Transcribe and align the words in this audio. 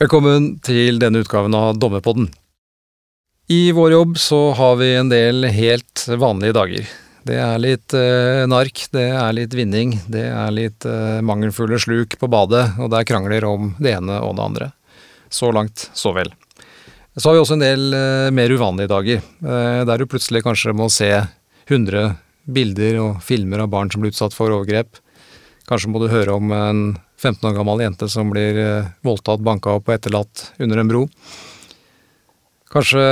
Velkommen 0.00 0.54
til 0.64 0.96
denne 0.96 1.20
utgaven 1.20 1.52
av 1.52 1.74
Dommerpodden. 1.76 2.30
I 3.52 3.68
vår 3.76 3.90
jobb 3.92 4.14
så 4.16 4.38
har 4.56 4.78
vi 4.80 4.94
en 4.96 5.10
del 5.12 5.44
helt 5.52 6.06
vanlige 6.08 6.54
dager. 6.56 6.86
Det 7.28 7.36
er 7.36 7.60
litt 7.60 7.92
eh, 7.92 8.46
nark, 8.48 8.80
det 8.96 9.04
er 9.12 9.34
litt 9.36 9.52
vinning, 9.52 9.92
det 10.08 10.22
er 10.30 10.54
litt 10.56 10.86
eh, 10.88 11.18
mangelfulle 11.20 11.76
sluk 11.84 12.16
på 12.16 12.30
badet, 12.32 12.62
og 12.80 12.88
det 12.88 13.02
er 13.02 13.10
krangler 13.10 13.44
om 13.44 13.74
det 13.76 13.92
ene 13.98 14.22
og 14.24 14.38
det 14.38 14.46
andre. 14.46 14.70
Så 15.28 15.52
langt, 15.52 15.90
så 15.92 16.14
vel. 16.16 16.32
Så 17.12 17.28
har 17.28 17.36
vi 17.36 17.44
også 17.44 17.58
en 17.58 17.66
del 17.66 17.92
eh, 17.92 18.30
mer 18.32 18.56
uvanlige 18.56 18.94
dager, 18.94 19.20
eh, 19.20 19.82
der 19.84 20.00
du 20.00 20.08
plutselig 20.08 20.46
kanskje 20.48 20.72
må 20.80 20.88
se 20.88 21.10
100 21.68 22.14
bilder 22.48 23.02
og 23.04 23.20
filmer 23.20 23.66
av 23.66 23.68
barn 23.76 23.92
som 23.92 24.00
blir 24.00 24.16
utsatt 24.16 24.32
for 24.32 24.48
overgrep. 24.48 24.96
Kanskje 25.68 25.92
må 25.92 26.00
du 26.00 26.08
høre 26.08 26.40
om 26.40 26.56
en 26.56 26.84
15 27.20 27.44
år 27.50 27.56
gammel 27.58 27.84
jente 27.84 28.08
som 28.08 28.32
blir 28.32 28.56
eh, 28.58 28.90
voldtatt, 29.04 29.42
banka 29.44 29.76
opp 29.76 29.90
og 29.90 29.96
etterlatt 29.96 30.46
under 30.58 30.80
en 30.80 30.90
bro. 30.90 31.04
Kanskje 32.70 33.02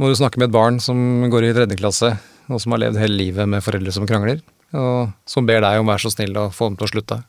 må 0.00 0.08
du 0.08 0.16
snakke 0.18 0.40
med 0.40 0.48
et 0.48 0.56
barn 0.56 0.80
som 0.82 1.28
går 1.30 1.46
i 1.46 1.54
tredje 1.54 1.78
klasse, 1.78 2.14
og 2.50 2.62
som 2.62 2.74
har 2.74 2.82
levd 2.86 2.98
hele 2.98 3.18
livet 3.20 3.50
med 3.50 3.62
foreldre 3.62 3.92
som 3.94 4.08
krangler, 4.08 4.40
og 4.74 5.12
som 5.28 5.46
ber 5.46 5.62
deg 5.62 5.78
om 5.78 5.86
å 5.86 5.92
være 5.92 6.06
så 6.06 6.14
snill 6.14 6.38
å 6.40 6.48
få 6.54 6.70
dem 6.70 6.80
til 6.80 6.88
å 6.88 6.92
slutte. 6.94 7.20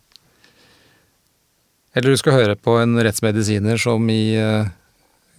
Eller 1.92 2.14
du 2.14 2.20
skal 2.20 2.38
høre 2.38 2.56
på 2.56 2.78
en 2.80 2.96
rettsmedisiner 3.04 3.78
som 3.84 4.08
i 4.10 4.34
eh, 4.40 4.72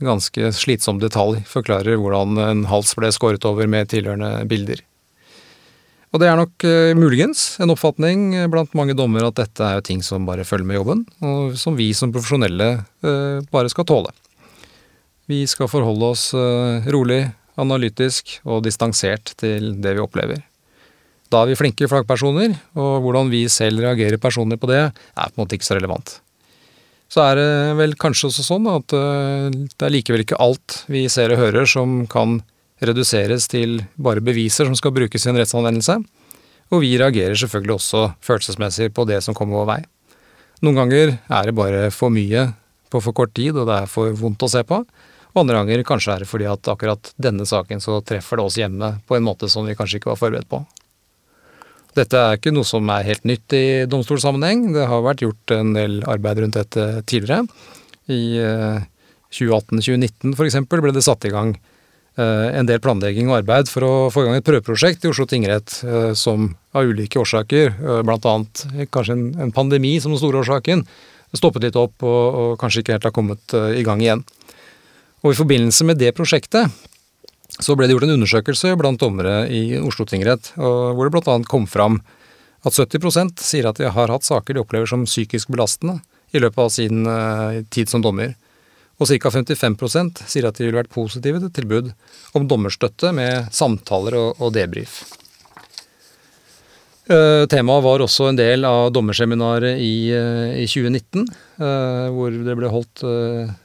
ganske 0.04 0.52
slitsom 0.54 1.00
detalj 1.02 1.40
forklarer 1.48 1.98
hvordan 1.98 2.38
en 2.44 2.64
hals 2.68 2.92
ble 2.98 3.10
skåret 3.14 3.46
over 3.48 3.70
med 3.70 3.90
tilhørende 3.90 4.44
bilder. 4.50 4.84
Og 6.12 6.20
det 6.20 6.28
er 6.28 6.36
nok 6.36 6.64
uh, 6.68 6.92
muligens 6.98 7.54
en 7.62 7.72
oppfatning 7.72 8.34
blant 8.52 8.74
mange 8.76 8.96
dommere 8.96 9.30
at 9.30 9.38
dette 9.40 9.64
er 9.64 9.78
jo 9.78 9.86
ting 9.86 10.02
som 10.04 10.26
bare 10.28 10.44
følger 10.44 10.68
med 10.68 10.76
jobben, 10.76 11.06
og 11.24 11.54
som 11.56 11.78
vi 11.78 11.88
som 11.96 12.12
profesjonelle 12.12 12.68
uh, 12.84 13.40
bare 13.52 13.72
skal 13.72 13.88
tåle. 13.88 14.12
Vi 15.30 15.40
skal 15.48 15.70
forholde 15.72 16.10
oss 16.12 16.26
uh, 16.36 16.84
rolig, 16.92 17.24
analytisk 17.56 18.36
og 18.44 18.60
distansert 18.66 19.32
til 19.40 19.72
det 19.80 19.96
vi 19.96 20.04
opplever. 20.04 20.44
Da 21.32 21.40
er 21.40 21.48
vi 21.48 21.56
flinke 21.56 21.88
flaggpersoner, 21.88 22.58
og 22.76 22.94
hvordan 23.06 23.32
vi 23.32 23.46
selv 23.48 23.80
reagerer 23.80 24.20
personlig 24.20 24.60
på 24.60 24.68
det, 24.68 24.82
er 24.92 25.32
på 25.32 25.38
en 25.38 25.44
måte 25.46 25.56
ikke 25.56 25.70
så 25.70 25.78
relevant. 25.78 26.18
Så 27.12 27.24
er 27.24 27.40
det 27.40 27.50
vel 27.80 27.96
kanskje 28.00 28.28
også 28.28 28.44
sånn 28.44 28.68
at 28.72 28.88
det 28.88 29.84
er 29.84 29.92
likevel 29.92 30.24
ikke 30.24 30.40
alt 30.40 30.78
vi 30.92 31.04
ser 31.12 31.32
og 31.32 31.40
hører 31.40 31.68
som 31.68 32.02
kan 32.08 32.38
reduseres 32.82 33.46
til 33.50 33.80
bare 33.94 34.22
beviser 34.24 34.68
som 34.68 34.76
skal 34.78 34.94
brukes 34.94 35.26
i 35.26 35.30
en 35.30 35.38
rettsanvendelse, 35.38 35.98
og 36.72 36.82
vi 36.82 36.96
reagerer 37.00 37.36
selvfølgelig 37.38 37.76
også 37.76 38.02
følelsesmessig 38.24 38.90
på 38.96 39.04
det 39.08 39.20
som 39.24 39.36
kommer 39.36 39.60
vår 39.60 39.68
vei. 39.68 39.80
Noen 40.62 40.78
ganger 40.78 41.16
er 41.18 41.48
det 41.48 41.56
bare 41.58 41.88
for 41.94 42.12
mye 42.14 42.46
på 42.92 43.00
for 43.02 43.16
kort 43.16 43.34
tid, 43.36 43.56
og 43.56 43.66
det 43.68 43.82
er 43.82 43.90
for 43.90 44.14
vondt 44.16 44.44
å 44.44 44.50
se 44.52 44.62
på. 44.68 44.82
Og 45.32 45.40
andre 45.40 45.58
ganger 45.58 45.84
kanskje 45.88 46.14
er 46.14 46.22
det 46.22 46.28
fordi 46.28 46.46
at 46.48 46.68
akkurat 46.68 47.10
denne 47.20 47.46
saken 47.48 47.80
så 47.80 48.00
treffer 48.04 48.38
det 48.38 48.46
oss 48.46 48.58
hjemme 48.60 48.94
på 49.08 49.16
en 49.16 49.26
måte 49.26 49.48
som 49.52 49.66
vi 49.66 49.76
kanskje 49.76 50.00
ikke 50.00 50.12
var 50.12 50.20
forberedt 50.20 50.50
på. 50.50 50.60
Dette 51.96 52.16
er 52.16 52.38
ikke 52.38 52.52
noe 52.54 52.64
som 52.64 52.88
er 52.92 53.04
helt 53.04 53.26
nytt 53.28 53.52
i 53.56 53.64
domstolsammenheng. 53.90 54.70
Det 54.76 54.86
har 54.88 55.04
vært 55.04 55.24
gjort 55.24 55.52
en 55.56 55.74
del 55.76 55.98
arbeid 56.08 56.40
rundt 56.40 56.56
dette 56.56 56.86
tidligere. 57.08 57.44
I 58.12 58.22
2018-2019 59.32 60.36
f.eks. 60.36 60.60
ble 60.72 60.94
det 60.94 61.04
satt 61.04 61.28
i 61.28 61.32
gang 61.32 61.52
Eh, 61.56 61.71
en 62.20 62.68
del 62.68 62.80
planlegging 62.84 63.30
og 63.30 63.38
arbeid 63.38 63.70
for 63.72 63.86
å 63.86 63.92
få 64.12 64.22
i 64.22 64.26
gang 64.26 64.36
et 64.36 64.44
prøveprosjekt 64.44 65.06
i 65.06 65.08
Oslo 65.08 65.24
tingrett 65.28 65.78
eh, 65.86 66.10
som 66.18 66.50
av 66.76 66.90
ulike 66.90 67.20
årsaker, 67.22 67.72
eh, 67.72 68.02
bl.a. 68.04 68.34
kanskje 68.92 69.16
en, 69.16 69.24
en, 69.40 69.52
pandemi 69.54 69.94
som 70.00 70.12
den 70.12 70.20
store 70.20 70.42
årsaken, 70.42 70.84
stoppet 71.32 71.64
litt 71.64 71.78
opp 71.80 72.04
og, 72.04 72.22
og, 72.36 72.50
kanskje 72.60 72.82
ikke 72.82 72.98
helt 72.98 73.08
har 73.08 73.14
kommet 73.16 73.54
i 73.72 73.84
gang 73.86 74.02
igjen. 74.04 74.20
Og 75.24 75.32
I 75.32 75.38
forbindelse 75.38 75.86
med 75.88 76.00
det 76.02 76.12
prosjektet 76.12 76.68
så 77.62 77.76
ble 77.76 77.88
det 77.88 77.96
gjort 77.96 78.04
en 78.04 78.16
undersøkelse 78.18 78.74
blant 78.76 79.00
dommere 79.00 79.46
i 79.48 79.78
Oslo 79.80 80.04
tingrett, 80.08 80.50
hvor 80.56 81.08
det 81.08 81.14
bl.a. 81.14 81.38
kom 81.48 81.64
fram 81.70 82.02
at 82.68 82.76
70% 82.76 83.40
sier 83.40 83.70
at 83.70 83.80
de 83.80 83.88
har 83.88 84.12
hatt 84.12 84.28
saker 84.28 84.56
de 84.56 84.60
opplever 84.60 84.90
som 84.90 85.06
psykisk 85.08 85.48
belastende 85.52 86.02
i 86.36 86.42
løpet 86.42 86.60
av 86.60 86.72
sin 86.72 87.08
tid 87.72 87.88
som 87.92 88.04
dommer 88.04 88.34
og 89.00 89.08
ca. 89.08 89.32
55% 89.32 90.22
sier 90.28 90.46
at 90.48 90.58
de 90.58 90.66
ville 90.66 90.78
vært 90.78 90.92
positive 90.92 91.40
til 91.42 91.54
tilbud 91.56 91.90
om 92.38 92.46
dommerstøtte 92.48 93.12
med 93.16 93.50
samtaler 93.54 94.18
og, 94.18 94.40
og 94.42 94.54
debrief. 94.56 95.02
Uh, 97.10 97.48
temaet 97.50 97.82
var 97.82 98.02
også 98.04 98.28
en 98.30 98.38
del 98.38 98.62
av 98.64 98.92
dommerseminaret 98.94 99.80
i, 99.82 100.12
uh, 100.14 100.54
i 100.54 100.68
2019, 100.70 101.24
uh, 101.58 101.64
eh, 101.66 102.04
hvor 102.14 102.30
det 102.30 102.54
ble 102.56 102.70
holdt 102.70 103.02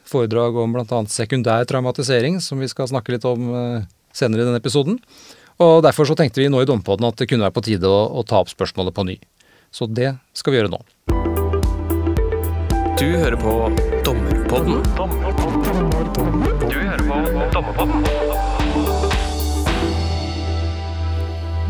foredrag 0.08 0.58
om 0.58 0.74
bl.a. 0.74 1.00
sekundær 1.12 1.68
traumatisering, 1.70 2.40
som 2.42 2.58
vi 2.58 2.70
skal 2.70 2.90
snakke 2.90 3.14
litt 3.14 3.28
om 3.28 3.52
senere 4.16 4.42
i 4.42 4.48
denne 4.48 4.58
episoden. 4.58 4.98
Og 5.62 5.80
Derfor 5.86 6.08
så 6.08 6.18
tenkte 6.18 6.42
vi 6.42 6.50
nå 6.50 6.62
i 6.62 6.68
Dompodden 6.68 7.08
at 7.08 7.18
det 7.18 7.30
kunne 7.30 7.46
være 7.46 7.54
på 7.54 7.66
tide 7.70 7.86
å, 7.86 8.04
å 8.18 8.26
ta 8.26 8.42
opp 8.42 8.50
spørsmålet 8.50 8.96
på 8.96 9.06
ny. 9.06 9.18
Så 9.70 9.86
det 9.86 10.16
skal 10.34 10.54
vi 10.54 10.62
gjøre 10.62 10.74
nå. 10.74 10.82
Du 12.98 13.04
hører 13.14 13.36
på 13.38 13.52
Dommerpodden. 14.02 14.80
Du 16.66 16.78
hører 16.80 17.04
på 17.06 17.18
Dommerpodden. 17.54 18.02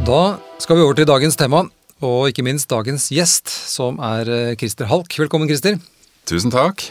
Da 0.08 0.22
skal 0.56 0.80
vi 0.80 0.86
over 0.86 0.96
til 0.96 1.10
dagens 1.10 1.36
tema, 1.36 1.60
og 2.00 2.32
ikke 2.32 2.46
minst 2.48 2.72
dagens 2.72 3.10
gjest, 3.12 3.52
som 3.52 4.00
er 4.00 4.32
eh, 4.32 4.56
Christer 4.56 4.88
Halk. 4.88 5.12
Velkommen, 5.20 5.52
Christer. 5.52 5.76
Tusen 6.24 6.48
takk. 6.48 6.86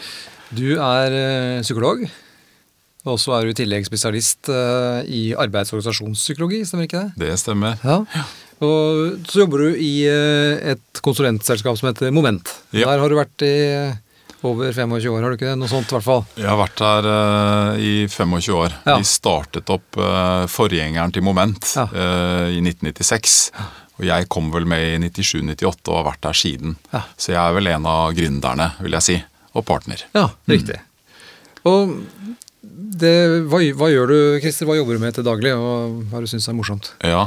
Du 0.53 0.77
er 0.77 1.17
eh, 1.23 1.65
psykolog, 1.65 2.05
og 3.09 3.17
så 3.17 3.39
er 3.39 3.49
du 3.49 3.57
i 3.57 3.59
tillegg 3.63 3.89
spesialist 3.89 4.53
eh, 4.53 5.01
i 5.09 5.27
arbeids- 5.33 5.73
og 5.73 5.81
organisasjonspsykologi, 5.81 6.61
stemmer 6.69 6.85
ikke 6.85 7.07
det? 7.07 7.25
Det 7.25 7.35
stemmer. 7.41 7.81
Ja. 7.81 8.03
Og 8.61 9.17
så 9.25 9.47
jobber 9.47 9.65
du 9.65 9.81
i 9.81 9.95
et 10.05 11.01
konsulentselskap 11.01 11.77
som 11.81 11.89
heter 11.89 12.13
Moment. 12.13 12.59
Ja. 12.69 12.91
Der 12.91 13.01
har 13.01 13.09
du 13.09 13.17
vært 13.17 13.41
i 13.41 13.55
over 14.45 14.73
25 14.73 15.09
år, 15.09 15.21
har 15.23 15.33
du 15.33 15.37
ikke 15.37 15.49
det? 15.49 15.57
Noe 15.57 15.71
sånt, 15.71 15.89
i 15.89 15.97
hvert 15.97 16.05
fall. 16.05 16.23
Jeg 16.37 16.49
har 16.49 16.59
vært 16.59 16.83
her 16.85 17.07
uh, 17.09 17.81
i 17.81 17.93
25 18.05 18.53
år. 18.53 18.75
Ja. 18.85 18.97
Vi 18.99 19.09
startet 19.09 19.71
opp 19.73 19.97
uh, 19.97 20.45
forgjengeren 20.51 21.13
til 21.15 21.25
Moment 21.25 21.71
ja. 21.73 21.87
uh, 21.89 22.47
i 22.53 22.61
1996. 22.61 23.37
Og 23.97 24.05
jeg 24.05 24.27
kom 24.29 24.51
vel 24.53 24.67
med 24.69 24.83
i 24.85 25.09
97-98 25.09 25.89
og 25.89 25.95
har 25.99 26.09
vært 26.11 26.25
der 26.27 26.37
siden. 26.37 26.75
Ja. 26.93 27.01
Så 27.17 27.33
jeg 27.33 27.41
er 27.41 27.55
vel 27.57 27.71
en 27.71 27.87
av 27.89 28.11
gründerne, 28.17 28.71
vil 28.83 28.97
jeg 28.99 29.07
si. 29.07 29.17
Og 29.57 29.65
partner. 29.65 30.03
Ja, 30.13 30.27
riktig. 30.45 30.77
Mm. 30.77 30.83
Og 31.67 31.95
det, 33.01 33.13
hva, 33.49 33.61
hva, 33.79 33.89
gjør 33.89 34.11
du, 34.11 34.17
Christer? 34.43 34.67
Hva 34.69 34.77
jobber 34.77 34.97
du 34.97 35.01
med 35.01 35.17
til 35.17 35.25
daglig, 35.25 35.53
og 35.57 36.03
hva 36.11 36.21
du 36.21 36.29
syns 36.29 36.45
er 36.49 36.55
morsomt? 36.57 36.91
Ja, 37.05 37.25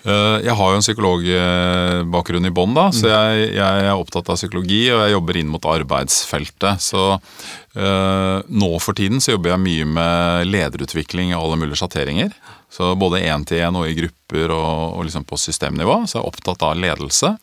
Jeg 0.00 0.56
har 0.56 0.70
jo 0.72 0.78
en 0.78 0.84
psykologbakgrunn 0.84 2.48
i 2.48 2.52
bånn, 2.54 2.72
mm. 2.72 2.94
så 2.96 3.10
jeg, 3.10 3.50
jeg, 3.58 3.82
er 3.84 3.90
opptatt 3.92 4.30
av 4.32 4.38
psykologi, 4.38 4.86
og 4.94 5.02
jeg 5.02 5.12
jobber 5.12 5.38
inn 5.40 5.50
mot 5.52 5.66
arbeidsfeltet. 5.68 6.80
Så 6.80 7.02
uh, 7.18 8.38
nå 8.48 8.70
for 8.80 8.96
tiden 8.96 9.20
så 9.20 9.34
jobber 9.34 9.52
jeg 9.52 9.64
mye 9.66 9.90
med 9.98 10.48
lederutvikling 10.48 11.34
i 11.34 11.36
alle 11.36 11.60
mulige 11.60 11.82
sjatteringer. 11.82 12.32
Så 12.72 12.94
både 12.96 13.20
én 13.26 13.44
til 13.44 13.60
én 13.66 13.76
og 13.76 13.90
i 13.90 13.96
grupper 13.98 14.54
og, 14.54 14.96
og 14.96 15.04
liksom 15.04 15.26
på 15.28 15.38
systemnivå. 15.42 16.00
Så 16.06 16.16
jeg 16.16 16.22
er 16.22 16.32
opptatt 16.32 16.64
av 16.64 16.80
ledelse. 16.80 17.34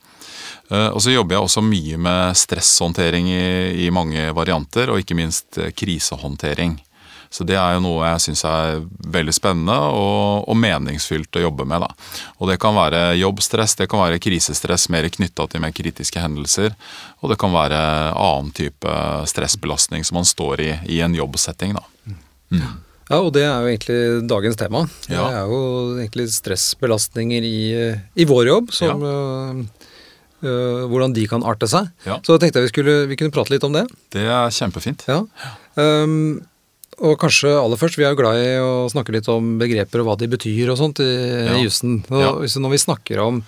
Uh, 0.71 0.89
og 0.89 0.99
så 1.03 1.13
jobber 1.13 1.37
jeg 1.37 1.45
også 1.45 1.65
mye 1.67 2.01
med 2.09 2.41
stresshåndtering 2.41 3.29
i, 3.31 3.45
i 3.85 3.93
mange 3.93 4.31
varianter, 4.35 4.89
og 4.89 5.03
ikke 5.03 5.19
minst 5.19 5.61
krisehåndtering. 5.77 6.79
Så 7.29 7.45
det 7.47 7.57
er 7.59 7.75
jo 7.75 7.83
noe 7.85 8.07
jeg 8.13 8.23
syns 8.27 8.43
er 8.47 8.81
veldig 9.13 9.35
spennende 9.35 9.75
og, 9.91 10.47
og, 10.47 10.57
meningsfylt 10.57 11.39
å 11.39 11.45
jobbe 11.47 11.67
med. 11.69 11.85
Da. 11.85 12.23
Og 12.39 12.51
det 12.51 12.59
kan 12.63 12.77
være 12.77 13.17
jobbstress, 13.19 13.77
det 13.79 13.89
kan 13.91 14.03
være 14.05 14.21
krisestress 14.23 14.87
mer 14.93 15.09
knytta 15.11 15.47
til 15.51 15.63
mer 15.63 15.75
kritiske 15.75 16.23
hendelser. 16.23 16.75
Og 17.21 17.33
det 17.33 17.39
kan 17.41 17.53
være 17.55 17.79
annen 18.13 18.53
type 18.55 18.97
stressbelastning 19.29 20.05
som 20.07 20.21
man 20.21 20.27
står 20.27 20.63
i 20.63 20.71
i 20.97 21.01
en 21.05 21.15
jobbsetting. 21.15 21.75
Da. 21.77 21.83
Mm. 22.51 22.67
Ja, 23.07 23.21
og 23.21 23.31
det 23.35 23.45
er 23.47 23.63
jo 23.63 23.71
egentlig 23.71 23.99
dagens 24.27 24.57
tema. 24.59 24.83
Det 25.07 25.15
ja. 25.15 25.27
er 25.39 25.51
jo 25.51 25.59
egentlig 25.95 26.27
stressbelastninger 26.35 27.45
i, 27.47 27.59
i 28.19 28.27
vår 28.27 28.49
jobb 28.49 28.73
som 28.75 29.05
ja. 29.05 29.13
øh, 30.43 30.83
hvordan 30.91 31.15
de 31.15 31.23
kan 31.31 31.45
arte 31.47 31.69
seg. 31.71 31.87
Ja. 32.07 32.19
Så 32.25 32.35
jeg 32.35 32.43
tenkte 32.43 32.61
jeg 32.63 32.67
vi, 32.67 32.73
skulle, 32.75 32.97
vi 33.07 33.19
kunne 33.19 33.35
prate 33.35 33.55
litt 33.55 33.67
om 33.67 33.77
det. 33.77 33.85
Det 34.15 34.27
er 34.27 34.51
kjempefint. 34.59 35.07
Ja. 35.07 35.21
Um, 35.79 36.43
og 36.97 37.13
kanskje 37.21 37.51
aller 37.53 37.77
først, 37.77 37.99
vi 37.99 38.05
er 38.07 38.13
jo 38.13 38.19
glad 38.19 38.39
i 38.41 38.51
å 38.57 38.87
snakke 38.89 39.13
litt 39.13 39.27
om 39.29 39.55
begreper 39.61 40.01
og 40.01 40.09
hva 40.09 40.15
de 40.17 40.29
betyr 40.31 40.71
og 40.73 40.79
sånt 40.79 41.01
i 41.03 41.09
ja. 41.09 41.57
jussen. 41.61 41.99
Ja. 42.09 42.31
Når 42.41 42.73
vi 42.73 42.81
snakker 42.81 43.21
om 43.21 43.43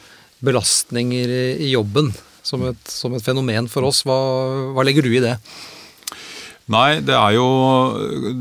belastninger 0.45 1.33
i 1.57 1.71
jobben 1.71 2.11
som 2.45 2.63
et, 2.69 2.83
som 2.87 3.15
et 3.17 3.25
fenomen 3.25 3.67
for 3.71 3.87
oss, 3.89 4.03
hva, 4.07 4.17
hva, 4.75 4.85
legger 4.85 5.05
du 5.05 5.11
i 5.15 5.23
det? 5.23 5.35
Nei, 6.69 6.99
det 7.01 7.15
er 7.17 7.33
jo 7.33 7.45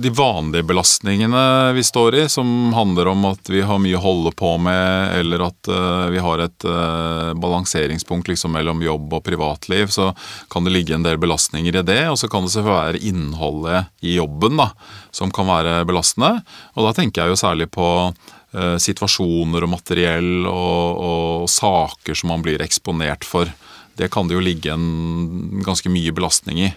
de 0.05 0.11
vanlige 0.13 0.67
belastningene 0.69 1.73
vi 1.73 1.81
står 1.87 2.17
i, 2.19 2.25
som 2.29 2.75
handler 2.77 3.09
om 3.09 3.23
at 3.31 3.49
vi 3.49 3.63
har 3.65 3.81
mye 3.81 3.97
å 3.97 4.03
holde 4.05 4.35
på 4.37 4.51
med, 4.61 5.15
eller 5.17 5.47
at 5.47 5.71
uh, 5.73 6.11
vi 6.13 6.21
har 6.21 6.43
et 6.45 6.67
uh, 6.69 7.33
balanseringspunkt 7.41 8.29
liksom 8.29 8.53
mellom 8.53 8.85
jobb 8.85 9.17
og 9.17 9.25
privatliv. 9.25 9.89
Så 9.95 10.11
kan 10.53 10.69
det 10.69 10.75
ligge 10.75 10.93
en 10.99 11.07
del 11.07 11.17
belastninger 11.17 11.81
i 11.81 11.85
det, 11.89 12.03
og 12.13 12.19
så 12.21 12.29
kan 12.29 12.45
det 12.45 12.53
selvfølgelig 12.53 13.01
være 13.01 13.09
innholdet 13.09 14.05
i 14.05 14.19
jobben 14.19 14.61
da, 14.61 14.69
som 15.09 15.33
kan 15.33 15.49
være 15.49 15.79
belastende. 15.89 16.43
Og 16.77 16.85
da 16.85 16.93
tenker 17.01 17.25
jeg 17.25 17.33
jo 17.33 17.41
særlig 17.41 17.71
på 17.73 17.89
uh, 18.13 18.77
situasjoner 18.77 19.65
og 19.65 19.73
materiell 19.73 20.45
og, 20.53 21.01
og 21.01 21.49
saker 21.49 22.13
som 22.13 22.35
man 22.35 22.45
blir 22.45 22.61
eksponert 22.61 23.25
for 23.25 23.49
det 23.99 24.09
kan 24.15 24.29
det 24.29 24.37
jo 24.37 24.45
ligge 24.45 24.73
en 24.73 25.63
ganske 25.67 25.91
mye 25.91 26.15
belastning 26.15 26.63
i. 26.69 26.71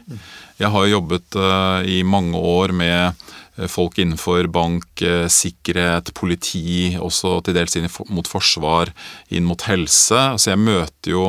Jeg 0.61 0.73
har 0.73 0.89
jobbet 0.89 1.37
uh, 1.37 1.85
i 1.85 2.01
mange 2.05 2.37
år 2.37 2.73
med 2.73 3.13
eh, 3.57 3.69
folk 3.69 3.99
innenfor 4.01 4.49
bank, 4.53 4.89
uh, 5.05 5.27
sikkerhet, 5.29 6.13
politi, 6.17 6.97
også 6.97 7.39
til 7.45 7.57
dels 7.57 7.77
inn 7.77 7.89
mot 8.09 8.27
forsvar, 8.27 8.93
inn 9.29 9.45
mot 9.45 9.65
helse. 9.69 10.21
Så 10.41 10.53
jeg 10.53 10.61
møter 10.61 11.13
jo 11.13 11.25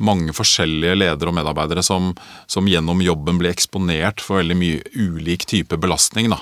mange 0.00 0.34
forskjellige 0.34 0.96
ledere 0.96 1.30
og 1.30 1.36
medarbeidere 1.36 1.84
som, 1.84 2.10
som 2.50 2.68
gjennom 2.70 3.02
jobben 3.04 3.38
blir 3.38 3.52
eksponert 3.52 4.22
for 4.24 4.40
veldig 4.40 4.56
mye 4.56 4.80
ulik 4.96 5.46
type 5.50 5.78
belastning. 5.78 6.30
da. 6.32 6.40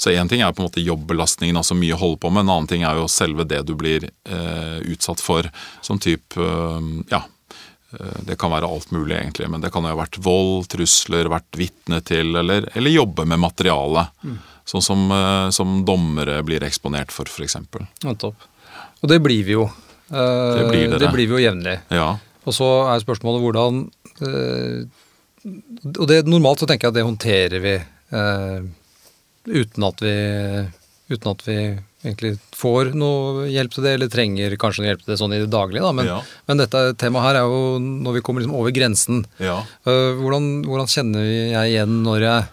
Så 0.00 0.14
én 0.14 0.30
ting 0.30 0.40
er 0.40 0.54
på 0.54 0.62
en 0.62 0.70
måte 0.70 0.82
jobbbelastningen, 0.82 1.58
altså 1.58 1.76
mye 1.76 1.96
å 1.96 2.00
holde 2.00 2.22
på 2.22 2.30
med. 2.32 2.46
En 2.46 2.56
annen 2.56 2.70
ting 2.70 2.86
er 2.86 2.96
jo 2.98 3.10
selve 3.12 3.44
det 3.46 3.60
du 3.68 3.74
blir 3.78 4.08
eh, 4.08 4.78
utsatt 4.88 5.20
for, 5.22 5.46
som 5.84 6.00
type 6.02 6.40
eh, 6.40 6.88
ja, 7.12 7.20
Eh, 7.22 7.41
det 8.26 8.38
kan 8.40 8.52
være 8.52 8.68
alt 8.68 8.90
mulig, 8.94 9.16
egentlig, 9.18 9.48
men 9.52 9.60
det 9.60 9.70
kan 9.72 9.84
jo 9.84 9.92
ha 9.92 9.98
vært 9.98 10.18
vold, 10.24 10.68
trusler, 10.72 11.30
vært 11.32 11.58
vitne 11.58 12.00
til, 12.06 12.34
eller, 12.40 12.68
eller 12.76 12.94
jobbe 12.94 13.26
med 13.28 13.42
materiale. 13.42 14.06
Mm. 14.24 14.38
Sånn 14.72 14.84
som, 14.84 15.04
eh, 15.12 15.48
som, 15.54 15.80
dommere 15.84 16.38
blir 16.46 16.64
eksponert 16.64 17.12
for, 17.14 17.28
f.eks. 17.28 17.58
Nettopp. 18.06 18.48
Og 19.02 19.10
det 19.10 19.18
blir 19.24 19.44
vi 19.46 19.56
jo. 19.56 19.66
Eh, 20.08 20.58
det 20.58 20.66
blir, 20.70 20.98
det 20.98 21.12
blir 21.12 21.26
vi 21.26 21.36
jo 21.36 21.42
jevnlig. 21.42 21.78
Ja. 21.92 22.14
Og 22.46 22.56
så 22.56 22.68
er 22.90 23.02
spørsmålet 23.02 23.42
hvordan 23.44 23.84
Og 25.42 26.06
det, 26.06 26.22
normalt 26.26 26.62
så 26.62 26.66
tenker 26.70 26.88
jeg 26.88 26.92
at 26.92 26.98
det 26.98 27.04
håndterer 27.06 27.62
vi 27.62 27.74
uten 29.46 29.86
at 29.86 30.02
vi 30.02 30.12
uten 31.10 31.30
at 31.32 31.42
vi 31.46 31.56
egentlig 32.02 32.32
får 32.56 32.92
noe 32.98 33.46
hjelp 33.50 33.74
til 33.74 33.86
det, 33.86 33.94
eller 33.96 34.10
trenger 34.10 34.56
kanskje 34.60 34.82
noe 34.82 34.90
hjelp 34.90 35.04
til 35.04 35.12
det 35.12 35.18
sånn 35.20 35.36
i 35.36 35.40
det 35.42 35.50
daglige. 35.52 35.84
Da. 35.84 35.92
Men, 35.96 36.10
ja. 36.10 36.18
men 36.50 36.62
dette 36.62 36.82
temaet 37.00 37.28
her 37.28 37.40
er 37.40 37.52
jo 37.52 37.78
når 37.78 38.18
vi 38.18 38.24
kommer 38.26 38.42
liksom 38.42 38.58
over 38.58 38.74
grensen. 38.74 39.22
Ja. 39.42 39.60
Uh, 39.86 40.18
hvordan, 40.18 40.50
hvordan, 40.66 40.90
kjenner 40.90 41.28
jeg 41.28 41.72
igjen 41.74 42.02
når 42.06 42.26
jeg, 42.26 42.50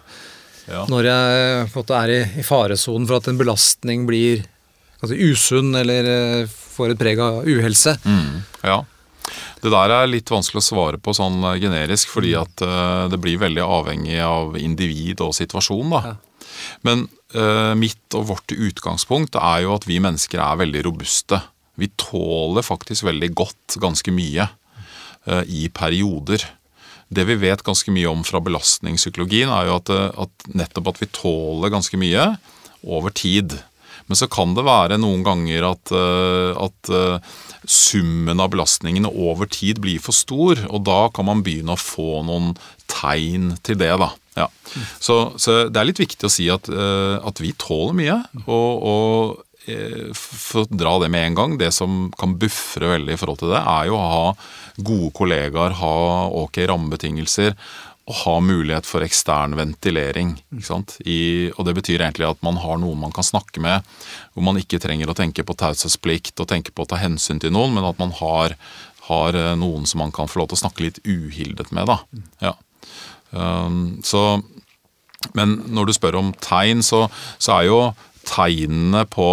ja. 0.69 0.85
når 0.91 1.09
jeg 1.09 1.65
er 1.89 2.13
i, 2.13 2.21
i 2.43 2.45
faresonen 2.45 3.09
for 3.09 3.19
at 3.19 3.31
en 3.31 3.41
belastning 3.41 4.05
blir 4.09 4.45
altså, 5.01 5.17
usunn 5.17 5.73
eller 5.81 6.13
uh, 6.13 6.55
får 6.79 6.93
et 6.93 7.01
preg 7.01 7.25
av 7.25 7.43
uhelse? 7.49 7.97
Mm. 8.05 8.39
Ja. 8.63 8.83
Det 9.59 9.73
der 9.73 9.91
er 9.91 10.07
litt 10.09 10.29
vanskelig 10.31 10.61
å 10.61 10.69
svare 10.69 10.99
på 11.01 11.11
sånn 11.13 11.41
eh, 11.43 11.59
generisk, 11.61 12.09
fordi 12.13 12.31
at 12.39 12.63
uh, 12.63 13.09
det 13.11 13.19
blir 13.21 13.41
veldig 13.41 13.65
avhengig 13.65 14.21
av 14.23 14.55
individ 14.57 15.21
og 15.25 15.35
situasjon. 15.35 15.91
da. 15.91 16.15
Men 16.87 17.07
uh, 17.35 17.73
mitt 17.77 18.17
og 18.17 18.29
vårt 18.33 18.53
utgangspunkt 18.55 19.37
er 19.39 19.65
jo 19.65 19.75
at 19.75 19.87
vi 19.89 19.99
mennesker 20.03 20.41
er 20.43 20.61
veldig 20.63 20.85
robuste. 20.87 21.41
Vi 21.79 21.91
tåler 21.99 22.65
faktisk 22.65 23.07
veldig 23.07 23.31
godt 23.37 23.79
ganske 23.81 24.13
mye 24.13 24.49
uh, 24.49 25.43
i 25.45 25.67
perioder. 25.73 26.45
Det 27.09 27.25
vi 27.25 27.39
vet 27.41 27.65
ganske 27.65 27.93
mye 27.93 28.09
om 28.11 28.21
fra 28.27 28.41
belastningspsykologien, 28.43 29.49
er 29.49 29.69
jo 29.69 29.79
at, 29.79 29.89
at, 30.25 30.47
nettopp 30.53 30.93
at 30.93 31.01
vi 31.01 31.09
tåler 31.15 31.73
ganske 31.73 31.97
mye 31.97 32.31
over 32.85 33.13
tid. 33.15 33.57
Men 34.09 34.17
så 34.17 34.29
kan 34.29 34.53
det 34.57 34.65
være 34.65 34.97
noen 35.01 35.23
ganger 35.25 35.65
at, 35.67 35.91
at 35.93 36.89
summen 37.69 38.41
av 38.41 38.49
belastningene 38.53 39.09
over 39.09 39.49
tid 39.49 39.81
blir 39.83 40.01
for 40.01 40.17
stor, 40.17 40.61
og 40.69 40.81
da 40.87 41.11
kan 41.13 41.27
man 41.29 41.43
begynne 41.45 41.75
å 41.75 41.81
få 41.81 42.23
noen 42.25 42.55
tegn 42.89 43.51
til 43.65 43.77
det. 43.81 43.91
da. 44.01 44.09
Ja. 44.39 44.47
Så, 45.01 45.19
så, 45.41 45.59
det 45.69 45.81
er 45.81 45.89
litt 45.89 46.01
viktig 46.01 46.27
å 46.27 46.33
si 46.33 46.47
at, 46.53 46.69
uh, 46.71 47.19
at 47.25 47.43
vi 47.43 47.53
tåler 47.59 47.97
mye. 47.97 48.17
Og, 48.45 48.87
og 48.93 49.69
uh, 49.69 50.07
for 50.15 50.63
å 50.63 50.69
dra 50.71 50.95
det 51.03 51.11
med 51.13 51.27
en 51.27 51.37
gang, 51.41 51.59
det 51.61 51.73
som 51.75 52.07
kan 52.19 52.37
buffre 52.39 52.95
veldig 52.95 53.15
i 53.15 53.19
forhold 53.19 53.43
til 53.43 53.53
det, 53.53 53.61
er 53.61 53.91
jo 53.91 53.99
å 53.99 54.09
ha 54.13 54.25
gode 54.79 55.11
kollegaer, 55.17 55.75
ha 55.81 55.93
ok 56.39 56.63
rammebetingelser 56.71 57.55
og 58.09 58.17
ha 58.23 58.35
mulighet 58.41 58.87
for 58.89 59.05
ekstern 59.05 59.53
ventilering. 59.57 60.33
I, 61.05 61.51
og 61.53 61.65
Det 61.67 61.75
betyr 61.77 62.01
egentlig 62.01 62.25
at 62.25 62.41
man 62.45 62.57
har 62.57 62.79
noen 62.81 62.97
man 63.03 63.13
kan 63.13 63.25
snakke 63.25 63.61
med, 63.61 63.85
hvor 64.33 64.45
man 64.47 64.57
ikke 64.57 64.81
trenger 64.81 65.11
å 65.11 65.17
tenke 65.17 65.45
på 65.45 65.55
taushetsplikt 65.57 66.41
og 66.41 66.49
tenke 66.49 66.73
på 66.73 66.85
å 66.85 66.89
ta 66.89 66.97
hensyn 66.97 67.41
til 67.41 67.53
noen, 67.53 67.75
men 67.77 67.85
at 67.85 68.01
man 68.01 68.15
har, 68.17 68.57
har, 69.11 69.37
eh, 69.37 69.53
noen 69.61 69.85
som 69.85 70.01
man 70.01 70.13
kan 70.15 70.29
få 70.29 70.41
lov 70.41 70.49
til 70.49 70.57
å 70.57 70.63
snakke 70.63 70.87
litt 70.87 70.99
uhildet 71.05 71.69
med. 71.75 71.85
Da. 71.91 71.99
Ja. 72.41 72.55
Um, 73.31 73.99
så, 74.05 74.41
men 75.37 75.57
når 75.69 75.89
du 75.89 75.95
spør 75.95 76.19
om 76.21 76.33
tegn, 76.43 76.83
så, 76.85 77.05
så 77.37 77.59
er 77.59 77.69
jo 77.69 77.79
tegnene 78.29 79.05
på 79.09 79.29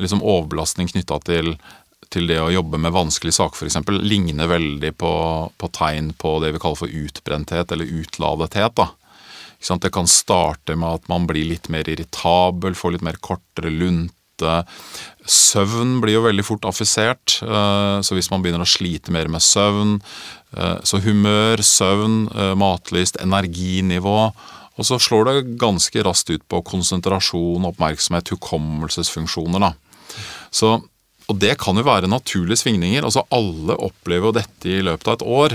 liksom 0.00 0.24
overbelastning 0.24 0.90
knytta 0.90 1.20
til 1.26 1.54
til 2.14 2.28
det 2.30 2.40
å 2.42 2.52
jobbe 2.52 2.78
med 2.80 2.94
vanskelige 2.94 3.38
saker 3.38 3.64
f.eks. 3.66 3.80
ligner 4.04 4.50
veldig 4.50 4.92
på, 5.00 5.14
på, 5.58 5.70
tegn 5.74 6.12
på 6.18 6.36
det 6.42 6.52
vi 6.54 6.62
kaller 6.62 6.80
for 6.84 6.98
utbrenthet 7.04 7.74
eller 7.74 7.94
utladethet. 8.00 8.76
da. 8.78 8.90
Det 9.80 9.92
kan 9.94 10.10
starte 10.10 10.76
med 10.76 11.00
at 11.00 11.08
man 11.10 11.26
blir 11.28 11.48
litt 11.48 11.70
mer 11.72 11.88
irritabel, 11.90 12.76
får 12.76 12.96
litt 12.96 13.06
mer 13.06 13.18
kortere 13.24 13.72
lunte. 13.72 14.54
Søvn 15.24 15.98
blir 16.02 16.18
jo 16.18 16.26
veldig 16.26 16.44
fort 16.44 16.66
affisert, 16.68 17.38
eh, 17.46 17.98
så 18.04 18.16
hvis 18.16 18.30
man 18.32 18.44
begynner 18.44 18.66
å 18.66 18.68
slite 18.68 19.14
mer 19.14 19.30
med 19.32 19.42
søvn 19.44 19.96
Så 20.86 21.00
humør, 21.02 21.62
søvn, 21.66 22.28
eh, 22.30 22.52
matlyst, 22.58 23.16
energinivå 23.22 24.32
og 24.74 24.86
så 24.86 24.98
slår 24.98 25.28
det 25.28 25.58
ganske 25.60 26.02
raskt 26.02 26.32
ut 26.34 26.42
på 26.50 26.62
konsentrasjon, 26.66 27.66
oppmerksomhet, 27.68 28.32
hukommelsesfunksjoner. 28.34 29.62
da. 29.62 29.72
Så 30.50 30.80
og 31.24 31.38
det 31.40 31.54
kan 31.56 31.76
jo 31.76 31.86
være 31.86 32.10
naturlige 32.10 32.60
svingninger. 32.60 33.00
altså 33.02 33.22
Alle 33.32 33.78
opplever 33.80 34.28
jo 34.28 34.36
dette 34.36 34.68
i 34.68 34.82
løpet 34.84 35.08
av 35.08 35.14
et 35.14 35.22
år. 35.24 35.54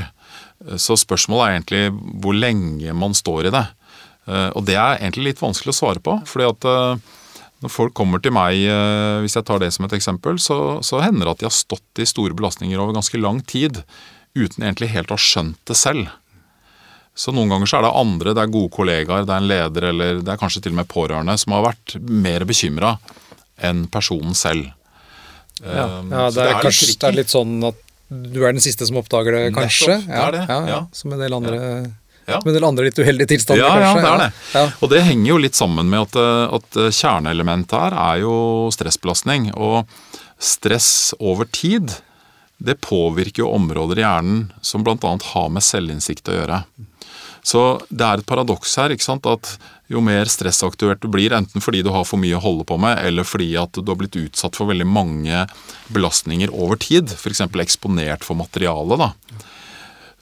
Så 0.81 0.97
spørsmålet 0.97 1.45
er 1.45 1.51
egentlig 1.59 1.83
hvor 2.23 2.33
lenge 2.33 2.95
man 2.97 3.13
står 3.13 3.45
i 3.45 3.51
det. 3.53 3.67
Eh, 4.25 4.49
og 4.57 4.65
det 4.65 4.79
er 4.79 4.97
egentlig 4.97 5.27
litt 5.27 5.43
vanskelig 5.43 5.75
å 5.75 5.77
svare 5.77 6.01
på. 6.01 6.17
fordi 6.25 6.47
at 6.49 6.65
eh, 6.65 6.97
når 7.61 7.69
folk 7.69 7.93
kommer 7.93 8.17
til 8.17 8.33
meg, 8.33 8.57
eh, 8.65 9.21
hvis 9.21 9.37
jeg 9.37 9.45
tar 9.45 9.61
det 9.61 9.69
som 9.75 9.85
et 9.85 9.93
eksempel, 9.93 10.39
så, 10.41 10.81
så 10.81 11.03
hender 11.05 11.27
det 11.27 11.35
at 11.35 11.43
de 11.43 11.49
har 11.51 11.53
stått 11.53 12.01
i 12.01 12.09
store 12.09 12.33
belastninger 12.33 12.79
over 12.81 12.97
ganske 12.97 13.21
lang 13.21 13.43
tid 13.45 13.83
uten 14.37 14.65
egentlig 14.65 14.91
helt 14.93 15.11
å 15.11 15.17
ha 15.17 15.23
skjønt 15.23 15.59
det 15.69 15.77
selv. 15.77 16.09
Så 17.19 17.33
noen 17.35 17.51
ganger 17.51 17.67
så 17.67 17.79
er 17.79 17.87
det 17.87 17.95
andre, 17.99 18.33
det 18.37 18.43
er 18.45 18.51
gode 18.53 18.71
kollegaer, 18.71 19.25
det 19.27 19.33
er 19.35 19.43
en 19.43 19.49
leder 19.49 19.87
eller 19.89 20.21
det 20.23 20.33
er 20.33 20.39
kanskje 20.39 20.63
til 20.63 20.75
og 20.75 20.79
med 20.79 20.89
pårørende 20.91 21.35
som 21.41 21.55
har 21.57 21.65
vært 21.65 21.97
mer 21.99 22.45
bekymra 22.47 22.93
enn 23.59 23.87
personen 23.91 24.37
selv. 24.37 24.69
Ja, 25.59 25.99
um, 25.99 26.13
ja 26.13 26.29
det, 26.31 26.45
er, 26.45 26.53
er 26.53 26.63
kanskje, 26.63 26.93
det 26.95 27.09
er 27.09 27.17
litt 27.17 27.33
sånn 27.33 27.57
at 27.67 27.81
du 28.09 28.39
er 28.41 28.53
den 28.55 28.63
siste 28.63 28.87
som 28.87 29.01
oppdager 29.01 29.35
det, 29.35 29.41
kanskje? 29.57 29.99
Nettopp, 29.99 30.13
det 30.13 30.21
er 30.21 30.37
det. 30.37 30.45
Ja, 30.47 30.59
ja, 30.71 30.77
Som 30.95 31.13
en 31.13 31.19
del 31.21 31.35
andre 31.35 31.59
ja. 32.29 32.37
Som 32.41 32.49
en 32.49 32.55
del 32.55 32.65
andre 32.67 32.85
litt 32.85 32.99
uheldige 32.99 33.31
tilstander, 33.33 33.63
ja, 33.65 33.69
kanskje? 33.73 34.01
Ja, 34.01 34.01
det 34.03 34.09
er 34.09 34.21
det. 34.21 34.31
Ja. 34.53 34.65
Og 34.79 34.91
det 34.91 34.99
henger 35.07 35.29
jo 35.31 35.37
litt 35.41 35.57
sammen 35.57 35.89
med 35.89 36.03
at, 36.03 36.17
eh, 36.21 36.57
at 36.59 36.77
eh, 36.77 36.91
kjerneelementet 36.93 37.73
her 37.73 37.95
er 37.97 38.19
jo 38.21 38.35
stressbelastning. 38.75 39.49
Og 39.57 39.89
stress 40.39 40.89
over 41.17 41.49
tid, 41.49 41.95
det 42.59 42.81
påvirker 42.83 43.45
jo 43.45 43.53
områder 43.55 44.01
i 44.01 44.03
hjernen 44.03 44.47
som 44.61 44.83
bl.a. 44.83 45.17
har 45.33 45.51
med 45.53 45.63
selvinnsikt 45.63 46.27
å 46.31 46.35
gjøre. 46.35 46.63
Så 47.49 47.61
det 47.87 48.05
er 48.05 48.19
et 48.19 48.27
paradoks 48.27 48.75
her. 48.77 48.91
ikke 48.91 49.05
sant, 49.05 49.27
at 49.29 49.57
Jo 49.89 50.03
mer 50.05 50.29
stressaktuert 50.29 51.01
du 51.01 51.07
blir, 51.09 51.33
enten 51.33 51.63
fordi 51.65 51.81
du 51.81 51.89
har 51.89 52.03
for 52.05 52.21
mye 52.21 52.37
å 52.37 52.43
holde 52.43 52.65
på 52.69 52.75
med, 52.77 52.99
eller 53.01 53.25
fordi 53.25 53.55
at 53.57 53.73
du 53.73 53.87
har 53.89 53.97
blitt 53.97 54.19
utsatt 54.19 54.59
for 54.59 54.69
veldig 54.69 54.85
mange 54.85 55.47
belastninger 55.89 56.51
over 56.53 56.77
tid, 56.77 57.09
f.eks. 57.15 57.41
eksponert 57.47 58.27
for 58.27 58.37
materiale, 58.37 58.99
da, 59.01 59.07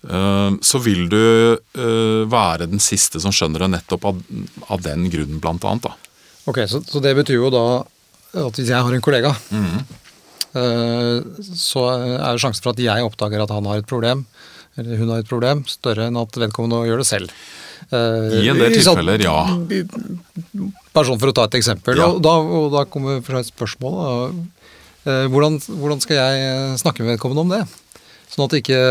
eh, 0.07 0.55
så 0.63 0.79
vil 0.85 1.09
du 1.11 1.19
eh, 1.59 2.23
være 2.31 2.69
den 2.71 2.79
siste 2.79 3.19
som 3.19 3.35
skjønner 3.35 3.65
det 3.65 3.73
nettopp 3.73 4.07
av, 4.07 4.23
den 4.87 5.09
grunnen, 5.11 5.43
blant 5.43 5.67
annet. 5.67 5.89
Da. 5.89 6.15
Ok, 6.47 6.63
så, 6.71 6.79
så, 6.87 7.03
det 7.03 7.17
betyr 7.19 7.41
jo 7.41 7.51
da 7.51 7.67
at 8.47 8.55
hvis 8.55 8.71
jeg 8.71 8.87
har 8.87 8.95
en 8.95 9.03
kollega, 9.03 9.35
mm. 9.51 9.83
Så 10.53 11.83
er 11.91 12.39
sjansen 12.41 12.63
for 12.63 12.71
at 12.71 12.81
jeg 12.81 13.05
oppdager 13.05 13.43
at 13.43 13.51
han 13.53 13.67
har 13.69 13.81
et 13.81 13.89
problem, 13.89 14.25
eller 14.77 15.01
hun 15.01 15.11
har 15.13 15.23
et 15.23 15.29
problem, 15.29 15.63
større 15.69 16.07
enn 16.07 16.19
at 16.21 16.39
vedkommende 16.39 16.85
gjør 16.87 17.03
det 17.03 17.07
selv. 17.09 17.33
I 17.87 18.47
en 18.51 18.59
del 18.59 18.73
tilfeller, 18.73 19.21
ja. 19.23 19.37
Sånn 20.97 21.19
for 21.21 21.31
å 21.31 21.35
ta 21.35 21.45
et 21.47 21.57
eksempel. 21.59 21.99
Ja. 21.99 22.09
Og, 22.11 22.21
da, 22.25 22.33
og 22.41 22.71
da 22.73 22.83
kommer 22.89 23.21
et 23.21 23.51
spørsmål. 23.51 23.99
Da. 23.99 24.47
Eh, 25.07 25.25
hvordan, 25.31 25.59
hvordan, 25.69 26.01
skal 26.03 26.19
jeg 26.19 26.79
snakke 26.81 27.03
med 27.03 27.15
vedkommende 27.15 27.45
om 27.45 27.53
det? 27.53 27.61
Sånn 28.33 28.47
at 28.47 28.57
ikke 28.57 28.81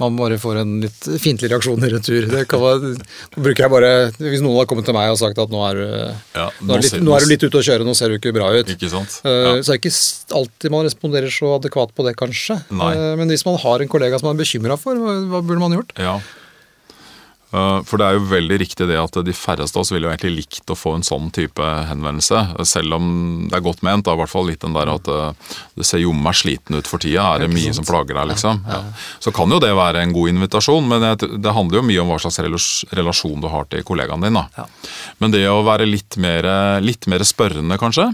Man 0.00 0.16
bare 0.16 0.38
får 0.40 0.56
en 0.62 0.70
litt 0.82 1.04
fiendtlig 1.20 1.50
reaksjon 1.52 1.84
i 1.84 1.90
retur. 1.92 2.24
Det 2.32 2.46
kan 2.50 2.62
være, 2.62 2.92
bruker 3.36 3.66
jeg 3.66 3.70
bare, 3.74 3.90
Hvis 4.18 4.42
noen 4.42 4.56
har 4.62 4.66
kommet 4.70 4.86
til 4.88 4.96
meg 4.96 5.12
og 5.12 5.18
sagt 5.20 5.38
at 5.38 5.52
nå 5.52 5.60
er, 5.68 5.82
Ja, 6.34 6.48
nå, 6.64 6.74
er 6.78 6.82
litt, 6.82 6.96
nå 7.04 7.14
er 7.16 7.20
du 7.26 7.30
litt 7.30 7.44
ute 7.46 7.60
å 7.60 7.64
kjøre, 7.66 7.84
nå 7.86 7.94
ser 7.94 8.08
du 8.10 8.18
ikke 8.18 8.32
bra 8.34 8.48
ut. 8.56 8.72
Ikke 8.72 8.90
sant? 8.90 9.20
Eh, 9.24 9.30
Ja. 9.30 9.54
Så 9.62 9.72
det 9.72 9.78
er 9.78 9.82
ikke 9.82 9.94
alltid 10.40 10.70
man 10.74 10.86
responderer 10.88 11.30
så 11.30 11.54
adekvat 11.60 11.92
på 11.94 12.06
det, 12.08 12.16
kanskje. 12.18 12.58
Nei. 12.72 12.92
Eh, 12.96 13.16
Men 13.20 13.28
hvis 13.28 13.44
man 13.46 13.58
har 13.62 13.80
en 13.84 13.88
kollega 13.92 14.18
som 14.18 14.28
man 14.32 14.36
er 14.38 14.42
bekymra 14.44 14.78
for, 14.80 14.94
hva 14.96 15.42
burde 15.44 15.60
man 15.62 15.76
gjort? 15.76 15.92
Ja. 15.98 16.18
Eh, 17.52 17.78
For 17.88 18.00
det 18.00 18.06
er 18.06 18.16
jo 18.16 18.28
veldig 18.30 18.58
riktig 18.62 18.88
det 18.88 18.96
at 19.00 19.18
de 19.26 19.34
færreste 19.36 19.76
av 19.76 19.84
oss 19.84 19.92
ville 19.92 20.08
jo 20.08 20.12
egentlig 20.12 20.46
likt 20.46 20.72
å 20.72 20.76
få 20.78 20.94
en 20.96 21.04
sånn 21.06 21.28
type 21.34 21.66
henvendelse. 21.90 22.40
Selv 22.68 22.96
om 22.96 23.10
det 23.50 23.58
er 23.58 23.64
godt 23.66 23.84
ment. 23.84 24.06
da, 24.06 24.16
I 24.16 24.22
hvert 24.22 24.32
fall 24.32 24.48
litt 24.48 24.64
den 24.64 24.76
der 24.76 24.92
at 24.94 25.10
eh, 25.12 25.52
det 25.76 25.88
ser 25.88 26.02
jommen 26.04 26.24
meg 26.24 26.38
sliten 26.38 26.78
ut 26.78 26.88
for 26.88 27.02
tida. 27.02 27.28
Er 27.34 27.44
det 27.44 27.52
mye 27.52 27.74
som 27.76 27.86
plager 27.88 28.16
deg, 28.16 28.32
liksom? 28.32 28.64
Ja. 28.68 28.82
Så 29.20 29.34
kan 29.36 29.52
jo 29.52 29.60
det 29.62 29.72
være 29.76 30.02
en 30.02 30.16
god 30.16 30.32
invitasjon, 30.32 30.88
men 30.88 31.06
det 31.18 31.54
handler 31.54 31.80
jo 31.80 31.86
mye 31.90 32.02
om 32.02 32.12
hva 32.12 32.20
slags 32.22 32.40
relasjon 32.96 33.40
du 33.42 33.48
har 33.52 33.68
til 33.70 33.84
kollegaen 33.86 34.24
din. 34.24 34.38
da. 34.40 34.66
Men 35.20 35.34
det 35.34 35.44
å 35.50 35.62
være 35.66 35.88
litt 35.88 36.16
mer, 36.22 36.46
litt 36.80 37.08
mer 37.10 37.24
spørrende, 37.26 37.78
kanskje. 37.80 38.10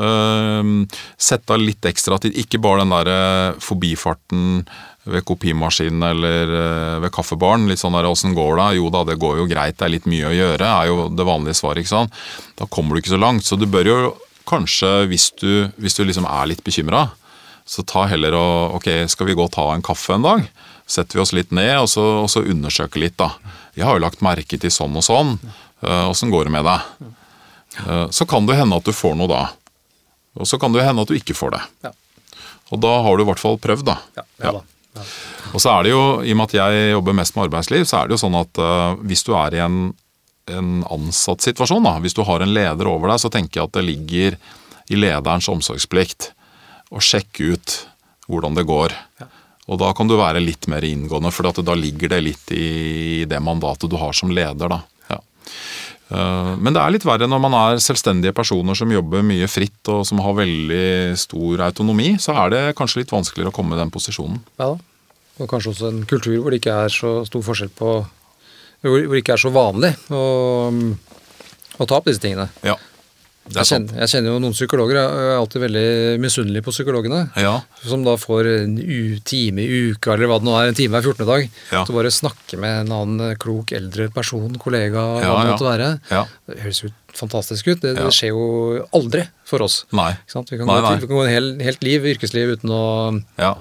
Uh, 0.00 0.86
Sette 1.20 1.52
av 1.54 1.60
litt 1.60 1.84
ekstra 1.88 2.18
tid. 2.22 2.36
Ikke 2.38 2.60
bare 2.62 2.84
den 2.84 2.94
der 2.94 3.10
eh, 3.10 3.58
forbifarten 3.60 4.62
ved 5.04 5.24
kopimaskinen 5.24 6.02
eller 6.10 6.50
eh, 6.60 6.96
ved 7.04 7.12
kaffebaren. 7.14 7.68
Litt 7.70 7.80
sånn 7.80 7.92
der 7.96 8.04
'åssen 8.10 8.34
går 8.36 8.56
det?' 8.60 8.76
Jo 8.76 8.90
da, 8.90 9.04
det 9.04 9.18
går 9.18 9.38
jo 9.38 9.46
greit, 9.46 9.76
det 9.78 9.84
er 9.86 9.94
litt 9.96 10.06
mye 10.06 10.28
å 10.28 10.34
gjøre, 10.36 10.60
er 10.82 10.86
jo 10.88 11.08
det 11.08 11.24
vanlige 11.26 11.56
svaret. 11.56 11.78
ikke 11.84 11.88
sant? 11.96 12.12
Da 12.56 12.66
kommer 12.66 12.94
du 12.94 13.00
ikke 13.00 13.16
så 13.16 13.20
langt. 13.20 13.44
Så 13.44 13.56
du 13.58 13.66
bør 13.66 13.84
jo 13.86 14.16
kanskje, 14.46 15.06
hvis 15.08 15.30
du, 15.40 15.70
hvis 15.78 15.94
du 15.96 16.04
liksom 16.04 16.26
er 16.26 16.46
litt 16.46 16.64
bekymra, 16.64 17.10
så 17.66 17.84
ta 17.86 18.06
heller 18.06 18.34
og 18.34 18.74
Ok, 18.76 18.88
skal 19.08 19.26
vi 19.26 19.34
gå 19.34 19.44
og 19.44 19.52
ta 19.52 19.72
en 19.74 19.82
kaffe 19.82 20.14
en 20.14 20.22
dag? 20.22 20.48
Setter 20.86 21.14
vi 21.18 21.22
oss 21.22 21.32
litt 21.32 21.52
ned 21.52 21.78
og 21.78 21.88
så, 21.88 22.02
og 22.24 22.28
så 22.30 22.42
undersøker 22.42 22.98
litt, 23.00 23.16
da. 23.16 23.30
Jeg 23.76 23.84
har 23.86 23.94
jo 23.94 24.04
lagt 24.04 24.20
merke 24.22 24.58
til 24.58 24.70
sånn 24.70 24.96
og 24.96 25.04
sånn. 25.06 25.38
Eh, 25.82 26.08
Åssen 26.10 26.30
går 26.30 26.44
det 26.44 26.52
med 26.52 26.64
deg? 26.64 26.80
Eh, 27.88 28.06
Så 28.10 28.26
kan 28.26 28.44
det 28.46 28.56
hende 28.56 28.76
at 28.76 28.84
du 28.84 28.92
får 28.92 29.14
noe 29.16 29.28
da. 29.28 29.50
Og 30.36 30.46
så 30.46 30.58
kan 30.58 30.72
det 30.72 30.82
hende 30.84 31.02
at 31.02 31.08
du 31.08 31.14
ikke 31.14 31.34
får 31.34 31.50
det. 31.52 31.62
Ja. 31.84 31.90
Og 32.72 32.80
da 32.80 33.02
har 33.02 33.16
du 33.16 33.22
i 33.22 33.26
hvert 33.26 33.38
fall 33.38 33.56
prøvd, 33.58 33.84
da. 33.84 33.98
Ja, 34.16 34.22
ja 34.42 34.52
da. 34.52 34.60
Og 35.54 35.62
så 35.62 35.72
er 35.72 35.86
det 35.86 35.92
jo, 35.92 36.04
i 36.22 36.32
og 36.34 36.38
med 36.40 36.50
at 36.50 36.56
jeg 36.58 36.92
jobber 36.94 37.16
mest 37.16 37.36
med 37.36 37.48
arbeidsliv, 37.48 37.86
så 37.88 38.00
er 38.00 38.08
det 38.08 38.16
jo 38.16 38.22
sånn 38.24 38.38
at 38.40 38.60
uh, 38.62 38.98
hvis 39.06 39.22
du 39.26 39.32
er 39.38 39.56
i 39.56 39.62
en, 39.64 39.78
en 40.50 40.72
ansatt 40.90 41.46
situasjon, 41.46 41.84
da, 41.86 41.96
hvis 42.02 42.16
du 42.16 42.24
har 42.26 42.42
en 42.42 42.54
leder 42.54 42.90
over 42.90 43.12
deg, 43.12 43.22
så 43.22 43.30
tenker 43.32 43.60
jeg 43.60 43.70
at 43.70 43.78
det 43.78 43.86
ligger 43.86 44.38
i 44.90 44.98
lederens 44.98 45.48
omsorgsplikt 45.50 46.32
å 46.90 47.02
sjekke 47.02 47.54
ut 47.54 47.76
hvordan 48.30 48.58
det 48.58 48.66
går. 48.66 48.94
Og 49.70 49.78
da 49.78 49.92
kan 49.94 50.10
du 50.10 50.16
være 50.18 50.42
litt 50.42 50.66
mer 50.70 50.84
inngående, 50.86 51.30
for 51.34 51.46
da 51.46 51.76
ligger 51.78 52.10
det 52.14 52.20
litt 52.26 52.52
i 52.54 53.24
det 53.30 53.38
mandatet 53.42 53.90
du 53.90 53.98
har 54.00 54.14
som 54.16 54.32
leder. 54.34 54.70
da. 54.70 54.80
Ja. 55.10 55.20
Eh, 56.10 56.52
Men 56.58 56.74
det 56.74 56.82
er 56.82 56.94
litt 56.94 57.06
verre 57.06 57.28
når 57.30 57.42
man 57.42 57.54
er 57.54 57.82
selvstendige 57.82 58.34
personer 58.36 58.74
som 58.78 58.90
jobber 58.90 59.22
mye 59.26 59.48
fritt 59.50 59.90
og 59.92 60.04
som 60.08 60.22
har 60.24 60.34
veldig 60.38 61.16
stor 61.20 61.66
autonomi. 61.70 62.16
Så 62.18 62.34
er 62.34 62.50
det 62.54 62.62
kanskje 62.78 63.04
litt 63.04 63.14
vanskeligere 63.14 63.52
å 63.52 63.56
komme 63.56 63.76
i 63.76 63.80
den 63.80 63.92
posisjonen. 63.94 64.40
Ja. 64.58 64.74
Og 65.40 65.48
kanskje 65.48 65.72
også 65.72 65.88
en 65.88 66.02
kultur 66.04 66.36
hvor 66.42 66.52
det 66.52 66.60
ikke 66.60 66.78
er 66.84 66.92
så 66.92 67.20
stor 67.24 67.44
forskjell 67.46 67.70
på 67.72 67.92
Hvor 68.80 68.96
det 69.12 69.20
ikke 69.22 69.34
er 69.36 69.40
så 69.40 69.50
vanlig 69.52 69.90
å, 70.08 70.20
å 71.80 71.86
ta 71.86 71.98
opp 71.98 72.06
disse 72.08 72.20
tingene. 72.22 72.46
Ja, 72.64 72.78
Jeg 73.50 73.66
kjenner, 73.66 73.96
jeg 74.04 74.10
kjenner 74.12 74.30
jo 74.34 74.38
noen 74.44 74.54
psykologer, 74.54 74.98
jeg 75.00 75.24
er 75.30 75.38
alltid 75.40 75.62
veldig 75.64 75.84
misunnelig 76.22 76.62
på 76.66 76.70
psykologene. 76.74 77.20
Ja, 77.40 77.56
Som 77.82 78.04
da 78.06 78.14
får 78.20 78.46
en 78.64 78.76
u 78.78 79.18
time 79.26 79.64
i 79.64 79.80
uka, 79.90 80.14
eller 80.14 80.30
hva 80.30 80.38
det 80.38 80.46
nå 80.46 80.54
er, 80.60 80.68
en 80.70 80.78
time 80.78 80.94
hver 80.94 81.02
14. 81.10 81.26
dag, 81.26 81.48
Ja. 81.72 81.84
til 81.84 81.94
bare 81.96 82.12
snakke 82.14 82.58
med 82.62 82.86
en 82.86 82.92
annen 82.92 83.36
klok 83.42 83.72
eldre 83.72 84.08
person, 84.14 84.54
kollega, 84.62 84.94
hva 85.00 85.20
Ja, 85.22 85.34
det 85.34 85.46
ja. 85.48 85.52
måtte 85.56 85.70
være. 85.70 85.90
Det 86.46 86.58
høres 86.62 86.82
jo 86.84 86.90
fantastisk 87.12 87.66
ut. 87.72 87.80
Det, 87.82 87.96
det 87.98 88.06
skjer 88.14 88.30
jo 88.30 88.86
aldri 88.94 89.24
for 89.44 89.62
oss. 89.66 89.80
Nei. 89.92 90.12
Vi 90.30 90.30
kan 90.32 90.44
Nei, 90.46 90.76
gå, 90.78 90.80
nei. 90.80 90.90
til, 90.94 91.00
vi 91.02 91.06
kan 91.10 91.16
gå 91.16 91.24
en 91.26 91.32
hel, 91.34 91.48
helt 91.66 91.82
liv, 91.82 92.06
yrkesliv, 92.14 92.52
uten 92.60 92.70
å 92.70 92.84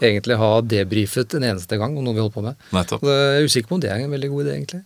egentlig 0.06 0.38
ha 0.38 0.52
debrifet 0.62 1.34
en 1.34 1.48
eneste 1.50 1.80
gang 1.82 1.98
om 1.98 2.04
noe 2.06 2.14
vi 2.14 2.22
holder 2.22 2.36
på 2.38 2.44
med. 2.46 2.56
Nettopp. 2.78 3.02
Jeg 3.10 3.42
er 3.42 3.48
usikker 3.50 3.68
på 3.72 3.80
om 3.80 3.82
det 3.82 3.90
er 3.90 4.04
en 4.06 4.12
veldig 4.14 4.30
god 4.30 4.46
idé, 4.46 4.54
egentlig. 4.60 4.84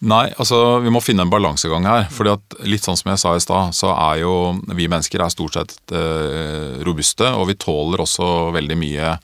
Nei, 0.00 0.30
altså 0.40 0.78
vi 0.80 0.92
må 0.92 1.02
finne 1.04 1.26
en 1.26 1.32
balansegang 1.32 1.84
her. 1.84 2.06
fordi 2.08 2.32
at 2.32 2.54
litt 2.64 2.86
sånn 2.86 2.96
som 2.96 3.10
jeg 3.12 3.20
sa 3.20 3.34
i 3.36 3.42
stad, 3.44 3.74
så 3.76 3.92
er 3.92 4.22
jo 4.22 4.34
vi 4.72 4.88
mennesker 4.88 5.20
er 5.20 5.32
stort 5.32 5.58
sett 5.58 5.92
eh, 5.92 6.80
robuste, 6.86 7.28
og 7.36 7.50
vi 7.50 7.58
tåler 7.60 8.00
også 8.00 8.48
veldig 8.56 8.78
mye 8.80 9.18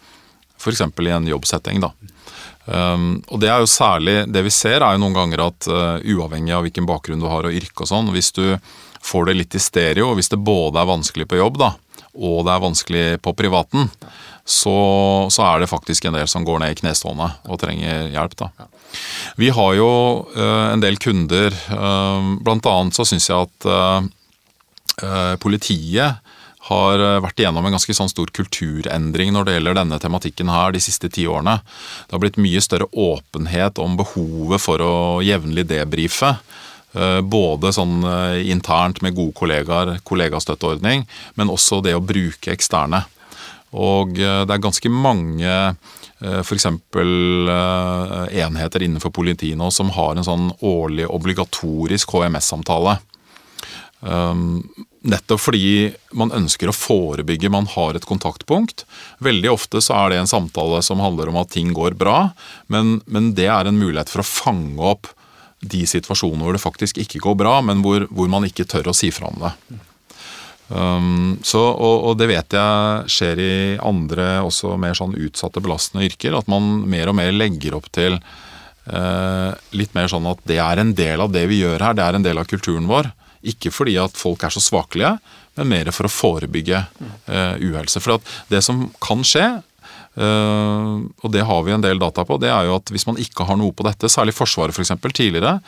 f.eks. 0.60 0.82
i 0.84 1.14
en 1.14 1.30
jobbsetting. 1.32 1.80
da. 1.80 1.92
Um, 2.66 3.22
og 3.30 3.38
det 3.40 3.48
er 3.48 3.62
jo 3.62 3.70
særlig, 3.70 4.16
det 4.26 4.42
vi 4.42 4.50
ser 4.50 4.82
er 4.82 4.96
jo 4.96 5.02
noen 5.04 5.14
ganger 5.14 5.44
at 5.44 5.68
uh, 5.70 6.02
uavhengig 6.02 6.50
av 6.56 6.64
hvilken 6.66 6.88
bakgrunn 6.88 7.22
du 7.22 7.28
har 7.30 7.46
og 7.46 7.54
yrke 7.54 7.84
og 7.84 7.90
sånn, 7.92 8.10
hvis 8.10 8.32
du 8.34 8.58
får 9.06 9.28
det 9.28 9.36
litt 9.38 9.54
i 9.54 9.62
stereo, 9.62 10.10
hvis 10.18 10.32
det 10.32 10.42
både 10.42 10.82
er 10.82 10.88
vanskelig 10.88 11.28
på 11.30 11.38
jobb 11.38 11.60
da, 11.62 11.70
og 12.16 12.40
det 12.48 12.56
er 12.56 12.64
vanskelig 12.64 13.04
på 13.22 13.36
privaten, 13.38 13.86
så, 14.46 14.78
så 15.30 15.42
er 15.42 15.60
det 15.60 15.70
faktisk 15.70 16.06
en 16.06 16.14
del 16.14 16.28
som 16.30 16.44
går 16.46 16.62
ned 16.62 16.76
i 16.76 16.78
knestående 16.78 17.32
og 17.50 17.58
trenger 17.58 18.06
hjelp. 18.14 18.36
da. 18.38 18.68
Vi 19.36 19.50
har 19.50 19.72
jo 19.74 19.90
eh, 20.36 20.68
en 20.72 20.82
del 20.84 20.98
kunder, 21.02 21.50
eh, 21.50 22.28
blant 22.46 22.68
annet 22.70 22.96
så 22.96 23.04
syns 23.08 23.26
jeg 23.28 23.48
at 23.48 23.66
eh, 23.66 25.34
politiet 25.42 26.22
har 26.66 27.02
vært 27.22 27.38
igjennom 27.38 27.66
en 27.68 27.76
ganske 27.76 27.94
sånn 27.94 28.10
stor 28.10 28.30
kulturendring 28.34 29.28
når 29.30 29.46
det 29.46 29.52
gjelder 29.54 29.76
denne 29.78 29.98
tematikken 30.02 30.48
her 30.50 30.72
de 30.74 30.80
siste 30.82 31.06
ti 31.14 31.22
årene. 31.30 31.60
Det 32.06 32.16
har 32.16 32.22
blitt 32.24 32.40
mye 32.42 32.62
større 32.64 32.88
åpenhet 32.90 33.78
om 33.78 33.94
behovet 34.00 34.62
for 34.64 34.82
å 34.82 34.94
jevnlig 35.22 35.68
debrife. 35.70 36.32
Både 37.22 37.70
sånn 37.76 38.00
internt 38.42 38.98
med 39.04 39.14
gode 39.14 39.36
kollegaer, 39.38 39.92
kollegastøtteordning, 40.10 41.06
men 41.38 41.54
også 41.54 41.78
det 41.86 41.94
å 41.94 42.02
bruke 42.02 42.50
eksterne. 42.50 43.04
Og 43.76 44.18
eh, 44.18 44.42
det 44.48 44.56
er 44.56 44.66
ganske 44.66 44.92
mange 44.92 45.54
f.eks. 46.16 46.64
enheter 48.32 48.84
innenfor 48.86 49.12
politiet 49.12 49.58
nå 49.60 49.66
som 49.68 49.90
har 49.92 50.16
en 50.16 50.24
sånn 50.24 50.46
årlig 50.64 51.04
obligatorisk 51.12 52.14
HMS-samtale. 52.16 52.94
Um, 54.00 54.62
nettopp 55.06 55.40
fordi 55.40 55.92
man 56.16 56.32
ønsker 56.34 56.70
å 56.70 56.76
forebygge, 56.76 57.50
man 57.52 57.68
har 57.72 57.96
et 57.96 58.06
kontaktpunkt. 58.08 58.84
Veldig 59.24 59.50
ofte 59.52 59.82
så 59.84 59.96
er 60.00 60.12
det 60.12 60.22
en 60.22 60.30
samtale 60.30 60.82
som 60.84 61.02
handler 61.02 61.30
om 61.30 61.40
at 61.40 61.52
ting 61.54 61.72
går 61.76 61.96
bra, 61.98 62.30
men, 62.72 63.00
men 63.06 63.32
det 63.38 63.48
er 63.52 63.68
en 63.68 63.78
mulighet 63.80 64.12
for 64.12 64.22
å 64.22 64.28
fange 64.28 64.92
opp 64.94 65.12
de 65.66 65.82
situasjonene 65.88 66.44
hvor 66.44 66.56
det 66.56 66.62
faktisk 66.62 66.98
ikke 67.02 67.22
går 67.24 67.38
bra, 67.40 67.58
men 67.64 67.82
hvor, 67.84 68.06
hvor 68.12 68.30
man 68.30 68.46
ikke 68.46 68.68
tør 68.68 68.92
å 68.92 68.96
si 68.96 69.10
fra 69.14 69.30
om 69.32 69.46
det. 69.46 69.54
Um, 70.68 71.36
så, 71.46 71.60
og, 71.62 72.08
og 72.10 72.16
det 72.18 72.26
vet 72.32 72.56
jeg 72.56 73.12
skjer 73.12 73.42
i 73.42 73.52
andre 73.78 74.40
også 74.42 74.72
mer 74.80 74.96
sånn 74.98 75.14
utsatte, 75.14 75.62
belastende 75.62 76.06
yrker. 76.08 76.34
At 76.38 76.50
man 76.50 76.82
mer 76.90 77.12
og 77.12 77.18
mer 77.18 77.34
legger 77.34 77.78
opp 77.78 77.86
til 77.94 78.18
uh, 78.18 79.52
litt 79.76 79.94
mer 79.96 80.10
sånn 80.10 80.26
at 80.30 80.42
det 80.48 80.58
er 80.62 80.82
en 80.82 80.92
del 80.98 81.22
av 81.22 81.32
det 81.34 81.46
vi 81.50 81.62
gjør 81.62 81.86
her, 81.86 81.96
det 81.96 82.06
er 82.06 82.18
en 82.18 82.26
del 82.26 82.42
av 82.42 82.50
kulturen 82.50 82.90
vår. 82.90 83.12
Ikke 83.46 83.70
fordi 83.70 83.94
at 84.02 84.18
folk 84.18 84.42
er 84.42 84.54
så 84.54 84.62
svakelige, 84.64 85.16
men 85.56 85.70
mer 85.70 85.92
for 85.94 86.08
å 86.08 86.12
forebygge 86.12 86.82
uh, 86.82 87.54
uhelse. 87.62 88.02
For 88.02 88.18
at 88.18 88.36
det 88.50 88.64
som 88.66 88.88
kan 89.02 89.22
skje, 89.26 89.46
uh, 90.18 90.94
og 91.22 91.28
det 91.32 91.46
har 91.46 91.66
vi 91.66 91.76
en 91.76 91.84
del 91.84 92.02
data 92.02 92.26
på, 92.26 92.40
det 92.42 92.50
er 92.50 92.66
jo 92.66 92.80
at 92.80 92.90
hvis 92.90 93.06
man 93.06 93.20
ikke 93.22 93.46
har 93.46 93.60
noe 93.60 93.76
på 93.76 93.86
dette, 93.86 94.10
særlig 94.10 94.34
Forsvaret 94.34 94.74
f.eks. 94.74 94.96
tidligere, 95.12 95.60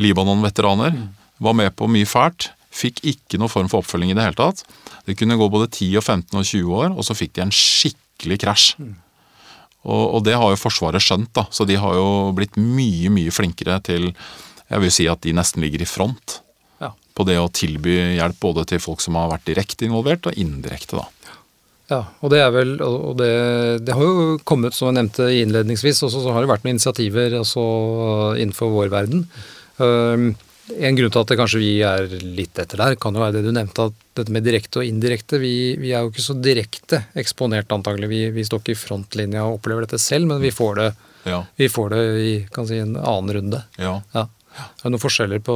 Libanon-veteraner, 0.00 0.96
var 1.40 1.54
med 1.56 1.72
på 1.78 1.86
mye 1.88 2.08
fælt. 2.08 2.50
Fikk 2.70 3.00
ikke 3.02 3.38
noen 3.40 3.50
form 3.50 3.70
for 3.70 3.82
oppfølging 3.82 4.12
i 4.12 4.16
det 4.18 4.24
hele 4.28 4.38
tatt. 4.38 4.62
Det 5.06 5.16
kunne 5.18 5.38
gå 5.40 5.48
både 5.50 5.66
10, 5.72 5.88
og 5.98 6.04
15 6.06 6.38
og 6.38 6.44
20 6.46 6.76
år, 6.82 6.92
og 6.94 7.06
så 7.06 7.16
fikk 7.18 7.34
de 7.36 7.42
en 7.46 7.54
skikkelig 7.54 8.38
krasj. 8.44 8.68
Og, 9.80 10.04
og 10.18 10.20
det 10.26 10.36
har 10.36 10.52
jo 10.52 10.60
Forsvaret 10.60 11.02
skjønt, 11.02 11.32
da, 11.34 11.46
så 11.50 11.64
de 11.66 11.78
har 11.80 11.96
jo 11.96 12.30
blitt 12.36 12.58
mye, 12.60 13.10
mye 13.10 13.32
flinkere 13.32 13.78
til 13.86 14.10
Jeg 14.70 14.82
vil 14.84 14.92
si 14.92 15.06
at 15.10 15.22
de 15.24 15.32
nesten 15.34 15.64
ligger 15.64 15.82
i 15.82 15.88
front 15.88 16.40
Ja. 16.80 16.92
på 17.16 17.24
det 17.26 17.38
å 17.40 17.48
tilby 17.52 17.96
hjelp 18.16 18.38
både 18.40 18.66
til 18.70 18.78
folk 18.80 19.00
som 19.02 19.16
har 19.18 19.32
vært 19.32 19.48
direkte 19.48 19.88
involvert, 19.88 20.28
og 20.30 20.36
indirekte, 20.38 21.00
da. 21.00 21.08
Ja, 21.90 22.04
og 22.22 22.30
det 22.30 22.38
er 22.38 22.52
vel, 22.54 22.76
og 22.86 23.16
det, 23.18 23.32
det 23.82 23.96
har 23.96 24.04
jo 24.04 24.36
kommet, 24.46 24.76
som 24.76 24.92
jeg 24.92 25.00
nevnte 25.00 25.26
innledningsvis, 25.40 26.04
og 26.06 26.12
så 26.14 26.22
har 26.30 26.44
det 26.44 26.52
vært 26.52 26.62
noen 26.62 26.76
initiativer 26.76 27.34
altså, 27.40 27.64
innenfor 28.38 28.70
vår 28.76 28.92
verden. 28.92 29.24
Um, 29.82 30.28
en 30.78 30.96
grunn 30.98 31.10
til 31.12 31.20
at 31.22 31.30
det 31.32 31.36
kanskje 31.40 31.60
vi 31.62 31.70
er 31.86 32.06
litt 32.22 32.58
etter 32.62 32.78
der, 32.80 32.94
kan 33.00 33.14
jo 33.16 33.22
være 33.22 33.38
det 33.38 33.44
du 33.46 33.52
nevnte, 33.56 33.88
at 33.90 33.96
dette 34.20 34.32
med 34.34 34.44
direkte 34.46 34.80
og 34.82 34.86
indirekte, 34.88 35.38
vi, 35.42 35.74
vi 35.80 35.92
er 35.96 36.04
jo 36.04 36.10
ikke 36.12 36.24
så 36.24 36.36
direkte 36.38 37.02
eksponert 37.18 37.72
antagelig. 37.74 38.08
Vi, 38.12 38.20
vi 38.36 38.44
står 38.46 38.62
ikke 38.62 38.76
i 38.76 38.80
frontlinja 38.80 39.44
og 39.46 39.58
opplever 39.58 39.86
dette 39.86 39.98
selv, 40.02 40.26
men 40.30 40.40
vi 40.42 40.50
får 40.54 40.74
det, 40.82 40.90
Ja. 41.28 41.42
vi 41.56 41.68
får 41.68 41.90
det 41.92 42.02
i 42.24 42.30
kan 42.52 42.66
si, 42.66 42.78
en 42.80 42.96
annen 42.96 43.34
runde. 43.36 43.64
ja. 43.78 44.00
Ja. 44.14 44.26
Er 44.60 44.82
det 44.82 44.90
noen 44.90 45.00
forskjeller 45.02 45.38
på 45.46 45.54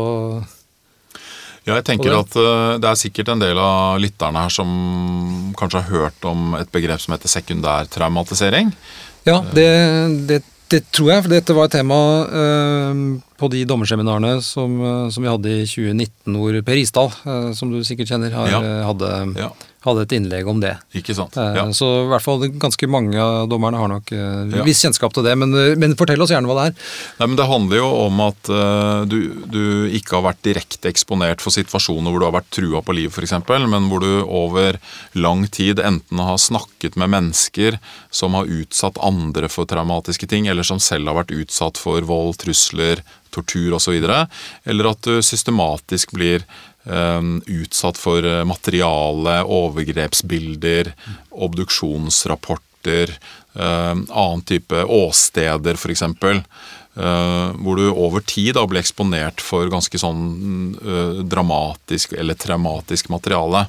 Ja, 1.67 1.75
jeg 1.79 1.85
tenker 1.89 2.13
at 2.19 2.35
eh, 2.37 2.77
det 2.79 2.89
er 2.91 2.99
sikkert 3.01 3.31
en 3.33 3.41
del 3.41 3.59
av 3.59 3.97
lytterne 3.99 4.43
her 4.45 4.53
som 4.53 5.53
kanskje 5.59 5.81
har 5.81 5.91
hørt 5.91 6.27
om 6.29 6.55
et 6.59 6.71
begrep 6.71 7.01
som 7.01 7.15
heter 7.17 7.33
sekundærtraumatisering. 7.33 8.71
Ja, 9.25 9.39
det, 9.57 9.67
det 10.29 10.43
Det 10.75 10.81
tror 10.91 11.11
jeg, 11.13 11.23
for 11.23 11.31
dette 11.31 11.55
var 11.55 11.69
et 11.69 11.75
tema 11.77 11.97
eh, 12.27 13.03
på 13.39 13.49
de 13.53 13.61
dommerseminarene 13.69 14.33
som, 14.43 14.73
eh, 14.83 15.05
som 15.15 15.23
vi 15.23 15.31
hadde 15.31 15.53
i 15.61 15.67
2019, 15.71 16.35
hvor 16.41 16.57
Per 16.67 16.81
Isdal, 16.81 17.13
eh, 17.23 17.51
som 17.55 17.71
du 17.71 17.79
sikkert 17.87 18.11
kjenner, 18.11 18.35
har, 18.35 18.49
Ja. 18.51 18.61
eh, 18.63 18.83
hadde, 18.89 19.11
Ja, 19.39 19.51
hadde 19.85 20.03
et 20.07 20.13
innlegg 20.17 20.49
om 20.49 20.61
det. 20.63 20.75
ikke 20.95 21.15
sant. 21.17 21.37
Eh, 21.37 21.55
Ja. 21.55 21.65
Så 21.77 21.87
i 22.05 22.09
hvert 22.09 22.23
fall 22.25 22.41
ganske 22.61 22.89
mange 22.89 23.17
av 23.21 23.49
dommerne 23.49 23.77
har 23.79 23.89
nok 23.89 24.11
Ja. 24.11 24.63
viss 24.65 24.83
kjennskap 24.85 25.13
til 25.13 25.23
det. 25.25 25.37
Men, 25.39 25.53
eh, 25.55 25.75
men 25.77 25.95
fortell 25.95 26.21
oss 26.23 26.31
gjerne 26.31 26.47
hva 26.49 26.57
det 26.65 26.67
er. 26.73 26.75
Nei, 27.21 27.27
men 27.27 27.37
Det 27.37 27.47
handler 27.49 27.77
jo 27.77 27.89
om 28.07 28.21
at 28.21 28.49
eh, 28.49 29.05
du, 29.05 29.19
du 29.47 29.89
ikke 29.91 30.17
har 30.21 30.27
vært 30.33 30.43
direkte 30.43 30.89
eksponert 30.91 31.41
for 31.45 31.51
situasjoner 31.51 32.11
hvor 32.11 32.21
du 32.21 32.27
har 32.29 32.37
vært 32.41 32.51
trua 32.51 32.83
på 32.83 32.95
liv 32.95 33.11
f.eks., 33.13 33.33
men 33.69 33.89
hvor 33.91 34.01
du 34.01 34.25
over 34.25 34.79
lang 35.15 35.47
tid 35.49 35.79
enten 35.79 36.19
har 36.19 36.37
snakket 36.39 36.97
med 36.97 37.11
mennesker 37.11 37.79
som 38.11 38.35
har 38.35 38.47
utsatt 38.47 38.97
andre 39.03 39.49
for 39.49 39.65
traumatiske 39.67 40.27
ting, 40.29 40.47
eller 40.49 40.63
som 40.63 40.79
selv 40.79 41.09
har 41.09 41.25
vært 41.25 41.35
utsatt 41.37 41.77
for 41.81 42.01
vold, 42.01 42.37
trusler, 42.39 43.03
tortur 43.35 43.77
osv., 43.77 43.99
eller 44.65 44.91
at 44.91 45.03
du 45.07 45.19
systematisk 45.23 46.15
blir 46.17 46.45
eh, 46.87 47.21
utsatt 47.61 47.99
for 48.01 48.25
eh, 48.25 48.45
materiale, 48.49 49.41
overgrepsbilder, 49.45 50.93
obduksjonsrapporter, 51.31 53.17
eh, 53.55 53.93
annen 53.93 54.45
type 54.47 54.85
åsteder 54.85 55.81
f.eks. 55.81 56.07
Hvor 56.95 57.75
du 57.75 57.89
over 57.91 58.23
tid 58.23 58.53
da 58.55 58.63
blir 58.71 58.79
eksponert 58.79 59.41
for 59.43 59.67
ganske 59.67 59.99
sånn 59.99 60.77
dramatisk 61.27 62.13
eller 62.15 62.39
traumatisk 62.39 63.09
materiale. 63.11 63.65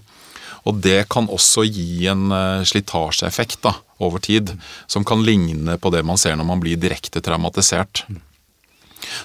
Og 0.70 0.78
det 0.86 1.08
kan 1.10 1.26
også 1.34 1.66
gi 1.66 2.06
en 2.12 2.30
slitasjeeffekt 2.70 3.66
over 3.98 4.22
tid, 4.22 4.54
som 4.86 5.02
kan 5.06 5.26
ligne 5.26 5.80
på 5.82 5.90
det 5.90 6.04
man 6.06 6.22
ser 6.22 6.38
når 6.38 6.50
man 6.52 6.62
blir 6.62 6.78
direkte 6.78 7.24
traumatisert. 7.26 8.06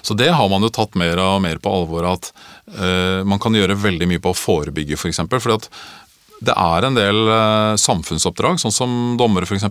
Så 0.01 0.17
det 0.17 0.31
har 0.35 0.51
man 0.51 0.65
jo 0.65 0.71
tatt 0.73 0.97
mer 0.99 1.19
og 1.23 1.41
mer 1.45 1.61
på 1.61 1.73
alvor, 1.73 2.07
at 2.13 2.31
uh, 2.77 3.21
man 3.27 3.41
kan 3.41 3.55
gjøre 3.57 3.79
veldig 3.79 4.09
mye 4.11 4.23
på 4.23 4.33
å 4.33 4.37
forebygge, 4.37 4.97
f.eks. 4.97 5.03
For 5.03 5.13
eksempel, 5.13 5.43
fordi 5.43 5.59
at 5.59 5.69
det 6.41 6.55
er 6.57 6.87
en 6.87 6.95
del 6.97 7.19
uh, 7.29 7.77
samfunnsoppdrag, 7.77 8.57
sånn 8.61 8.73
som 8.73 8.93
dommere 9.19 9.45
f.eks., 9.45 9.67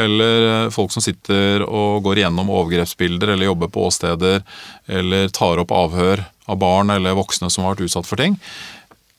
eller 0.00 0.46
uh, 0.48 0.70
folk 0.72 0.94
som 0.94 1.04
sitter 1.04 1.66
og 1.66 2.04
går 2.06 2.22
igjennom 2.22 2.52
overgrepsbilder, 2.52 3.34
eller 3.34 3.50
jobber 3.50 3.72
på 3.72 3.88
åsteder, 3.90 4.40
eller 4.88 5.28
tar 5.36 5.60
opp 5.60 5.74
avhør 5.74 6.24
av 6.46 6.60
barn 6.60 6.92
eller 6.92 7.16
voksne 7.16 7.48
som 7.52 7.64
har 7.64 7.74
vært 7.74 7.86
utsatt 7.86 8.08
for 8.08 8.20
ting. 8.20 8.38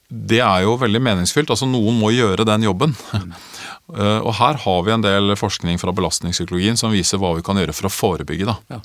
Det 0.10 0.42
er 0.44 0.66
jo 0.66 0.76
veldig 0.78 1.02
meningsfylt. 1.02 1.50
altså 1.50 1.68
Noen 1.70 1.98
må 1.98 2.12
gjøre 2.14 2.48
den 2.48 2.70
jobben. 2.70 2.98
Eh, 3.86 4.20
og 4.26 4.32
her 4.40 4.58
har 4.64 4.80
vi 4.82 4.90
en 4.96 5.04
del 5.04 5.36
forskning 5.38 5.78
fra 5.78 5.92
belastningspsykologien 5.94 6.74
som 6.74 6.90
viser 6.90 7.20
hva 7.22 7.36
vi 7.38 7.44
kan 7.46 7.60
gjøre 7.62 7.76
for 7.78 7.86
å 7.86 7.92
forebygge. 7.94 8.48
da. 8.50 8.56
Ja. 8.74 8.80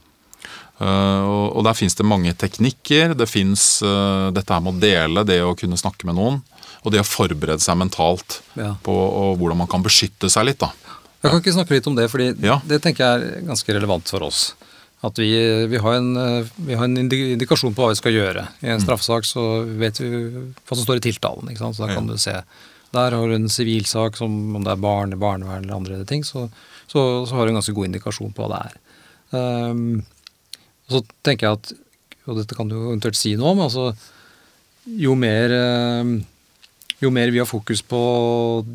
Uh, 0.80 1.50
og, 1.52 1.60
der 1.66 1.76
finnes 1.76 1.94
det 1.99 2.06
mange 2.08 2.32
teknikker. 2.40 3.12
Det 3.18 3.28
finnes 3.28 3.82
uh, 3.84 4.30
dette 4.32 4.49
her 4.54 4.62
med 4.64 4.78
å 4.78 4.80
dele, 4.80 5.25
det 5.28 5.42
å 5.44 5.52
kunne 5.58 5.76
snakke 5.76 6.08
med 6.08 6.16
noen. 6.16 6.40
Og 6.80 6.94
det 6.94 7.02
å 7.02 7.04
forberede 7.04 7.60
seg 7.60 7.76
mentalt 7.76 8.40
Ja. 8.56 8.75
på 8.82 8.94
hvordan 9.37 9.60
man 9.60 9.68
kan 9.68 9.82
beskytte 9.84 10.30
seg 10.32 10.46
litt. 10.49 10.58
da. 10.62 10.70
Jeg 11.20 11.30
kan 11.34 11.40
ikke 11.42 11.52
snakke 11.52 11.76
litt 11.76 11.87
om 11.90 11.96
det, 11.99 12.08
fordi 12.08 12.30
Ja. 12.42 12.60
det 12.64 12.80
tenker 12.80 13.04
jeg 13.04 13.20
er 13.20 13.40
ganske 13.44 13.75
relevant 13.76 14.08
for 14.08 14.22
oss. 14.25 14.54
At 15.04 15.16
vi, 15.16 15.66
vi, 15.66 15.76
har 15.80 15.94
en, 15.96 16.16
eh, 16.16 16.49
vi 16.56 16.75
har 16.76 16.84
en 16.84 16.96
indikasjon 16.96 17.75
på 17.75 17.84
hva 17.84 17.88
vi 17.92 17.96
skal 18.00 18.12
gjøre. 18.12 18.49
I 18.62 18.68
en 18.72 18.80
straffesak 18.80 19.25
så 19.25 19.64
vet 19.80 19.96
vi 20.00 20.08
hva 20.08 20.76
som 20.76 20.84
står 20.84 20.96
i 20.96 21.04
tiltalen. 21.10 21.49
ikke 21.49 21.58
sant? 21.58 21.76
Så 21.76 21.87
da 21.87 21.94
kan 21.94 22.06
Ja. 22.06 22.12
du 22.12 22.18
se. 22.18 22.42
Der 22.92 23.10
har 23.10 23.28
du 23.28 23.34
en 23.34 23.49
sivilsak, 23.49 24.16
som 24.16 24.56
om 24.56 24.64
det 24.64 24.72
er 24.72 24.76
barn, 24.76 25.10
barnevern 25.18 25.64
eller 25.64 25.75
andre 25.76 26.04
ting, 26.04 26.22
så, 26.22 26.50
så, 26.88 27.26
så 27.26 27.32
har 27.37 27.46
du 27.46 27.52
en 27.52 27.60
ganske 27.60 27.75
god 27.75 27.87
indikasjon 27.87 28.32
på 28.34 28.49
hva 28.49 28.49
det 28.50 28.60
er. 28.66 28.75
Ehm, 29.38 30.04
og 30.90 30.97
så 30.99 31.02
tenker 31.26 31.47
jeg 31.47 31.59
at, 31.61 31.73
og 32.26 32.40
dette 32.40 32.56
kan 32.59 32.68
du 32.70 32.75
eventuelt 32.90 33.16
si 33.18 33.37
noe 33.38 33.54
om, 33.54 33.62
altså 33.66 33.92
jo 35.00 35.14
mer, 35.18 35.52
ehm, 35.54 36.16
jo 37.00 37.11
mer 37.14 37.30
vi 37.30 37.38
har 37.38 37.47
fokus 37.49 37.82
på 37.87 38.00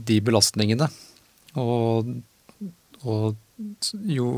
de 0.07 0.19
belastningene, 0.24 0.88
og, 1.60 2.07
og, 3.03 3.36
jo, 4.07 4.29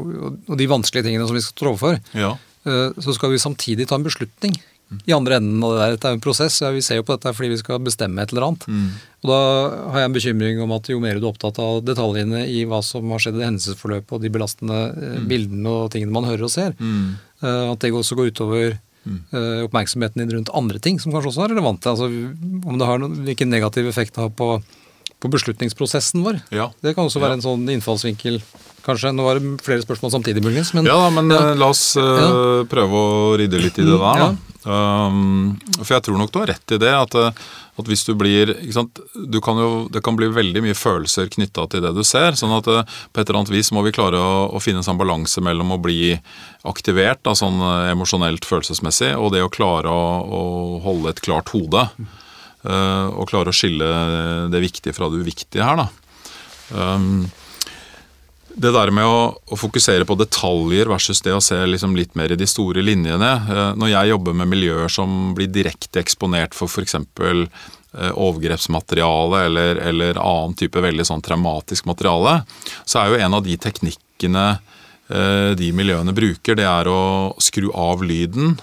og 0.47 0.55
de 0.59 0.67
vanskelige 0.69 1.07
tingene 1.09 1.27
som 1.29 1.37
vi 1.37 1.43
skal 1.45 1.55
stå 1.57 1.69
overfor, 1.71 1.99
Ja. 2.17 2.33
eh, 2.65 2.89
så 3.01 3.13
skal 3.15 3.31
vi 3.33 3.37
samtidig 3.41 3.87
ta 3.87 3.95
en 3.95 4.03
beslutning 4.07 4.57
i 5.05 5.11
andre 5.11 5.35
enden 5.41 5.59
av 5.67 5.73
det 5.73 5.79
der. 5.81 5.89
Dette 5.97 6.07
er 6.07 6.11
jo 6.13 6.15
en 6.15 6.21
prosess. 6.23 6.61
Vi 6.71 6.79
ser 6.79 6.95
jo 7.01 7.03
på 7.03 7.11
dette 7.17 7.33
fordi 7.35 7.49
vi 7.51 7.57
skal 7.59 7.81
bestemme 7.83 8.21
et 8.23 8.31
eller 8.31 8.45
annet. 8.47 8.67
Mm. 8.71 8.85
Og 9.19 9.27
da 9.27 9.39
har 9.91 9.99
jeg 9.99 10.07
en 10.07 10.13
bekymring 10.15 10.61
om 10.63 10.71
at 10.71 10.87
jo 10.87 10.99
mer 11.03 11.19
du 11.19 11.25
er 11.27 11.33
opptatt 11.33 11.59
av 11.59 11.81
detaljene 11.83 12.45
i 12.47 12.61
hva 12.63 12.79
som 12.81 13.09
har 13.11 13.19
skjedd 13.19 13.35
i 13.41 13.43
hendelsesforløpet 13.43 14.15
og 14.15 14.21
de 14.23 14.31
belastende 14.31 14.77
mm. 14.95 15.27
bildene 15.27 15.67
og 15.83 15.91
tingene 15.91 16.15
man 16.15 16.23
hører 16.29 16.47
og 16.47 16.53
ser, 16.53 16.71
Mm. 16.79 17.17
Eh, 17.43 17.63
at 17.71 17.83
det 17.83 17.93
også 17.93 18.17
går 18.17 18.31
utover 18.31 18.75
eh, 18.75 19.61
oppmerksomheten 19.65 20.23
din 20.23 20.33
rundt 20.35 20.53
andre 20.57 20.81
ting 20.83 20.99
som 21.01 21.13
kanskje 21.13 21.33
også 21.33 21.45
er 21.45 21.55
relevante. 21.55 21.89
Altså 21.89 22.09
om 22.09 22.77
det 22.79 22.89
har 22.89 23.01
noen, 23.01 23.21
hvilken 23.27 23.51
negativ 23.53 23.89
effekt 23.89 24.15
det 24.15 24.25
har 24.25 24.33
på, 24.33 24.57
på 25.19 25.29
beslutningsprosessen 25.33 26.21
vår. 26.23 26.41
Ja. 26.53 26.71
Det 26.81 26.93
kan 26.95 27.05
også 27.07 27.19
Ja. 27.19 27.27
være 27.27 27.33
en 27.39 27.41
sånn 27.41 27.65
innfallsvinkel, 27.73 28.41
kanskje. 28.85 29.13
Nå 29.15 29.23
var 29.25 29.39
det 29.39 29.61
flere 29.65 29.81
spørsmål 29.81 30.11
samtidig, 30.13 30.43
muligens. 30.45 30.73
Men 30.73 30.85
Ja 30.85 30.93
da, 30.97 31.09
men 31.09 31.29
Ja. 31.31 31.51
eh, 31.51 31.55
la 31.55 31.69
oss 31.69 31.95
uh, 31.97 32.01
Ja. 32.03 32.63
prøve 32.69 32.91
å 32.93 33.37
rydde 33.37 33.59
litt 33.61 33.79
i 33.79 33.83
det 33.83 33.97
der, 33.97 33.99
da. 33.99 34.29
Ja. 34.29 34.35
Um, 35.07 35.57
for 35.81 35.93
jeg 35.95 36.03
tror 36.03 36.17
nok 36.19 36.31
du 36.31 36.39
har 36.39 36.47
rett 36.47 36.71
i 36.75 36.77
det, 36.77 36.91
at, 36.91 37.15
eh, 37.15 37.31
at 37.79 37.85
hvis 37.85 38.03
du 38.05 38.13
blir 38.15 38.51
sant, 38.73 38.99
du 39.15 39.39
kan 39.39 39.55
jo, 39.55 39.87
Det 39.89 40.03
kan 40.03 40.15
bli 40.17 40.27
veldig 40.27 40.61
mye 40.61 40.75
følelser 40.75 41.29
knytta 41.29 41.69
til 41.69 41.81
det 41.81 41.93
du 41.95 42.03
ser. 42.03 42.31
sånn 42.33 42.51
at 42.57 42.67
uh, 42.67 42.83
på 43.13 43.21
et 43.21 43.29
eller 43.29 43.39
annet 43.39 43.49
vis 43.55 43.71
må 43.71 43.81
vi 43.83 43.91
klare 43.93 44.19
å, 44.19 44.51
å 44.53 44.61
finne 44.61 44.77
en 44.77 44.83
sånn 44.83 44.97
balanse 44.99 45.39
mellom 45.41 45.71
å 45.71 45.81
bli 45.81 46.19
aktivert 46.65 47.23
da, 47.23 47.31
sånn 47.31 47.57
emosjonelt, 47.91 48.43
følelsesmessig, 48.45 49.15
og 49.17 49.31
det 49.31 49.41
å 49.41 49.49
klare 49.49 49.87
å, 49.87 50.03
å 50.27 50.81
holde 50.83 51.09
et 51.09 51.21
klart 51.21 51.49
hode. 51.55 51.89
eh, 51.97 52.05
og 52.67 53.29
klare 53.29 53.53
å 53.53 53.55
skille 53.55 53.87
det 54.51 54.59
viktige 54.59 54.95
fra 54.95 55.07
det 55.11 55.21
uviktige 55.23 55.63
her, 55.63 55.79
da. 55.79 55.87
Um, 56.75 57.27
det 58.57 58.73
der 58.73 58.89
med 58.93 59.05
å, 59.05 59.57
fokusere 59.57 60.05
på 60.07 60.17
detaljer 60.17 60.89
versus 60.89 61.21
det 61.25 61.35
å 61.35 61.41
se 61.43 61.57
liksom 61.69 61.93
litt 61.97 62.15
mer 62.17 62.33
i 62.33 62.39
de 62.39 62.47
store 62.49 62.81
linjene. 62.85 63.29
Eh, 63.53 63.73
Når 63.77 63.91
jeg 63.91 64.13
jobber 64.13 64.37
med 64.39 64.49
miljøer 64.49 64.89
som 64.91 65.35
blir 65.37 65.51
direkte 65.53 66.01
eksponert 66.01 66.57
for 66.57 66.71
f.eks. 66.71 66.97
Eh, 66.97 68.13
overgrepsmateriale 68.13 69.43
eller, 69.47 69.81
eller 69.91 70.21
annen 70.21 70.57
type 70.57 70.81
veldig 70.81 71.05
sånn 71.07 71.23
traumatisk 71.25 71.85
materiale, 71.89 72.41
så 72.83 73.03
er 73.03 73.11
jo 73.11 73.21
en 73.27 73.37
av 73.37 73.45
de 73.45 73.59
teknikkene 73.61 74.47
eh, 74.57 75.53
de 75.57 75.69
miljøene 75.77 76.15
bruker, 76.17 76.57
det 76.57 76.65
er 76.67 76.89
å 76.89 76.99
skru 77.41 77.69
av 77.77 78.01
lyden. 78.05 78.57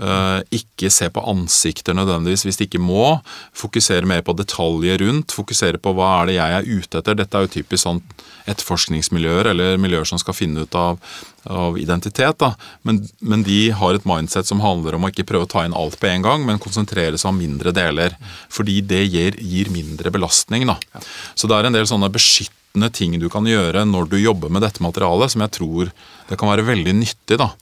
Eh, 0.00 0.42
ikke 0.56 0.88
se 0.88 1.10
på 1.12 1.22
ansikter 1.28 1.92
nødvendigvis 1.96 2.46
hvis 2.46 2.56
de 2.56 2.66
ikke 2.68 2.80
må. 2.80 3.18
Fokusere 3.56 4.08
mer 4.08 4.22
på 4.24 4.32
detaljer 4.38 5.02
rundt. 5.02 5.34
Fokusere 5.36 5.80
på 5.82 5.92
hva 5.96 6.12
er 6.20 6.30
det 6.30 6.36
jeg 6.38 6.56
er 6.56 6.70
ute 6.70 7.02
etter. 7.02 7.18
Dette 7.18 7.36
er 7.36 7.44
jo 7.44 7.52
typisk 7.58 7.84
sånn 7.84 8.00
etterforskningsmiljøer 8.48 9.50
eller 9.52 9.80
miljøer 9.82 10.08
som 10.08 10.20
skal 10.20 10.36
finne 10.36 10.64
ut 10.64 10.78
av, 10.78 10.96
av 11.44 11.76
identitet. 11.80 12.46
Men, 12.88 13.02
men 13.20 13.44
de 13.44 13.60
har 13.76 13.98
et 13.98 14.08
mindset 14.08 14.48
som 14.48 14.64
handler 14.64 14.96
om 14.96 15.04
å 15.04 15.12
ikke 15.12 15.28
prøve 15.28 15.44
å 15.48 15.52
ta 15.52 15.66
inn 15.66 15.76
alt 15.76 16.00
på 16.00 16.08
en 16.08 16.24
gang, 16.24 16.46
men 16.48 16.62
konsentrere 16.62 17.20
seg 17.20 17.34
om 17.34 17.42
mindre 17.42 17.74
deler. 17.76 18.16
Fordi 18.48 18.80
det 18.80 19.04
gir, 19.04 19.36
gir 19.36 19.68
mindre 19.74 20.12
belastning. 20.14 20.64
Da. 20.70 21.04
Så 21.36 21.50
det 21.50 21.60
er 21.60 21.68
en 21.68 21.76
del 21.76 21.88
sånne 21.90 22.08
beskyttende 22.14 22.88
ting 22.94 23.18
du 23.20 23.28
kan 23.28 23.44
gjøre 23.44 23.84
når 23.84 24.14
du 24.14 24.22
jobber 24.22 24.48
med 24.48 24.64
dette 24.64 24.80
materialet, 24.80 25.34
som 25.34 25.44
jeg 25.44 25.58
tror 25.60 25.90
det 26.30 26.38
kan 26.40 26.48
være 26.48 26.70
veldig 26.72 27.02
nyttig. 27.02 27.36
da 27.36 27.52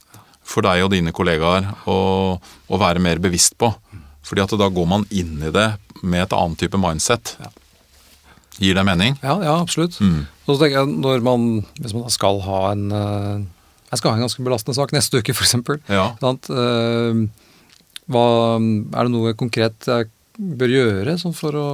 for 0.49 0.65
deg 0.65 0.81
og 0.85 0.91
dine 0.93 1.13
kollegaer 1.15 1.67
å, 1.89 1.99
å 2.41 2.81
være 2.81 3.01
mer 3.03 3.21
bevisst 3.21 3.57
på. 3.61 3.69
Fordi 4.25 4.43
at 4.43 4.53
da 4.59 4.69
går 4.73 4.87
man 4.89 5.05
inn 5.09 5.37
i 5.45 5.53
det 5.53 5.69
med 6.01 6.25
et 6.25 6.35
annet 6.35 6.59
type 6.61 6.79
mindset. 6.81 7.35
Gir 8.59 8.75
det 8.75 8.83
mening? 8.87 9.15
Ja, 9.23 9.37
ja 9.45 9.55
absolutt. 9.61 9.99
Mm. 10.03 10.25
Og 10.45 10.55
så 10.55 10.63
tenker 10.63 10.81
jeg, 10.81 10.91
når 11.05 11.23
man, 11.23 11.47
Hvis 11.79 11.93
man 11.95 12.09
skal 12.11 12.41
ha 12.43 12.59
en 12.73 12.89
eh, 12.91 13.43
Jeg 13.91 14.01
skal 14.01 14.11
ha 14.11 14.17
en 14.17 14.25
ganske 14.25 14.43
belastende 14.43 14.75
sak 14.75 14.91
neste 14.95 15.21
uke, 15.21 15.35
f.eks. 15.35 15.55
Ja. 15.87 16.09
Hva, 18.09 18.23
er 18.59 19.05
det 19.05 19.13
noe 19.13 19.35
konkret 19.37 19.87
jeg 19.87 20.09
bør 20.39 20.71
gjøre 20.71 21.17
sånn 21.19 21.35
for 21.35 21.55
å 21.59 21.67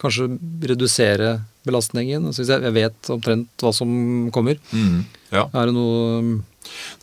kanskje 0.00 0.30
redusere 0.70 1.38
belastningen? 1.68 2.28
Jeg 2.34 2.74
vet 2.76 3.10
omtrent 3.14 3.64
hva 3.64 3.72
som 3.74 3.88
kommer, 4.34 4.60
Mm. 4.74 5.06
Ja. 5.34 5.48
er 5.52 5.68
det 5.68 5.74
noe 5.76 6.38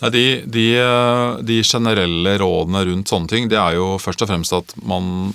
Nei, 0.02 0.10
de, 0.14 0.24
de, 0.52 0.64
eh, 0.78 1.38
de 1.48 1.56
generelle 1.66 2.36
rådene 2.38 2.84
rundt 2.86 3.10
sånne 3.10 3.32
ting, 3.32 3.48
det 3.50 3.58
er 3.58 3.80
jo 3.80 3.96
først 4.02 4.22
og 4.22 4.30
fremst 4.30 4.54
at 4.54 4.76
man 4.86 5.34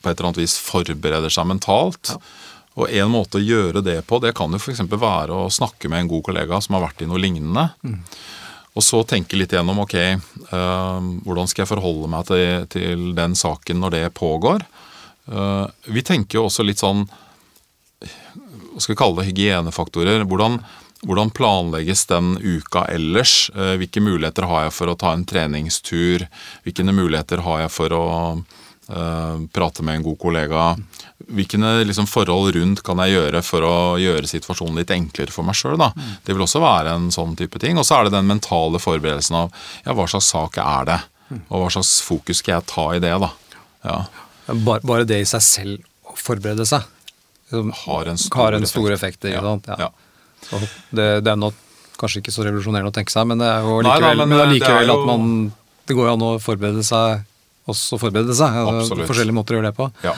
på 0.00 0.08
et 0.08 0.14
eller 0.14 0.30
annet 0.30 0.40
vis 0.40 0.54
forbereder 0.62 1.32
seg 1.32 1.48
mentalt. 1.50 2.14
Og 2.80 2.88
en 2.92 3.12
måte 3.12 3.36
å 3.40 3.44
gjøre 3.44 3.82
det 3.84 3.98
på, 4.08 4.18
det 4.22 4.32
kan 4.38 4.52
jo 4.52 4.60
f.eks. 4.60 4.80
være 4.88 5.34
å 5.34 5.52
snakke 5.52 5.90
med 5.92 6.04
en 6.04 6.10
god 6.14 6.24
kollega 6.28 6.60
som 6.64 6.78
har 6.78 6.86
vært 6.86 7.04
i 7.04 7.10
noe 7.10 7.20
lignende. 7.20 7.66
Og 8.76 8.84
så 8.84 9.02
tenke 9.08 9.38
litt 9.40 9.54
gjennom 9.56 9.82
ok, 9.84 9.94
eh, 9.98 11.12
hvordan 11.26 11.52
skal 11.52 11.64
jeg 11.64 11.72
forholde 11.72 12.10
meg 12.12 12.26
til, 12.32 12.66
til 12.72 13.06
den 13.16 13.36
saken 13.36 13.80
når 13.84 13.96
det 13.98 14.04
pågår. 14.16 14.64
Uh, 15.26 15.66
vi 15.90 16.04
tenker 16.06 16.38
jo 16.38 16.44
også 16.46 16.62
litt 16.62 16.78
sånn 16.78 17.00
hva 18.76 18.82
skal 18.82 18.92
vi 18.92 18.98
kalle 19.00 19.18
det, 19.18 19.30
hygienefaktorer. 19.30 20.22
Hvordan, 20.28 20.60
hvordan 21.04 21.30
planlegges 21.30 22.06
den 22.08 22.36
uka 22.40 22.86
ellers? 22.88 23.50
Eh, 23.54 23.74
Hvilke 23.80 24.00
muligheter 24.00 24.46
har 24.48 24.66
jeg 24.66 24.76
for 24.76 24.92
å 24.92 24.96
ta 24.98 25.12
en 25.12 25.26
treningstur? 25.28 26.24
Hvilke 26.64 26.86
muligheter 26.86 27.42
har 27.44 27.66
jeg 27.66 27.72
for 27.74 27.92
å 27.92 28.04
uh, 28.36 29.36
prate 29.52 29.84
med 29.84 29.98
en 29.98 30.06
god 30.06 30.18
kollega? 30.22 30.62
Hvilke 31.28 31.60
liksom, 31.84 32.08
forhold 32.08 32.54
rundt 32.56 32.82
kan 32.86 33.00
jeg 33.04 33.16
gjøre 33.16 33.42
for 33.44 33.66
å 33.66 33.76
gjøre 34.00 34.30
situasjonen 34.30 34.80
litt 34.80 34.94
enklere 34.94 35.34
for 35.34 35.46
meg 35.46 35.58
sjøl? 35.58 35.76
Det 36.24 36.32
vil 36.32 36.46
også 36.46 36.62
være 36.64 36.96
en 36.96 37.10
sånn 37.14 37.36
type 37.36 37.60
ting. 37.62 37.76
Og 37.80 37.86
så 37.88 37.98
er 37.98 38.08
det 38.08 38.16
den 38.16 38.30
mentale 38.30 38.80
forberedelsen 38.82 39.36
av 39.44 39.52
ja, 39.84 39.92
hva 39.92 40.08
slags 40.08 40.32
sak 40.32 40.60
er 40.62 40.88
det? 40.88 41.00
Og 41.50 41.60
hva 41.60 41.70
slags 41.74 41.98
fokus 42.06 42.40
skal 42.40 42.58
jeg 42.58 42.68
ta 42.70 42.88
i 42.94 43.02
det? 43.02 43.12
da? 43.20 43.30
Ja. 43.86 44.00
Bare, 44.64 45.04
det 45.04 45.20
i 45.22 45.28
seg 45.28 45.42
selv 45.42 46.06
å 46.06 46.14
forberede 46.16 46.66
seg 46.68 46.84
Har 47.50 48.08
en 48.10 48.18
stor 48.18 48.38
har 48.38 48.56
en 48.56 48.66
stor 48.66 48.92
effekt. 48.94 49.24
effekt. 49.24 49.66
Ja, 49.68 49.86
ja. 49.86 49.90
Det, 50.90 51.06
det 51.24 51.32
er 51.32 51.38
nå 51.40 51.52
kanskje 51.96 52.20
ikke 52.22 52.34
så 52.34 52.44
revolusjonerende 52.44 52.92
å 52.92 52.94
tenke 52.94 53.12
seg, 53.14 53.26
men 53.30 53.40
det 53.40 53.46
er 53.48 53.64
jo 53.64 53.78
Nei 53.82 53.94
da, 53.96 54.10
likevel, 54.12 54.26
men 54.28 54.38
er 54.38 54.44
allikevel 54.46 54.90
jo- 54.90 54.98
at 55.00 55.06
man 55.08 55.52
Det 55.86 55.94
går 55.96 56.08
jo 56.08 56.12
an 56.16 56.24
å 56.26 56.30
forberede 56.42 56.82
seg 56.84 57.24
også 57.66 57.98
forberede 57.98 58.34
seg. 58.34 58.54
Altså, 58.62 58.82
Absolutt. 58.84 59.08
forskjellige 59.10 59.34
måter 59.34 59.56
å 59.56 59.58
gjøre 59.60 59.70
det 59.72 59.76
på. 59.78 59.88
Ja. 60.06 60.14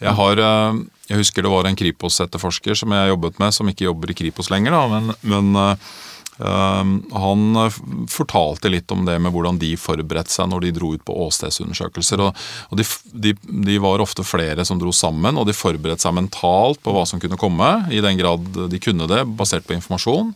Jeg 0.00 0.14
har 0.16 0.38
eh, 0.38 0.78
Jeg 1.10 1.18
husker 1.18 1.42
det 1.42 1.50
var 1.50 1.66
en 1.66 1.76
Kripos-etterforsker 1.76 2.78
som 2.78 2.92
jeg 2.94 3.10
jobbet 3.10 3.40
med, 3.42 3.54
som 3.56 3.66
ikke 3.68 3.88
jobber 3.88 4.12
i 4.12 4.14
Kripos 4.14 4.50
lenger, 4.52 4.76
da, 4.76 4.84
men, 4.88 5.14
men 5.26 5.56
eh, 5.58 5.70
eh, 5.72 5.98
han 6.40 7.56
eh, 7.56 7.78
fortalte 8.08 8.70
litt 8.72 8.90
om 8.94 9.04
det 9.04 9.18
med 9.20 9.34
hvordan 9.34 9.58
de 9.60 9.74
forberedte 9.80 10.32
seg 10.32 10.48
når 10.50 10.64
de 10.64 10.74
dro 10.76 10.92
ut 10.94 11.04
på 11.04 11.16
åstedsundersøkelser. 11.26 12.22
Og, 12.24 12.44
og 12.70 12.80
de, 12.80 12.86
de, 13.12 13.34
de 13.68 13.78
var 13.82 14.00
ofte 14.00 14.24
flere 14.26 14.64
som 14.64 14.80
dro 14.80 14.92
sammen, 14.96 15.36
og 15.36 15.48
de 15.48 15.56
forberedte 15.56 16.06
seg 16.06 16.16
mentalt 16.16 16.80
på 16.84 16.94
hva 16.96 17.04
som 17.08 17.20
kunne 17.22 17.40
komme, 17.40 17.70
i 17.92 18.02
den 18.04 18.20
grad 18.20 18.46
de 18.72 18.82
kunne 18.82 19.08
det, 19.10 19.24
basert 19.36 19.68
på 19.68 19.76
informasjon. 19.76 20.32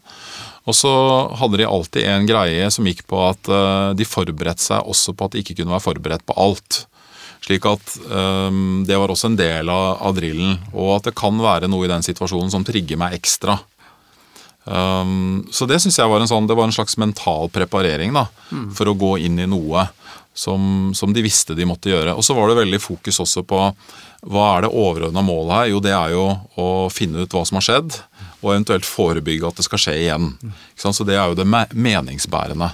Og 0.64 0.76
så 0.76 0.92
hadde 1.40 1.60
de 1.60 1.68
alltid 1.68 2.08
en 2.08 2.28
greie 2.28 2.68
som 2.72 2.86
gikk 2.88 3.04
på 3.10 3.20
at 3.26 3.52
eh, 3.52 3.92
de 3.96 4.08
forberedte 4.08 4.64
seg 4.64 4.84
også 4.84 5.16
på 5.16 5.28
at 5.28 5.36
de 5.36 5.44
ikke 5.44 5.60
kunne 5.60 5.76
være 5.76 5.88
forberedt 5.88 6.28
på 6.28 6.36
alt. 6.40 6.84
Slik 7.44 7.66
at 7.68 7.96
um, 8.08 8.84
det 8.88 8.96
var 8.96 9.12
også 9.12 9.28
en 9.28 9.36
del 9.36 9.68
av, 9.68 9.98
av 10.00 10.14
drillen. 10.16 10.56
Og 10.72 10.94
at 10.94 11.10
det 11.10 11.18
kan 11.18 11.36
være 11.36 11.68
noe 11.68 11.84
i 11.84 11.90
den 11.90 12.04
situasjonen 12.06 12.48
som 12.54 12.64
trigger 12.64 12.96
meg 13.00 13.18
ekstra. 13.18 13.58
Øhm, 14.64 15.44
så 15.52 15.66
det 15.68 15.80
syns 15.82 15.98
jeg 16.00 16.08
var 16.08 16.22
en 16.22 16.30
sånn, 16.30 16.48
det 16.48 16.56
var 16.56 16.68
en 16.68 16.74
slags 16.76 16.96
mental 17.00 17.50
preparering 17.52 18.14
da, 18.16 18.26
for 18.76 18.88
å 18.88 18.96
gå 18.96 19.18
inn 19.26 19.38
i 19.42 19.50
noe 19.50 19.88
som, 20.34 20.90
som 20.94 21.12
de 21.14 21.22
visste 21.22 21.54
de 21.54 21.66
måtte 21.68 21.92
gjøre. 21.92 22.16
Og 22.16 22.24
så 22.24 22.34
var 22.34 22.50
det 22.50 22.58
veldig 22.62 22.80
fokus 22.82 23.20
også 23.22 23.44
på 23.46 23.60
hva 24.24 24.44
er 24.54 24.64
det 24.64 24.72
overordna 24.72 25.22
målet 25.22 25.54
her? 25.54 25.70
Jo, 25.74 25.82
det 25.84 25.92
er 25.94 26.14
jo 26.16 26.24
å 26.58 26.68
finne 26.92 27.22
ut 27.22 27.36
hva 27.36 27.44
som 27.46 27.60
har 27.60 27.66
skjedd, 27.66 27.98
og 28.40 28.50
eventuelt 28.54 28.88
forebygge 28.88 29.46
at 29.48 29.60
det 29.60 29.66
skal 29.68 29.82
skje 29.84 29.94
igjen. 30.06 30.32
Ikke 30.40 30.84
sant? 30.86 30.98
Så 30.98 31.06
det 31.06 31.18
er 31.18 31.30
jo 31.30 31.38
det 31.38 31.46
meningsbærende. 31.46 32.72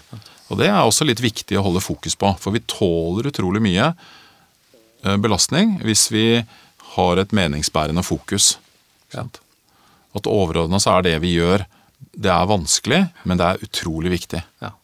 Og 0.50 0.58
det 0.58 0.70
er 0.70 0.80
også 0.80 1.06
litt 1.06 1.22
viktig 1.22 1.58
å 1.58 1.66
holde 1.66 1.82
fokus 1.82 2.16
på, 2.18 2.32
for 2.40 2.54
vi 2.54 2.62
tåler 2.70 3.28
utrolig 3.30 3.62
mye 3.62 3.92
eh, 3.92 5.18
belastning 5.20 5.76
hvis 5.84 6.08
vi 6.14 6.24
har 6.96 7.20
et 7.20 7.34
meningsbærende 7.36 8.02
fokus. 8.06 8.56
At 9.14 10.26
overordna 10.26 10.80
så 10.82 10.96
er 10.96 11.06
det 11.06 11.18
vi 11.22 11.36
gjør, 11.36 11.66
det 12.20 12.30
er 12.32 12.50
vanskelig, 12.50 13.00
men 13.28 13.40
det 13.40 13.46
er 13.46 13.64
utrolig 13.64 14.12
viktig. 14.16 14.42
Ja. 14.62 14.74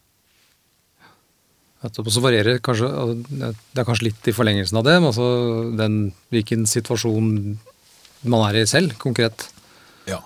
Og 1.87 2.09
så 2.09 2.23
varierer 2.23 2.57
kanskje 2.63 2.87
Det 3.29 3.79
er 3.79 3.85
kanskje 3.85 4.07
litt 4.09 4.27
i 4.27 4.33
forlengelsen 4.33 4.79
av 4.79 4.85
det, 4.87 4.95
men 4.97 5.11
altså 5.11 5.27
den, 5.77 5.97
hvilken 6.33 6.65
situasjon 6.67 7.29
man 8.27 8.43
er 8.47 8.63
i 8.63 8.65
selv, 8.67 8.95
konkret. 8.97 9.45
Ja. 10.09 10.23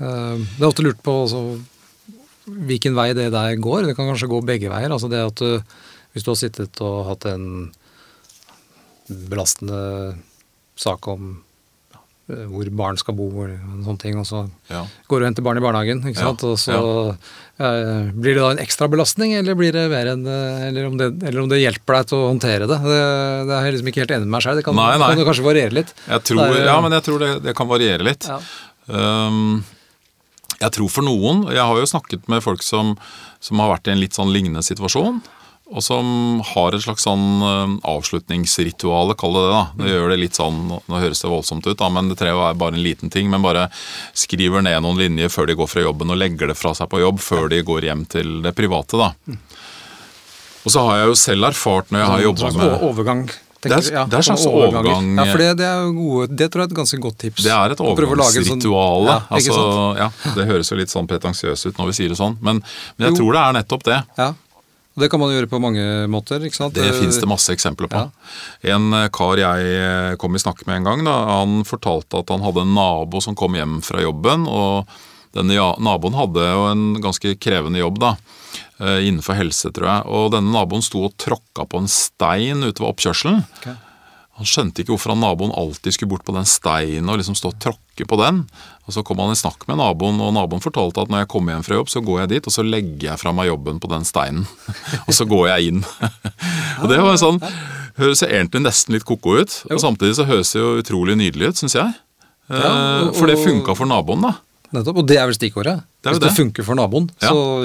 Eh, 0.00 0.40
Det 0.40 0.62
er 0.62 0.70
ofte 0.70 0.86
lurt 0.86 1.02
på 1.04 1.14
altså, 1.26 1.42
hvilken 2.48 2.96
vei 2.96 3.12
det 3.16 3.30
der 3.32 3.56
går. 3.56 3.90
Det 3.90 3.96
kan 3.96 4.08
kanskje 4.08 4.30
gå 4.32 4.40
begge 4.44 4.72
veier. 4.72 4.90
altså 4.90 5.10
det 5.12 5.20
at 5.20 5.36
du, 5.36 5.62
Hvis 6.12 6.24
du 6.24 6.30
har 6.30 6.38
sittet 6.38 6.80
og 6.80 7.06
hatt 7.10 7.24
en 7.26 7.72
belastende 9.08 10.16
sak 10.76 11.06
om 11.08 11.42
hvor 12.24 12.68
barn 12.72 12.96
skal 12.96 13.12
bo, 13.18 13.26
og 13.44 13.50
sånne 13.84 13.98
ting, 14.00 14.14
og 14.16 14.24
så 14.24 14.38
Ja. 14.70 14.86
går 15.08 15.18
du 15.20 15.24
og 15.24 15.28
henter 15.28 15.44
barn 15.44 15.58
i 15.58 15.60
barnehagen, 15.60 15.98
ikke 16.08 16.16
Ja, 16.22 16.30
sant? 16.30 16.44
og 16.48 16.56
så 16.56 16.78
eh, 17.60 18.10
blir 18.16 18.34
det 18.34 18.40
da 18.40 18.50
en 18.54 18.62
ekstra 18.64 18.88
belastning, 18.88 19.34
eller 19.36 19.54
blir 19.54 19.72
det 19.76 19.90
mer 19.92 20.06
enn 20.14 20.24
eh, 20.26 20.68
eller, 20.70 20.86
om 20.88 20.96
det, 20.96 21.10
eller 21.22 21.42
om 21.42 21.48
det 21.52 21.60
hjelper 21.60 21.98
deg 21.98 22.06
til 22.08 22.18
å 22.22 22.30
håndtere 22.32 22.66
det. 22.70 22.78
Det, 22.80 23.02
det 23.50 23.54
er 23.58 23.64
jeg 23.68 23.74
liksom 23.76 23.90
ikke 23.92 24.02
helt 24.06 24.14
enig 24.16 24.24
med 24.24 24.34
meg 24.38 24.46
sjøl. 24.46 24.56
Det 24.56 24.64
kan, 24.64 24.74
Nei, 24.80 24.88
nei. 24.98 25.10
kan 25.20 25.28
kanskje 25.28 25.44
variere 25.50 25.76
litt. 25.82 25.92
Tror, 26.24 26.40
er- 26.48 26.64
ja, 26.64 26.80
men 26.80 26.92
jeg 26.96 27.04
tror 27.10 27.18
det, 27.20 27.30
det 27.44 27.54
kan 27.60 27.68
variere 27.68 28.02
litt. 28.08 28.24
Ja. 28.28 28.40
Um, 28.88 29.64
jeg 30.60 30.70
tror 30.76 30.90
for 30.92 31.02
noen 31.02 31.46
Jeg 31.50 31.58
har 31.64 31.78
jo 31.80 31.86
snakket 31.88 32.28
med 32.28 32.42
folk 32.44 32.60
som, 32.62 32.92
som 33.40 33.58
har 33.62 33.70
vært 33.74 33.88
i 33.88 33.94
en 33.94 34.00
litt 34.00 34.12
sånn 34.16 34.32
lignende 34.32 34.62
situasjon. 34.64 35.20
Og 35.72 35.80
som 35.82 36.40
har 36.44 36.74
et 36.76 36.82
slags 36.84 37.06
sånn 37.06 37.22
um, 37.40 37.76
avslutningsritual, 37.88 39.14
kall 39.16 39.32
det 39.32 39.44
det. 39.46 39.52
da. 39.54 39.62
Det 39.80 39.92
gjør 39.94 40.10
det 40.12 40.18
litt 40.20 40.36
sånn, 40.36 40.58
Nå 40.68 41.00
høres 41.00 41.22
det 41.24 41.30
voldsomt 41.32 41.64
ut, 41.66 41.78
da, 41.80 41.88
men 41.88 42.10
det 42.10 42.18
trenger 42.20 42.36
å 42.36 42.42
være 42.44 42.58
bare 42.60 42.76
en 42.76 42.84
liten 42.84 43.10
ting. 43.10 43.30
Men 43.32 43.42
bare 43.42 43.70
skriver 44.12 44.62
ned 44.62 44.82
noen 44.84 45.00
linjer 45.00 45.32
før 45.32 45.48
de 45.48 45.56
går 45.58 45.70
fra 45.72 45.86
jobben, 45.86 46.12
og 46.12 46.20
legger 46.20 46.52
det 46.52 46.58
fra 46.60 46.74
seg 46.76 46.90
på 46.92 47.00
jobb 47.00 47.22
før 47.24 47.48
de 47.48 47.62
går 47.64 47.88
hjem 47.88 48.04
til 48.12 48.36
det 48.44 48.52
private. 48.58 49.00
da. 49.00 49.38
Og 50.64 50.72
så 50.72 50.84
har 50.84 51.00
jeg 51.00 51.10
jo 51.14 51.16
selv 51.24 51.50
erfart 51.50 51.90
når 51.92 52.00
jeg 52.04 52.12
har 52.12 52.20
En 52.20 52.28
jobba 52.28 52.52
med 52.60 52.86
overgang. 52.90 53.24
Det 53.64 53.72
er-? 53.72 53.92
Ja, 53.96 54.04
det 54.04 54.18
er 54.20 54.24
slags 54.28 54.44
overgang, 54.44 55.14
Ja, 55.16 55.24
for 55.32 55.40
det, 55.40 55.50
det 55.56 55.64
er 55.64 55.90
gode, 55.96 56.28
det 56.36 56.50
tror 56.52 56.60
jeg 56.62 56.68
er 56.68 56.72
et 56.74 56.78
ganske 56.78 56.98
godt 57.00 57.18
tips. 57.24 57.42
Det 57.44 57.52
er 57.52 57.72
et 57.72 57.80
en 57.80 58.50
sånn- 58.52 58.64
Ja, 59.08 59.18
altså, 59.32 59.96
ja, 59.96 60.08
det 60.36 60.46
høres 60.50 60.68
jo 60.70 60.76
litt 60.76 60.92
sånn 60.92 61.08
pretensiøst 61.08 61.66
ut 61.72 61.78
når 61.80 61.86
vi 61.86 61.96
sier 61.96 62.12
det 62.12 62.18
sånn, 62.20 62.36
men, 62.44 62.60
men 62.98 63.08
jeg 63.08 63.14
Jo. 63.16 63.22
tror 63.22 63.32
det 63.32 63.40
er 63.44 63.56
nettopp 63.62 63.86
det. 63.88 64.00
Ja. 64.20 64.34
Det 64.94 65.08
kan 65.10 65.18
man 65.18 65.32
gjøre 65.34 65.50
på 65.50 65.58
mange 65.62 65.84
måter. 66.10 66.44
ikke 66.46 66.56
sant? 66.56 66.76
Det 66.76 66.92
finnes 66.94 67.18
det 67.18 67.30
masse 67.30 67.50
eksempler 67.54 67.90
på. 67.90 68.04
Ja. 68.04 68.74
En 68.76 68.92
eh, 68.94 69.08
kar 69.14 69.40
jeg 69.40 69.72
eh, 69.78 70.12
kom 70.20 70.36
i 70.36 70.42
snakk 70.42 70.62
med 70.68 70.80
en 70.80 70.86
gang, 70.90 71.02
da, 71.08 71.16
han 71.40 71.64
fortalte 71.66 72.22
at 72.22 72.30
han 72.30 72.44
hadde 72.46 72.62
en 72.62 72.76
nabo 72.76 73.22
som 73.24 73.34
kom 73.38 73.58
hjem 73.58 73.80
fra 73.82 74.04
jobben. 74.04 74.46
og 74.46 74.86
denne 75.34 75.58
naboen 75.82 76.14
hadde 76.14 76.44
jo 76.46 76.66
en 76.70 76.82
ganske 77.02 77.34
krevende 77.42 77.80
jobb 77.80 77.98
da, 77.98 78.12
eh, 78.78 79.00
innenfor 79.08 79.34
helse, 79.34 79.72
tror 79.74 79.88
jeg. 79.90 80.06
Og 80.14 80.30
denne 80.36 80.54
naboen 80.54 80.84
sto 80.84 81.08
og 81.08 81.16
tråkka 81.18 81.66
på 81.66 81.82
en 81.82 81.90
stein 81.90 82.62
ute 82.62 82.78
ved 82.78 82.90
oppkjørselen. 82.92 83.42
Ok. 83.58 83.72
Han 84.34 84.48
skjønte 84.50 84.82
ikke 84.82 84.90
hvorfor 84.96 85.12
han 85.14 85.20
naboen 85.22 85.52
alltid 85.54 85.94
skulle 85.94 86.10
bort 86.10 86.24
på 86.26 86.34
den 86.34 86.46
steinen 86.48 87.06
og 87.12 87.20
liksom 87.20 87.36
stå 87.38 87.52
og 87.52 87.58
tråkke 87.62 88.06
på 88.10 88.16
den. 88.18 88.40
Og 88.88 88.92
Så 88.96 89.04
kom 89.06 89.20
han 89.22 89.30
i 89.30 89.38
snakk 89.38 89.62
med 89.70 89.78
naboen, 89.78 90.18
og 90.20 90.32
naboen 90.34 90.60
fortalte 90.64 91.04
at 91.04 91.08
når 91.12 91.22
jeg 91.22 91.28
kommer 91.30 91.54
hjem 91.54 91.62
fra 91.62 91.76
jobb, 91.78 91.88
så 91.92 92.02
går 92.02 92.18
jeg 92.24 92.28
dit 92.34 92.48
og 92.50 92.52
så 92.56 92.64
legger 92.66 93.12
jeg 93.12 93.20
fra 93.22 93.32
meg 93.32 93.46
jobben 93.52 93.78
på 93.78 93.90
den 93.92 94.02
steinen. 94.04 94.46
og 95.06 95.12
så 95.14 95.24
går 95.30 95.48
jeg 95.52 95.68
inn. 95.70 95.84
og 96.82 96.88
det 96.90 96.98
var 96.98 97.20
sånn, 97.22 97.38
høres 98.00 98.24
egentlig 98.26 98.64
nesten 98.66 98.96
litt 98.96 99.06
ko-ko 99.06 99.36
ut, 99.38 99.54
og 99.70 99.78
samtidig 99.78 100.18
så 100.18 100.26
høres 100.26 100.50
det 100.50 100.60
jo 100.64 100.72
utrolig 100.82 101.14
nydelig 101.20 101.52
ut, 101.54 101.62
syns 101.62 101.78
jeg. 101.78 101.94
Eh, 102.50 102.58
Ja, 102.58 102.74
og- 103.06 103.14
For 103.16 103.30
det 103.30 103.38
funka 103.38 103.72
for 103.78 103.86
naboen, 103.86 104.20
da. 104.26 104.34
Nettopp, 104.74 104.98
og 104.98 105.06
det 105.06 105.16
er 105.22 105.28
vel 105.30 105.36
stikkordet. 105.38 105.78
Det 106.02 106.10
er 106.10 106.16
Hvis 106.16 106.20
det 106.26 106.30
det. 106.34 106.36
funker 106.42 106.64
for 106.66 106.74
naboen, 106.74 107.06
Ja. 107.22 107.30
så 107.30 107.62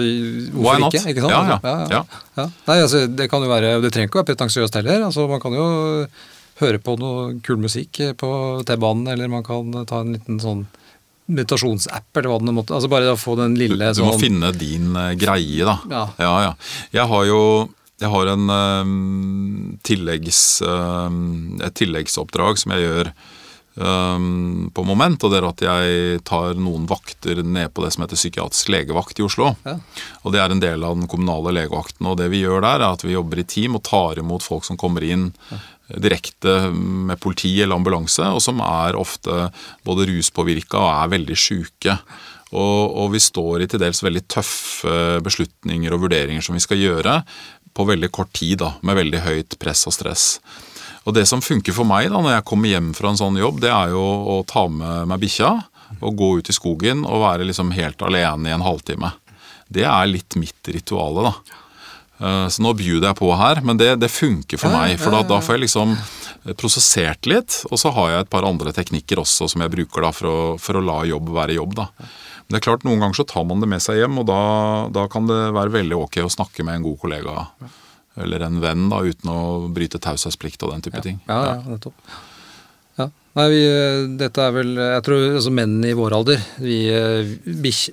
hvorfor 0.53 0.85
ikke? 0.93 1.01
ikke 1.09 1.21
sant? 1.25 1.33
Ja, 1.33 1.59
ja, 1.63 1.87
ja. 1.89 2.03
ja. 2.37 2.45
Nei, 2.67 2.77
altså, 2.85 3.07
det 3.09 3.25
kan 3.31 3.41
jo 3.41 3.49
være, 3.49 3.81
det 3.81 3.89
trenger 3.91 4.07
ikke 4.11 4.19
å 4.19 4.23
være 4.23 4.35
pretensiøst 4.35 4.77
heller. 4.77 5.07
Altså, 5.09 5.25
man 5.27 5.41
kan 5.41 5.51
jo 5.57 5.65
høre 6.59 6.81
på 6.83 6.97
noe 6.99 7.39
kul 7.45 7.61
musikk 7.61 8.01
på 8.19 8.29
T-banen, 8.67 9.07
eller 9.07 9.31
man 9.31 9.45
kan 9.47 9.71
ta 9.87 10.03
en 10.03 10.13
liten 10.17 10.41
sånn 10.43 10.67
meditasjonsapp, 11.29 12.09
eller 12.17 12.31
hva 12.31 12.39
det 12.41 12.53
måtte 12.57 12.73
Altså 12.73 12.89
bare 12.91 13.17
få 13.19 13.35
den 13.37 13.53
Du, 13.53 13.63
lille 13.67 13.91
du 13.93 14.01
må 14.01 14.13
sånn 14.15 14.23
finne 14.23 14.53
din 14.57 14.95
eh, 14.97 15.13
greie, 15.19 15.65
da. 15.67 15.77
Ja. 15.91 16.05
ja, 16.17 16.31
ja. 16.47 16.55
Jeg 16.95 17.11
har 17.11 17.27
jo 17.29 17.41
jeg 17.99 18.13
har 18.13 18.29
en 18.31 18.51
eh, 18.53 18.91
tilleggs, 19.83 20.61
eh, 20.63 21.17
et 21.67 21.75
tilleggsoppdrag 21.75 22.61
som 22.61 22.71
jeg 22.71 22.85
gjør 22.85 23.09
eh, 23.09 24.27
på 24.75 24.85
moment, 24.87 25.25
og 25.25 25.33
det 25.33 25.41
er 25.41 25.47
at 25.49 25.63
jeg 25.65 26.21
tar 26.27 26.55
noen 26.55 26.85
vakter 26.89 27.43
ned 27.43 27.73
på 27.75 27.83
det 27.83 27.91
som 27.95 28.05
heter 28.05 28.19
psykiatrisk 28.19 28.71
legevakt 28.71 29.19
i 29.19 29.25
Oslo. 29.27 29.51
Ja. 29.67 29.75
Og 30.23 30.31
Det 30.35 30.41
er 30.41 30.55
en 30.55 30.63
del 30.63 30.87
av 30.87 30.95
den 30.95 31.11
kommunale 31.11 31.53
legevakten. 31.59 32.07
og 32.07 32.17
Det 32.23 32.29
vi 32.31 32.45
gjør 32.45 32.63
der, 32.63 32.79
er 32.79 32.95
at 32.95 33.03
vi 33.03 33.17
jobber 33.17 33.43
i 33.43 33.47
team 33.47 33.75
og 33.75 33.83
tar 33.89 34.23
imot 34.23 34.47
folk 34.47 34.63
som 34.67 34.79
kommer 34.79 35.03
inn 35.03 35.33
direkte 35.97 36.69
med 36.73 37.19
politi 37.21 37.55
eller 37.63 37.79
ambulanse, 37.79 38.25
og 38.29 38.41
som 38.43 38.61
er 38.65 38.97
ofte 38.99 39.47
både 39.87 40.09
ruspåvirka 40.11 40.79
og 40.79 40.91
er 40.91 41.13
veldig 41.15 41.37
sjuke. 41.39 41.95
Og, 42.49 42.97
og 42.97 43.11
vi 43.13 43.21
står 43.21 43.63
i 43.63 43.69
til 43.69 43.81
dels 43.81 44.01
veldig 44.05 44.25
tøffe 44.29 45.19
beslutninger 45.25 45.93
og 45.93 46.05
vurderinger 46.05 46.45
som 46.45 46.57
vi 46.57 46.63
skal 46.63 46.81
gjøre 46.81 47.19
på 47.77 47.85
veldig 47.85 48.09
kort 48.13 48.33
tid, 48.33 48.57
da, 48.63 48.73
med 48.85 48.97
veldig 48.97 49.21
høyt 49.25 49.57
press 49.61 49.85
og 49.89 49.95
stress. 49.95 50.25
Og 51.07 51.15
det 51.15 51.25
som 51.29 51.41
funker 51.41 51.73
for 51.73 51.87
meg 51.87 52.09
da, 52.09 52.19
når 52.19 52.35
jeg 52.37 52.47
kommer 52.49 52.73
hjem 52.73 52.91
fra 52.97 53.11
en 53.11 53.19
sånn 53.19 53.37
jobb, 53.39 53.61
det 53.63 53.71
er 53.73 53.93
jo 53.93 54.01
å 54.03 54.39
ta 54.49 54.65
med 54.69 55.09
meg 55.09 55.21
bikkja 55.23 55.53
og 55.99 56.17
gå 56.19 56.29
ut 56.39 56.51
i 56.51 56.55
skogen 56.55 57.05
og 57.07 57.23
være 57.23 57.47
liksom 57.49 57.71
helt 57.73 58.01
alene 58.05 58.51
i 58.51 58.53
en 58.53 58.65
halvtime. 58.65 59.13
Det 59.69 59.85
er 59.85 60.09
litt 60.09 60.37
mitt 60.41 60.69
rituale, 60.73 61.29
da. 61.29 61.59
Eh, 62.19 62.47
Så 62.51 62.61
nå 62.65 62.73
bjuder 62.75 63.09
jeg 63.09 63.15
på 63.19 63.29
her, 63.39 63.61
men 63.63 63.77
det, 63.79 63.93
det 64.01 64.09
funker 64.11 64.59
for 64.59 64.69
Ja, 64.71 64.81
meg. 64.83 64.99
For 64.99 65.11
da, 65.15 65.21
da 65.23 65.39
får 65.43 65.55
jeg 65.57 65.65
liksom 65.67 65.97
prosessert 66.59 67.25
litt. 67.29 67.63
Og 67.71 67.79
så 67.79 67.91
har 67.95 68.11
jeg 68.13 68.25
et 68.25 68.31
par 68.33 68.47
andre 68.47 68.73
teknikker 68.75 69.21
også 69.23 69.49
som 69.51 69.61
jeg 69.63 69.71
bruker 69.73 70.05
da 70.07 70.11
for 70.15 70.29
å, 70.29 70.37
for 70.61 70.79
å 70.79 70.83
la 70.85 71.01
jobb 71.09 71.31
være 71.35 71.57
jobb. 71.59 71.75
da. 71.79 71.89
Men 71.99 72.55
det 72.55 72.61
er 72.61 72.65
klart, 72.65 72.83
Noen 72.87 73.03
ganger 73.03 73.19
så 73.21 73.27
tar 73.29 73.45
man 73.45 73.59
det 73.61 73.69
med 73.69 73.81
seg 73.83 73.99
hjem, 74.01 74.17
og 74.23 74.25
da, 74.29 74.39
da 74.95 75.05
kan 75.11 75.27
det 75.29 75.37
være 75.53 75.75
veldig 75.79 75.99
ok 76.07 76.21
å 76.25 76.31
snakke 76.33 76.65
med 76.65 76.79
en 76.79 76.87
god 76.89 76.97
kollega 77.03 77.47
eller 78.19 78.41
en 78.43 78.57
venn 78.59 78.87
da, 78.91 78.97
uten 79.05 79.29
å 79.31 79.69
bryte 79.71 79.99
taushetsplikt 80.01 80.63
og 80.65 80.73
den 80.73 80.81
type 80.83 80.99
ting. 81.05 81.19
Ja, 81.29 81.37
ja, 81.45 81.53
nettopp. 81.69 81.95
Ja. 82.09 82.17
Nei, 83.39 83.45
vi, 83.53 83.59
dette 84.19 84.43
er 84.43 84.51
vel 84.51 84.73
Jeg 84.75 85.03
tror 85.05 85.25
altså 85.39 85.51
menn 85.55 85.77
i 85.87 85.93
vår 85.95 86.15
alder, 86.17 86.41
vi 86.59 86.79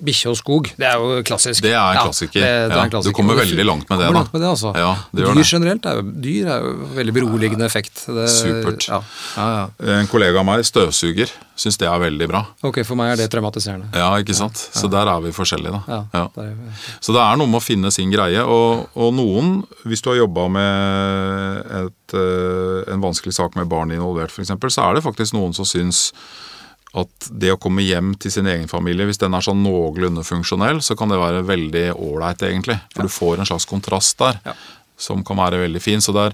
Bikkje 0.03 0.31
og 0.33 0.37
skog, 0.39 0.69
det 0.77 0.87
er 0.89 0.97
jo 0.99 1.21
klassisk. 1.27 1.63
Det 1.63 1.71
er 1.71 1.95
en 1.95 2.01
klassiker. 2.03 2.41
det- 2.41 2.69
det 2.71 2.77
er 2.77 2.83
en 2.83 2.91
klassiker. 2.91 3.13
du 3.13 3.17
kommer 3.21 3.37
veldig 3.39 3.65
langt 3.65 3.89
med 3.89 3.99
det, 4.01 4.07
da. 4.07 4.13
langt 4.19 4.33
med 4.33 4.41
det, 4.43 4.49
altså. 4.51 4.73
Ja, 4.75 4.91
det 5.13 5.23
dyr 5.25 5.33
det. 5.39 5.45
generelt 5.47 5.85
er 5.85 5.95
jo, 6.01 6.03
dyr 6.27 6.47
er 6.51 6.59
jo 6.65 6.71
veldig 6.97 7.13
beroligende 7.17 7.65
effekt. 7.65 8.03
Det, 8.07 8.27
Supert. 8.29 8.87
Ja. 8.89 9.01
Ja, 9.37 9.47
ja. 9.57 9.93
En 10.01 10.07
kollega 10.07 10.39
av 10.39 10.45
meg, 10.45 10.65
støvsuger, 10.67 11.31
syns 11.57 11.77
det 11.79 11.87
er 11.87 11.99
veldig 11.99 12.27
bra. 12.29 12.41
Ok, 12.63 12.83
for 12.85 12.95
meg 12.99 13.13
er 13.13 13.21
det 13.23 13.29
traumatiserende. 13.31 13.87
Ja, 13.95 14.11
ikke 14.21 14.35
sant? 14.35 14.57
Så 14.73 14.89
der 14.91 15.07
er 15.07 15.21
vi 15.21 15.31
forskjellige, 15.31 15.71
da. 15.71 15.81
Ja, 15.87 16.03
Ja. 16.13 16.27
Så 17.01 17.13
det 17.15 17.21
er 17.23 17.37
noe 17.37 17.47
med 17.47 17.61
å 17.61 17.63
finne 17.63 17.91
sin 17.91 18.11
greie. 18.11 18.43
Og, 18.43 18.89
og 18.95 19.13
noen, 19.13 19.63
hvis 19.85 20.01
du 20.03 20.09
har 20.11 20.17
jobba 20.27 20.49
med 20.49 21.65
et, 21.87 22.06
eh, 22.13 22.93
en 22.93 23.01
vanskelig 23.03 23.33
sak 23.35 23.55
med 23.55 23.67
barn 23.71 23.91
involvert 23.91 24.31
f.eks., 24.31 24.53
så 24.73 24.85
er 24.85 24.95
det 24.95 25.03
faktisk 25.03 25.33
noen 25.33 25.53
som 25.57 25.65
syns 25.67 26.11
at 26.97 27.27
det 27.29 27.51
å 27.53 27.59
komme 27.61 27.83
hjem 27.83 28.13
til 28.17 28.31
sin 28.31 28.47
egen 28.47 28.67
familie, 28.71 29.05
hvis 29.05 29.19
den 29.21 29.35
er 29.35 29.43
sånn 29.43 29.59
noenlunde 29.61 30.23
funksjonell, 30.25 30.79
så 30.81 30.95
kan 30.97 31.11
det 31.11 31.19
være 31.19 31.43
veldig 31.45 31.83
ålreit, 31.93 32.41
egentlig. 32.47 32.79
For 32.95 33.05
du 33.05 33.11
får 33.11 33.41
en 33.43 33.49
slags 33.51 33.67
kontrast 33.69 34.17
der 34.23 34.39
Ja. 34.45 34.53
som 34.97 35.23
kan 35.23 35.37
være 35.37 35.59
veldig 35.61 35.81
fin. 35.83 35.99
Så 36.01 36.13
der, 36.15 36.33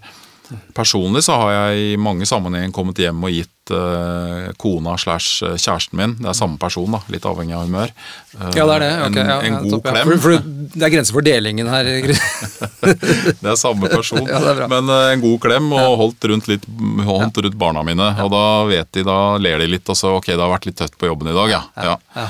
personlig 0.75 1.23
så 1.25 1.37
har 1.39 1.51
jeg 1.55 1.93
i 1.93 1.97
mange 2.01 2.27
sammenhenger 2.29 2.73
kommet 2.75 2.99
hjem 2.99 3.23
og 3.23 3.33
gitt 3.33 3.71
uh, 3.71 4.49
kona 4.59 4.95
slash 4.99 5.43
kjæresten 5.55 5.97
min, 5.99 6.15
det 6.19 6.29
er 6.31 6.37
samme 6.37 6.59
person, 6.61 6.91
da, 6.91 6.99
litt 7.13 7.25
avhengig 7.27 7.55
av 7.55 7.63
humør, 7.67 7.93
uh, 8.35 8.49
Ja, 8.57 8.65
det 8.67 8.75
er 8.75 8.83
det. 8.83 8.91
Okay, 9.07 9.23
en, 9.23 9.31
ja, 9.31 9.37
en 9.47 9.57
god 9.61 9.75
topp, 9.75 9.87
ja. 9.87 9.95
klem. 9.95 10.11
For, 10.11 10.23
for 10.25 10.51
det 10.73 10.87
er 10.87 10.93
grenser 10.93 11.17
for 11.17 11.25
delingen 11.25 11.71
her. 11.71 11.91
Det 13.43 13.49
er 13.49 13.57
samme 13.59 13.89
person. 13.91 14.23
Er. 14.33 14.65
Men 14.71 14.89
uh, 14.89 15.11
en 15.13 15.21
god 15.23 15.39
klem 15.43 15.69
og 15.75 15.97
holdt 15.99 16.25
rundt, 16.31 16.47
litt, 16.51 16.65
holdt 17.07 17.37
rundt 17.45 17.57
barna 17.59 17.83
mine. 17.85 18.09
Og 18.23 18.31
da 18.33 18.43
vet 18.67 18.89
de, 18.95 19.03
da 19.07 19.19
ler 19.41 19.63
de 19.63 19.69
litt, 19.71 19.87
og 19.89 19.97
så 19.99 20.15
ok, 20.17 20.31
det 20.33 20.41
har 20.41 20.51
vært 20.51 20.67
litt 20.69 20.79
tøft 20.79 20.97
på 20.99 21.09
jobben 21.09 21.31
i 21.31 21.35
dag, 21.35 21.51
ja. 21.53 21.61
ja. 21.85 22.25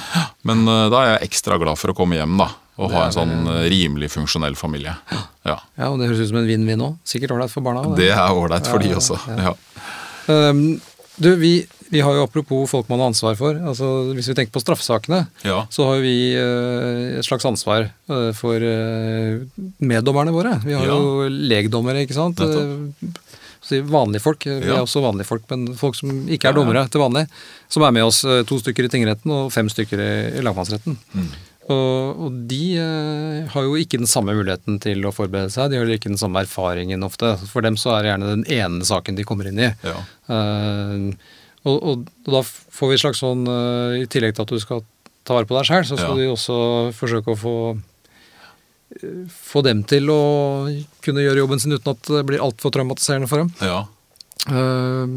Men 0.48 0.66
eh, 0.68 0.88
da 0.94 1.04
er 1.04 1.12
jeg 1.14 1.30
ekstra 1.30 1.58
glad 1.62 1.80
for 1.80 1.94
å 1.94 1.98
komme 1.98 2.20
hjem, 2.20 2.36
da. 2.40 2.50
Og 2.84 2.92
ha 2.92 3.06
en 3.08 3.16
sånn 3.16 3.34
eh, 3.48 3.66
rimelig 3.72 4.10
funksjonell 4.14 4.56
familie. 4.60 4.96
Ja. 5.46 5.58
Ja, 5.78 5.90
og 5.90 6.00
Det 6.00 6.08
høres 6.10 6.24
ut 6.24 6.30
som 6.32 6.38
en 6.44 6.48
vinn-vinn 6.48 6.82
òg. 6.86 6.98
Sikkert 7.08 7.32
ålreit 7.36 7.52
for 7.54 7.62
barna. 7.66 7.84
Det 7.98 8.10
er 8.12 8.32
ålreit 8.34 8.68
for 8.68 8.80
de 8.84 8.94
også. 8.96 9.20
ja. 9.28 9.52
Ja. 9.52 9.54
Um, 10.34 10.80
du, 11.20 11.36
vi, 11.38 11.66
vi 11.94 12.00
har 12.02 12.16
jo 12.16 12.24
apropos 12.26 12.66
folk 12.72 12.88
man 12.90 13.00
har 13.04 13.12
ansvar 13.12 13.36
for. 13.38 13.54
altså 13.70 14.14
Hvis 14.16 14.30
vi 14.32 14.34
tenker 14.40 14.54
på 14.56 14.62
straffesakene, 14.64 15.28
Ja. 15.46 15.66
så 15.70 15.86
har 15.92 16.00
vi 16.02 16.34
uh, 16.40 17.20
et 17.20 17.26
slags 17.28 17.46
ansvar 17.46 17.90
uh, 18.10 18.32
for 18.34 18.56
uh, 18.58 19.44
meddommerne 19.84 20.34
våre. 20.34 20.56
Vi 20.66 20.74
har 20.74 20.88
Ja. 20.88 20.96
jo 20.98 21.28
legdommere, 21.30 22.02
ikke 22.08 22.16
sant. 22.18 22.40
Nettopp. 22.40 23.06
Eh, 23.72 23.84
vanlige 23.88 24.22
folk. 24.22 24.44
Vi 24.44 24.58
Ja. 24.68 24.76
er 24.80 24.82
også 24.84 25.02
vanlige 25.04 25.26
folk, 25.26 25.44
men 25.50 25.76
folk 25.76 25.96
som 25.96 26.10
ikke 26.28 26.50
er 26.50 26.52
Ja, 26.54 26.58
ja. 26.58 26.64
dommere 26.64 26.90
til 26.90 27.00
vanlig. 27.02 27.28
Som 27.70 27.84
er 27.84 27.92
med 27.92 28.04
oss 28.04 28.24
eh, 28.26 28.44
to 28.44 28.58
stykker 28.60 28.86
i 28.86 28.90
tingretten 28.92 29.32
og 29.32 29.52
fem 29.54 29.70
stykker 29.70 30.00
i, 30.00 30.38
i 30.40 30.42
lagmannsretten. 30.42 30.98
Mm. 31.16 31.30
Og, 31.72 32.20
og 32.26 32.40
de 32.50 32.62
eh, 32.76 33.46
har 33.54 33.64
jo 33.64 33.78
ikke 33.80 34.00
den 34.02 34.10
samme 34.10 34.34
muligheten 34.36 34.82
til 34.84 35.06
å 35.08 35.14
forberede 35.16 35.52
seg. 35.54 35.70
De 35.72 35.78
har 35.80 35.88
ikke 35.94 36.10
den 36.12 36.20
samme 36.20 36.42
erfaringen 36.44 37.06
ofte. 37.08 37.30
For 37.48 37.64
dem 37.64 37.78
så 37.80 37.94
er 37.96 38.04
det 38.04 38.10
gjerne 38.12 38.32
den 38.34 38.44
ene 38.52 38.84
saken 38.88 39.16
de 39.16 39.24
kommer 39.28 39.48
inn 39.48 39.62
i. 39.64 39.70
Ja. 39.88 39.96
Eh, 40.28 41.06
og, 41.64 41.78
og, 41.78 42.02
og 42.28 42.34
da 42.36 42.42
får 42.44 42.90
vi 42.92 42.98
et 42.98 43.04
slags 43.06 43.22
sånn 43.24 43.46
eh, 43.48 44.02
I 44.04 44.08
tillegg 44.12 44.36
til 44.36 44.44
at 44.44 44.52
du 44.52 44.60
skal 44.60 44.84
ta 45.24 45.38
vare 45.38 45.48
på 45.48 45.56
deg 45.56 45.70
sjøl, 45.70 45.86
så 45.88 45.96
skal 45.96 46.18
Ja. 46.18 46.20
vi 46.20 46.32
også 46.34 46.58
forsøke 46.98 47.32
å 47.32 47.40
få 47.40 47.56
eh, 49.00 49.24
få 49.32 49.64
dem 49.64 49.86
til 49.88 50.12
å 50.12 50.20
kunne 51.06 51.24
gjøre 51.24 51.40
jobben 51.46 51.64
sin 51.64 51.72
uten 51.78 51.94
at 51.96 52.12
det 52.12 52.26
blir 52.28 52.44
altfor 52.44 52.76
traumatiserende 52.76 53.32
for 53.32 53.46
dem. 53.46 53.54
ja. 53.64 53.86
Eh, 54.52 55.16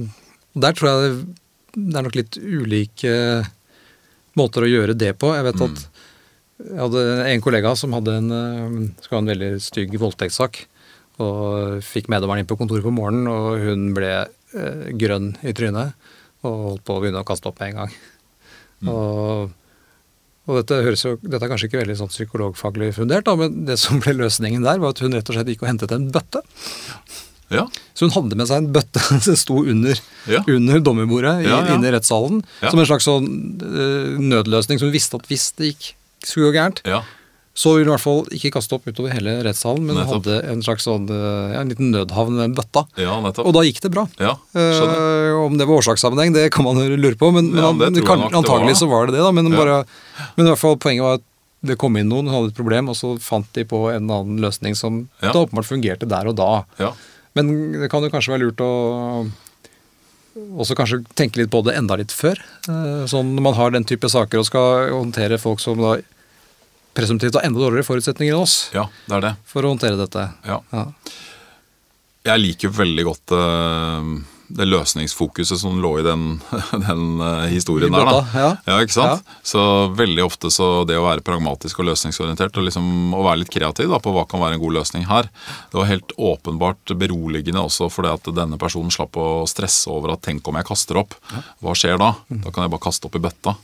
der 0.56 0.72
tror 0.78 0.88
jeg 0.88 1.02
det, 1.02 1.34
det 1.74 1.98
er 1.98 2.04
nok 2.06 2.14
litt 2.16 2.36
ulike 2.38 3.10
måter 4.38 4.64
å 4.64 4.70
gjøre 4.70 4.94
det 4.96 5.10
på. 5.20 5.34
Jeg 5.34 5.44
vet 5.50 5.58
Mm. 5.60 5.74
at 5.74 5.82
jeg 6.62 6.78
hadde 6.80 7.02
en 7.32 7.42
kollega 7.44 7.74
som 7.76 7.92
hadde 7.96 8.14
en, 8.20 8.30
eh, 8.32 9.08
ha 9.10 9.18
en 9.20 9.28
veldig 9.32 9.50
stygg 9.60 9.96
voldtektssak. 10.00 10.62
Og 11.20 11.82
fikk 11.84 12.08
meddommeren 12.12 12.42
inn 12.42 12.48
på 12.48 12.58
kontoret 12.60 12.84
på 12.84 12.92
morgenen, 12.92 13.28
og 13.32 13.60
hun 13.64 13.90
ble 13.96 14.10
eh, 14.54 14.88
grønn 15.00 15.34
i 15.44 15.52
trynet. 15.56 15.94
Og 16.44 16.56
holdt 16.70 16.84
på 16.88 16.96
å 16.96 17.02
begynne 17.04 17.22
å 17.22 17.28
kaste 17.28 17.48
opp 17.50 17.60
med 17.60 17.72
en 17.72 17.78
gang. 17.82 17.94
Mm. 18.84 18.90
Og, 18.92 19.54
og 20.46 20.58
dette, 20.60 20.80
jo, 20.84 21.14
dette 21.24 21.40
er 21.42 21.50
kanskje 21.52 21.70
ikke 21.70 21.80
veldig 21.80 21.96
sånn 22.02 22.12
psykologfaglig 22.12 22.90
fundert, 22.98 23.24
da, 23.28 23.32
men 23.40 23.64
det 23.68 23.78
som 23.80 24.00
ble 24.04 24.12
løsningen 24.18 24.62
der, 24.66 24.78
var 24.82 24.92
at 24.92 25.00
hun 25.02 25.16
rett 25.16 25.28
og 25.32 25.38
slett 25.38 25.48
gikk 25.50 25.64
og 25.64 25.70
hentet 25.72 25.94
en 25.96 26.10
bøtte. 26.14 26.42
ja. 27.52 27.64
Så 27.96 28.04
hun 28.06 28.12
hadde 28.12 28.36
med 28.36 28.48
seg 28.50 28.60
en 28.60 28.72
bøtte 28.76 29.00
som 29.26 29.36
sto 29.40 29.62
under, 29.64 29.96
Ja. 30.28 30.42
under 30.52 30.80
dommerbordet 30.84 31.38
Ja, 31.48 31.62
inne 31.74 31.88
i 31.88 31.94
rettssalen. 31.96 32.42
Som 32.60 32.80
en 32.82 32.88
slags 32.92 33.08
sånn 33.08 33.28
eh, 33.64 34.16
nødløsning 34.20 34.78
som 34.80 34.90
hun 34.90 34.96
visste 34.96 35.16
at 35.16 35.28
hvis 35.32 35.48
det 35.56 35.72
gikk 35.72 35.94
skulle 36.26 36.50
gå 36.50 36.56
gærent, 36.58 36.82
ja. 36.88 37.00
så 37.56 37.72
ville 37.76 37.86
du 37.86 37.90
i 37.90 37.94
hvert 37.94 38.02
fall 38.04 38.26
ikke 38.36 38.50
kaste 38.56 38.74
opp 38.76 38.88
utover 38.90 39.14
hele 39.16 39.38
rettssalen, 39.46 39.86
men 39.86 39.96
Nettopp. 40.00 40.26
hadde 40.26 40.50
en 40.52 40.64
slags 40.66 40.84
sånn, 40.88 41.06
eh, 41.08 41.54
ja, 41.54 41.60
en 41.62 41.70
liten 41.72 41.92
nødhavn 41.94 42.34
med 42.36 42.44
en 42.50 42.56
bøtta. 42.58 42.82
Ja. 43.00 43.14
Og 43.22 43.52
da 43.56 43.62
gikk 43.64 43.80
det 43.86 43.92
bra. 43.94 44.04
Eh, 44.20 45.32
om 45.46 45.56
det 45.56 45.68
var 45.68 45.78
årsakssammenheng, 45.80 46.34
det 46.36 46.50
kan 46.52 46.66
man 46.66 46.76
lure 46.82 47.16
på, 47.16 47.30
men, 47.32 47.52
men 47.54 47.94
jeg 47.96 48.04
kan, 48.04 48.26
antagelig 48.28 48.74
var. 48.76 48.80
så 48.82 48.90
var 48.90 49.06
det 49.08 49.16
det. 49.16 49.24
da, 49.24 49.32
men, 49.32 49.48
bare, 49.54 49.80
men 50.36 50.46
i 50.46 50.50
hvert 50.52 50.60
fall 50.62 50.76
poenget 50.82 51.06
var 51.06 51.18
at 51.22 51.26
det 51.66 51.78
kom 51.80 51.96
inn 51.96 52.10
noen, 52.12 52.28
hadde 52.30 52.52
et 52.52 52.58
problem, 52.58 52.90
og 52.92 52.94
så 52.98 53.14
fant 53.18 53.48
de 53.56 53.64
på 53.66 53.86
en 53.90 54.04
annen 54.12 54.36
løsning 54.44 54.76
som 54.78 55.08
Ja. 55.22 55.32
da 55.32 55.46
åpenbart 55.46 55.66
fungerte 55.66 56.06
der 56.06 56.28
og 56.28 56.36
da. 56.36 56.64
Ja. 56.78 56.92
Men 57.34 57.50
det 57.80 57.88
kan 57.90 58.04
jo 58.04 58.10
kanskje 58.12 58.36
være 58.36 58.44
lurt 58.46 58.60
å 58.64 58.68
også 60.60 60.76
kanskje 60.76 60.98
tenke 61.16 61.40
litt 61.40 61.50
på 61.52 61.62
det 61.64 61.74
enda 61.78 61.96
litt 61.96 62.12
før. 62.12 62.36
Eh, 62.68 63.04
Sånn 63.08 63.32
når 63.36 63.42
man 63.48 63.56
har 63.56 63.72
den 63.72 63.86
type 63.88 64.08
saker 64.12 64.42
og 64.42 64.46
skal 64.48 64.90
håndtere 64.92 65.38
folk 65.40 65.60
som 65.64 65.80
da 65.80 65.96
presumptivt 66.96 67.38
har 67.38 67.46
enda 67.46 67.60
dårligere 67.60 67.86
forutsetninger 67.86 68.34
enn 68.34 68.44
oss 68.46 68.56
ja, 68.74 68.86
det 69.06 69.18
er 69.18 69.26
det. 69.28 69.34
for 69.48 69.66
å 69.66 69.74
håndtere 69.74 69.98
dette. 70.00 70.28
Ja. 70.48 70.62
Ja. 70.72 70.86
Jeg 72.26 72.42
liker 72.42 72.72
veldig 72.74 73.04
godt 73.06 73.34
eh, 73.36 74.16
det 74.48 74.66
løsningsfokuset 74.66 75.58
som 75.58 75.78
lå 75.82 75.92
i 76.00 76.04
den, 76.06 76.24
den 76.86 77.20
eh, 77.20 77.46
historien 77.50 77.92
der. 77.92 78.06
da. 78.06 78.20
Ja. 78.34 78.50
ja. 78.66 78.78
ikke 78.82 78.94
sant? 78.94 79.32
Så 79.46 79.60
veldig 79.98 80.24
ofte 80.26 80.50
så 80.54 80.84
det 80.88 80.98
å 80.98 81.06
være 81.06 81.24
pragmatisk 81.26 81.82
og 81.82 81.90
løsningsorientert 81.90 82.56
og 82.58 82.68
liksom 82.68 83.14
å 83.16 83.24
være 83.26 83.42
litt 83.42 83.52
kreativ 83.54 83.90
da, 83.92 84.00
på 84.02 84.14
hva 84.14 84.26
kan 84.30 84.42
være 84.42 84.58
en 84.58 84.62
god 84.62 84.78
løsning 84.78 85.08
her, 85.10 85.30
det 85.72 85.80
var 85.80 85.90
helt 85.90 86.14
åpenbart 86.16 86.94
beroligende 86.98 87.64
også 87.66 87.90
fordi 87.92 88.14
at 88.14 88.30
denne 88.36 88.60
personen 88.60 88.94
slapp 88.94 89.18
å 89.18 89.44
stresse 89.50 89.90
over 89.92 90.14
at 90.14 90.24
tenk 90.26 90.46
om 90.46 90.58
jeg 90.58 90.68
kaster 90.68 91.02
opp, 91.02 91.18
hva 91.62 91.74
skjer 91.78 91.98
da? 92.02 92.14
Da 92.30 92.54
kan 92.54 92.66
jeg 92.66 92.74
bare 92.74 92.86
kaste 92.86 93.10
opp 93.10 93.18
i 93.18 93.22
bøtta. 93.22 93.56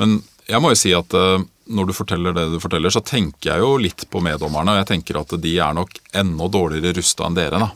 Men 0.00 0.20
jeg 0.50 0.62
må 0.62 0.72
jo 0.72 0.78
si 0.78 0.92
at 0.96 1.14
eh, 1.14 1.40
når 1.70 1.90
du 1.90 1.94
forteller 1.94 2.34
det 2.34 2.48
du 2.52 2.58
forteller, 2.62 2.92
så 2.92 3.02
tenker 3.06 3.52
jeg 3.52 3.62
jo 3.62 3.74
litt 3.80 4.06
på 4.10 4.22
meddommerne. 4.24 4.74
Og 4.74 4.80
jeg 4.82 4.90
tenker 4.94 5.20
at 5.20 5.34
de 5.42 5.56
er 5.62 5.76
nok 5.76 6.00
enda 6.18 6.48
dårligere 6.50 6.96
rusta 6.98 7.28
enn 7.28 7.38
dere 7.38 7.62
da, 7.62 7.70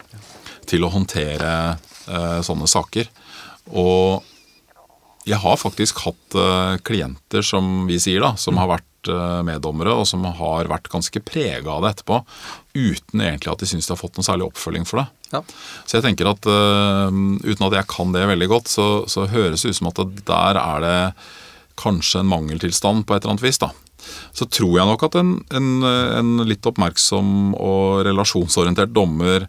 til 0.68 0.86
å 0.86 0.92
håndtere 0.94 1.52
eh, 1.74 2.40
sånne 2.44 2.70
saker. 2.70 3.10
Og 3.78 4.24
jeg 5.24 5.40
har 5.40 5.60
faktisk 5.60 6.02
hatt 6.04 6.36
eh, 6.36 6.74
klienter, 6.84 7.44
som 7.46 7.86
vi 7.88 8.00
sier, 8.02 8.20
da, 8.24 8.34
som 8.40 8.58
har 8.60 8.68
vært 8.74 9.12
eh, 9.12 9.40
meddommere, 9.46 9.94
og 9.96 10.08
som 10.08 10.24
har 10.26 10.68
vært 10.70 10.90
ganske 10.92 11.22
prega 11.24 11.76
av 11.76 11.84
det 11.84 11.94
etterpå, 11.94 12.20
uten 12.74 13.22
egentlig 13.24 13.54
at 13.54 13.62
de 13.62 13.70
syns 13.70 13.88
de 13.88 13.94
har 13.94 14.00
fått 14.00 14.18
noen 14.18 14.26
særlig 14.26 14.50
oppfølging 14.50 14.84
for 14.88 15.00
det. 15.00 15.06
Ja. 15.32 15.40
Så 15.86 15.98
jeg 15.98 16.06
tenker 16.08 16.28
at 16.34 16.50
eh, 16.50 17.22
uten 17.46 17.68
at 17.70 17.78
jeg 17.78 17.90
kan 17.94 18.12
det 18.14 18.26
veldig 18.34 18.50
godt, 18.52 18.74
så, 18.74 18.88
så 19.10 19.28
høres 19.32 19.64
det 19.64 19.72
ut 19.72 19.80
som 19.80 19.90
at 19.92 20.04
der 20.28 20.60
er 20.60 20.84
det 20.84 20.98
kanskje 21.80 22.20
en 22.22 22.30
mangeltilstand 22.30 23.06
på 23.06 23.16
et 23.16 23.24
eller 23.24 23.34
annet 23.34 23.48
vis. 23.48 23.62
da. 23.62 23.72
Så 24.34 24.48
tror 24.50 24.78
jeg 24.78 24.88
nok 24.88 25.06
at 25.08 25.18
en, 25.20 25.36
en, 25.54 25.70
en 25.84 26.34
litt 26.48 26.66
oppmerksom 26.66 27.54
og 27.54 28.04
relasjonsorientert 28.08 28.94
dommer 28.94 29.48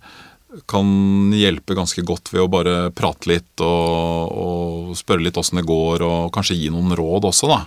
kan 0.71 0.87
hjelpe 1.35 1.75
ganske 1.75 2.03
godt 2.07 2.31
ved 2.31 2.45
å 2.45 2.51
bare 2.51 2.75
prate 2.95 3.27
litt 3.27 3.63
og, 3.63 4.31
og 4.31 4.93
spørre 4.95 5.25
litt 5.25 5.37
åssen 5.39 5.59
det 5.59 5.67
går, 5.67 6.05
og 6.05 6.31
kanskje 6.35 6.55
gi 6.59 6.69
noen 6.71 6.95
råd 6.95 7.27
også, 7.31 7.49
da. 7.51 7.63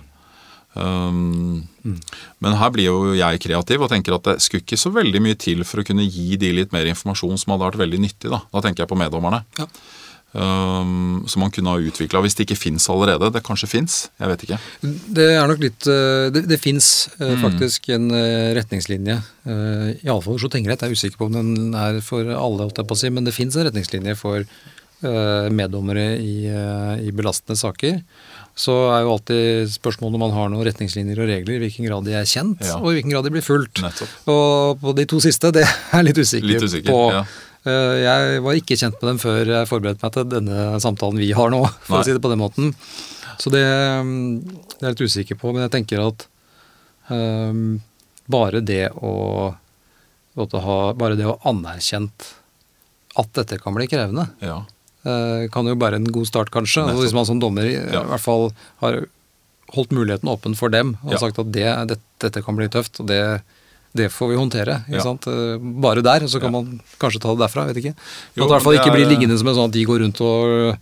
Um, 0.73 1.65
Men 2.37 2.57
her 2.59 2.69
blir 2.73 2.91
jo 2.91 3.13
jeg 3.17 3.41
kreativ 3.41 3.81
og 3.81 3.89
tenker 3.89 4.13
at 4.15 4.27
det 4.27 4.35
skulle 4.43 4.61
ikke 4.61 4.77
så 4.77 4.91
veldig 4.93 5.21
mye 5.25 5.37
til 5.39 5.63
for 5.65 5.81
å 5.81 5.85
kunne 5.87 6.05
gi 6.05 6.37
de 6.39 6.51
litt 6.53 6.75
mer 6.75 6.89
informasjon 6.91 7.41
som 7.41 7.55
hadde 7.55 7.65
vært 7.65 7.81
veldig 7.81 8.01
nyttig. 8.05 8.29
Da, 8.29 8.43
da 8.53 8.61
tenker 8.63 8.85
jeg 8.85 8.91
på 8.91 8.99
meddommerne. 8.99 9.41
Ja. 9.59 9.65
Um, 10.31 11.23
som 11.25 11.41
man 11.41 11.49
kunne 11.49 11.71
ha 11.73 11.79
utvikla 11.81 12.19
hvis 12.21 12.35
det 12.37 12.45
ikke 12.45 12.59
fins 12.59 12.85
allerede. 12.93 13.31
Det 13.33 13.41
kanskje 13.47 13.65
fins, 13.71 13.95
jeg 14.21 14.29
vet 14.29 14.43
ikke. 14.45 14.59
Det 15.17 15.25
er 15.33 15.47
nok 15.49 15.63
litt 15.63 15.87
eh, 15.89 16.29
Det, 16.35 16.43
det 16.51 16.59
fins 16.61 16.89
Mm. 17.19 17.41
faktisk 17.41 17.89
en 17.95 18.11
eh, 18.13 18.53
retningslinje. 18.55 19.15
Uh, 19.49 19.89
Iallfall 20.05 20.37
Oslo 20.37 20.49
tingrett. 20.53 20.81
Jeg 20.85 20.93
er 20.93 20.97
usikker 20.99 21.17
på 21.17 21.25
om 21.31 21.33
den 21.39 21.73
er 21.75 21.97
for 22.05 22.21
alle, 22.29 22.61
holdt 22.67 22.77
jeg 22.77 22.87
på 22.87 22.93
å 22.95 23.01
si, 23.01 23.09
men 23.09 23.25
det 23.25 23.33
fins 23.33 23.57
en 23.57 23.65
retningslinje 23.67 24.13
for 24.19 24.45
eh, 24.45 25.49
meddommere 25.55 26.05
i, 26.21 26.45
eh, 26.51 27.03
i 27.07 27.11
belastende 27.15 27.57
saker, 27.59 27.99
så 28.59 28.73
er 28.93 29.03
jo 29.05 29.13
alltid 29.15 29.69
spørsmålet 29.71 30.17
om 30.19 30.23
man 30.27 30.33
har 30.35 30.49
noen 30.51 30.65
retningslinjer 30.67 31.21
og 31.23 31.29
regler, 31.31 31.55
i 31.57 31.61
hvilken 31.65 31.87
grad 31.87 32.05
de 32.07 32.13
er 32.19 32.27
kjent, 32.27 32.59
Ja. 32.67 32.77
og 32.79 32.91
i 32.91 32.97
hvilken 32.99 33.13
grad 33.15 33.23
de 33.27 33.31
blir 33.31 33.45
fulgt. 33.45 33.79
Nettopp. 33.81 34.09
Og 34.27 34.81
på 34.83 34.95
de 34.97 35.05
to 35.09 35.19
siste, 35.23 35.51
det 35.55 35.63
er 35.65 36.03
litt 36.03 36.19
usikker, 36.19 36.47
Litt 36.53 36.63
usikker, 36.67 36.91
på. 36.91 37.05
ja. 37.15 37.23
Eh, 37.67 37.95
Jeg 38.05 38.41
var 38.45 38.53
ikke 38.55 38.77
kjent 38.79 38.95
med 39.01 39.09
dem 39.11 39.19
før 39.19 39.43
jeg 39.45 39.67
forberedte 39.69 40.03
meg 40.05 40.13
til 40.15 40.27
denne 40.31 40.79
samtalen 40.79 41.19
vi 41.19 41.31
har 41.35 41.49
nå, 41.51 41.63
for 41.87 41.97
Nei. 41.97 42.01
å 42.01 42.07
si 42.07 42.13
det 42.15 42.21
på 42.23 42.31
den 42.31 42.39
måten. 42.41 42.73
Så 43.39 43.51
det, 43.53 43.63
mm, 43.63 44.39
det 44.43 44.81
er 44.81 44.87
jeg 44.89 44.95
litt 44.95 45.05
usikker 45.09 45.39
på, 45.39 45.51
men 45.53 45.65
jeg 45.67 45.73
tenker 45.75 46.01
at 46.03 46.25
um, 47.11 47.79
bare 48.31 48.61
det 48.63 48.89
å, 48.95 49.53
ha, 50.39 50.79
bare 50.95 51.15
det 51.19 51.27
å 51.27 51.37
anerkjent 51.49 52.27
at 53.19 53.31
dette 53.35 53.57
kan 53.59 53.73
bli 53.75 53.87
krevende, 53.91 54.27
Ja. 54.43 54.61
eh, 55.03 55.47
kan 55.51 55.65
jo 55.67 55.75
være 55.75 55.97
en 55.99 56.05
god 56.13 56.27
start, 56.29 56.51
kanskje. 56.53 56.83
Altså, 56.85 57.03
hvis 57.03 57.15
man 57.17 57.25
som 57.27 57.39
dommer 57.41 57.65
i, 57.67 57.73
Ja. 57.75 58.03
i 58.03 58.11
hvert 58.13 58.23
fall 58.23 58.51
har 58.83 59.01
holdt 59.75 59.91
muligheten 59.91 60.29
åpen 60.31 60.55
for 60.55 60.69
dem 60.69 60.97
og 61.03 61.11
Ja. 61.13 61.17
sagt 61.17 61.39
at 61.39 61.51
det, 61.51 61.65
det, 61.89 61.97
dette 62.19 62.43
kan 62.45 62.55
bli 62.55 62.67
tøft, 62.71 62.99
og 63.01 63.07
det, 63.07 63.41
det 63.95 64.11
får 64.13 64.29
vi 64.29 64.35
håndtere. 64.37 64.83
Ikke 64.87 64.99
Ja. 64.99 65.03
sant? 65.03 65.25
Eh, 65.27 65.57
Bare 65.57 66.01
der, 66.05 66.27
så 66.27 66.39
kan 66.39 66.53
Ja. 66.53 66.59
man 66.61 66.81
kanskje 66.99 67.19
ta 67.21 67.33
det 67.35 67.41
derfra. 67.41 67.65
vet 67.67 67.77
ikke. 67.77 67.95
Jo, 68.35 68.43
at 68.43 68.49
i 68.49 68.53
hvert 68.53 68.61
fall 68.63 68.73
ikke 68.77 68.93
er- 68.93 69.09
liggende 69.09 69.37
som 69.37 69.47
en 69.47 69.55
sånn 69.55 69.65
at 69.65 69.71
de 69.71 69.85
går 69.85 69.99
rundt 69.99 70.21
og, 70.21 70.77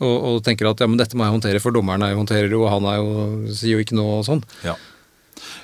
og, 0.00 0.24
og 0.24 0.42
tenker 0.44 0.68
at 0.70 0.78
ja, 0.80 0.86
men 0.86 0.98
dette 0.98 1.14
må 1.16 1.24
jeg 1.24 1.34
håndtere, 1.40 1.60
for 1.60 1.72
dommeren 1.72 2.02
er 2.02 2.12
jo 2.14 2.22
håndterer 2.24 2.50
jo, 2.50 2.64
og 2.64 2.70
han 2.70 2.84
er 2.84 2.96
jo, 3.00 3.54
sier 3.54 3.76
jo 3.76 3.82
ikke 3.84 3.96
noe 3.96 4.18
og 4.20 4.24
sånn. 4.24 4.42
Ja. 4.62 4.74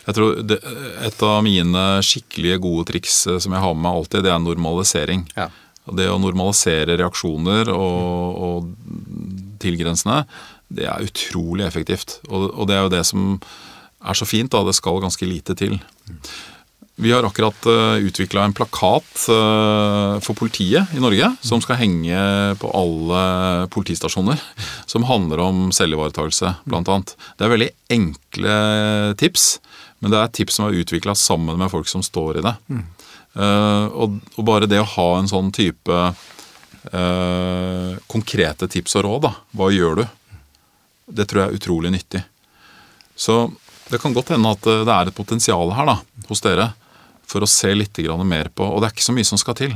Jeg 0.06 0.14
tror 0.16 0.42
det, 0.46 0.58
Et 1.06 1.22
av 1.22 1.42
mine 1.44 2.00
skikkelige 2.02 2.60
gode 2.60 2.86
triks 2.86 3.26
eh, 3.26 3.38
som 3.38 3.52
jeg 3.52 3.60
har 3.60 3.74
med 3.74 3.82
meg 3.82 3.92
alltid, 3.94 4.22
det 4.24 4.32
er 4.32 4.38
normalisering. 4.42 5.26
Ja. 5.36 5.48
Det 5.92 6.06
å 6.08 6.18
normalisere 6.20 6.96
reaksjoner 6.98 7.68
og, 7.68 8.36
og 8.42 8.74
tilgrensende, 9.62 10.24
det 10.72 10.86
er 10.88 11.02
utrolig 11.06 11.66
effektivt. 11.66 12.20
Og, 12.30 12.50
og 12.56 12.66
det 12.68 12.76
er 12.76 12.82
jo 12.82 12.88
det 12.88 13.04
som 13.06 13.40
er 14.04 14.18
så 14.18 14.28
fint, 14.28 14.52
da. 14.52 14.62
Det 14.66 14.74
skal 14.76 15.02
ganske 15.02 15.28
lite 15.28 15.56
til. 15.58 15.78
Vi 17.02 17.10
har 17.10 17.24
akkurat 17.24 17.66
uh, 17.66 17.96
utvikla 18.04 18.44
en 18.44 18.54
plakat 18.54 19.24
eh, 19.32 20.16
for 20.22 20.36
politiet 20.38 20.92
i 20.92 21.00
Norge 21.00 21.30
som 21.40 21.62
skal 21.64 21.80
henge 21.80 22.18
på 22.60 22.68
alle 22.76 23.22
politistasjoner. 23.72 24.42
Som 24.86 25.08
handler 25.08 25.40
om 25.42 25.70
selvivaretakelse, 25.74 26.52
bl.a. 26.68 26.98
Det 27.38 27.46
er 27.46 27.54
veldig 27.54 27.70
enkle 27.96 28.58
tips, 29.18 29.46
men 30.04 30.12
det 30.12 30.20
er 30.20 30.34
tips 30.36 30.60
som 30.60 30.68
er 30.68 30.82
utvikla 30.82 31.16
sammen 31.18 31.58
med 31.58 31.72
folk 31.72 31.88
som 31.90 32.04
står 32.04 32.42
i 32.42 32.44
det. 32.44 32.54
Eh, 33.32 33.86
og, 33.96 34.20
bare 34.44 34.68
det 34.68 34.82
å 34.82 34.90
ha 34.96 35.08
en 35.18 35.30
sånn 35.30 35.48
type 35.56 36.00
eh, 36.92 37.92
konkrete 38.12 38.68
tips 38.68 38.98
og 39.00 39.06
råd, 39.06 39.22
da. 39.28 39.32
Hva 39.56 39.70
gjør 39.72 40.02
du? 40.02 40.04
Det 41.12 41.28
tror 41.28 41.42
jeg 41.42 41.50
er 41.50 41.60
utrolig 41.60 41.94
nyttig. 41.94 42.22
Så 43.16 43.46
det 43.92 44.00
kan 44.00 44.14
godt 44.16 44.32
hende 44.34 44.52
at 44.56 44.66
eh, 44.70 44.84
det 44.88 44.94
er 44.94 45.10
et 45.10 45.16
potensial 45.16 45.72
her 45.76 45.88
da, 45.88 45.98
hos 46.30 46.40
dere 46.44 46.70
for 47.28 47.44
å 47.44 47.48
se 47.48 47.70
litt 47.76 48.00
mer 48.26 48.50
på 48.52 48.64
Og 48.66 48.80
det 48.82 48.88
er 48.88 48.94
ikke 48.96 49.06
så 49.06 49.14
mye 49.16 49.28
som 49.28 49.40
skal 49.40 49.56
til 49.56 49.74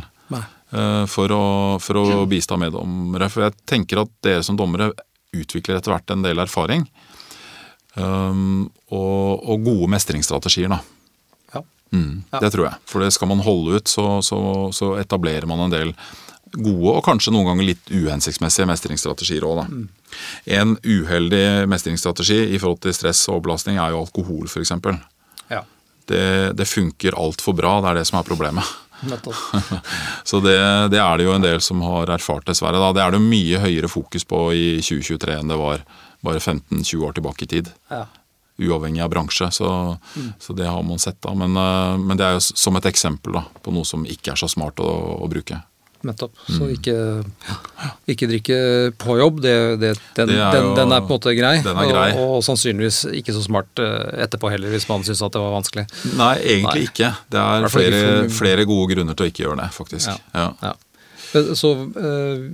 eh, 0.72 1.05
for 1.09 1.33
å, 1.33 1.44
for 1.81 2.00
å 2.00 2.24
bistå 2.29 2.59
meddommere. 2.61 3.29
For 3.33 3.46
jeg 3.46 3.57
tenker 3.68 4.02
at 4.02 4.12
dere 4.26 4.42
som 4.44 4.59
dommere 4.59 4.90
utvikler 5.37 5.79
etter 5.79 5.92
hvert 5.94 6.11
en 6.12 6.24
del 6.24 6.40
erfaring. 6.42 6.85
Um, 7.96 8.66
og, 8.92 9.40
og 9.40 9.62
gode 9.64 9.88
mestringsstrategier, 9.94 10.68
da. 10.68 10.81
Ja. 11.55 11.62
Mm, 11.94 12.24
Ja. 12.33 12.40
Det 12.44 12.50
tror 12.52 12.66
jeg. 12.68 12.81
For 12.88 13.05
det 13.05 13.12
skal 13.16 13.31
man 13.31 13.40
holde 13.44 13.79
ut, 13.79 13.88
så, 13.88 14.18
så, 14.24 14.38
så 14.76 14.94
etablerer 15.00 15.48
man 15.48 15.64
en 15.64 15.72
del 15.72 15.94
gode 16.54 16.94
og 16.94 17.04
kanskje 17.04 17.32
noen 17.35 17.48
ganger 17.50 17.70
litt 17.72 17.90
uhensiktsmessige 17.90 18.68
mestringsstrategier 18.70 19.44
òg, 19.46 19.62
da. 19.62 20.16
En 20.59 20.76
uheldig 20.85 21.66
mestringsstrategi 21.70 22.38
i 22.54 22.61
forhold 22.62 22.85
til 22.87 22.94
stress 22.96 23.24
og 23.32 23.42
belastning 23.46 23.80
er 23.82 23.94
jo 23.94 24.04
alkohol, 24.04 24.46
f.eks. 24.48 24.74
ja. 25.50 25.62
Det, 26.06 26.26
det 26.54 26.68
funker 26.70 27.16
altfor 27.18 27.56
bra, 27.59 27.80
det 27.82 27.90
er 27.90 28.00
det 28.00 28.06
som 28.06 28.20
er 28.20 28.28
problemet. 28.28 28.74
Så 30.24 30.40
det, 30.40 30.56
det 30.92 31.00
er 31.02 31.18
det 31.18 31.26
jo 31.26 31.35
en 31.35 31.44
del 31.44 31.61
som 31.61 31.82
har 31.85 32.12
erfart, 32.14 32.46
dessverre. 32.48 32.80
Da. 32.80 32.92
Det 32.96 33.02
er 33.04 33.16
det 33.16 33.24
mye 33.24 33.61
høyere 33.61 33.90
fokus 33.90 34.24
på 34.28 34.46
i 34.56 34.68
2023 34.80 35.40
enn 35.40 35.52
det 35.52 35.59
var 35.61 35.82
bare 36.24 36.40
15-20 36.40 37.04
år 37.04 37.18
tilbake 37.18 37.44
i 37.44 37.50
tid. 37.56 37.72
Ja. 37.92 38.06
Uavhengig 38.56 39.02
av 39.04 39.11
bransje, 39.12 39.50
så, 39.52 39.70
så 40.40 40.56
det 40.56 40.68
har 40.70 40.85
man 40.87 41.02
sett. 41.02 41.18
da. 41.26 41.35
Men, 41.37 41.59
eh, 41.61 41.96
men 42.00 42.16
det 42.16 42.24
er 42.24 42.38
jo 42.38 42.44
som 42.46 42.78
et 42.78 42.88
eksempel 42.88 43.37
da, 43.37 43.44
på 43.62 43.74
noe 43.74 43.85
som 43.88 44.06
ikke 44.09 44.32
er 44.32 44.40
så 44.40 44.48
smart 44.48 44.80
å, 44.80 44.92
å 45.20 45.28
bruke. 45.28 45.61
Nettopp. 46.04 46.32
Mm. 46.48 46.56
Så 46.59 46.66
ikke, 46.74 46.94
ikke 48.12 48.28
drikke 48.30 48.56
på 49.00 49.16
jobb, 49.18 49.40
det, 49.42 49.54
det, 49.80 49.92
den, 50.18 50.28
Det 50.28 50.37
er 50.38 50.61
jo- 50.62 50.74
den 50.76 50.92
er 50.92 51.00
på 51.00 51.11
en 51.11 51.18
måte 51.18 51.35
grei. 51.38 51.54
den 51.64 51.80
grei. 51.90 52.11
Og, 52.14 52.37
og 52.37 52.42
sannsynligvis 52.44 52.98
ikke 53.16 53.35
så 53.35 53.42
smart 53.46 53.82
eh, 53.82 54.24
etterpå 54.26 54.50
heller, 54.52 54.68
hvis 54.70 54.88
man 54.88 55.02
syns 55.06 55.22
at 55.24 55.32
det 55.32 55.40
var 55.42 55.54
vanskelig. 55.56 55.87
Nei, 56.18 56.35
egentlig 56.42 56.82
Nei. 56.85 56.88
ikke. 56.90 57.12
Det 57.32 57.40
er 57.42 57.68
flere, 57.72 58.02
flere 58.30 58.66
gode 58.68 58.94
grunner 58.94 59.16
til 59.16 59.26
å 59.26 59.30
ikke 59.32 59.46
gjøre 59.46 59.61
det, 59.64 59.70
faktisk. 59.74 60.12
Ja. 60.12 60.18
Ja. 60.35 60.50
Ja. 60.62 60.74
Så 61.56 61.72
eh, 61.96 62.46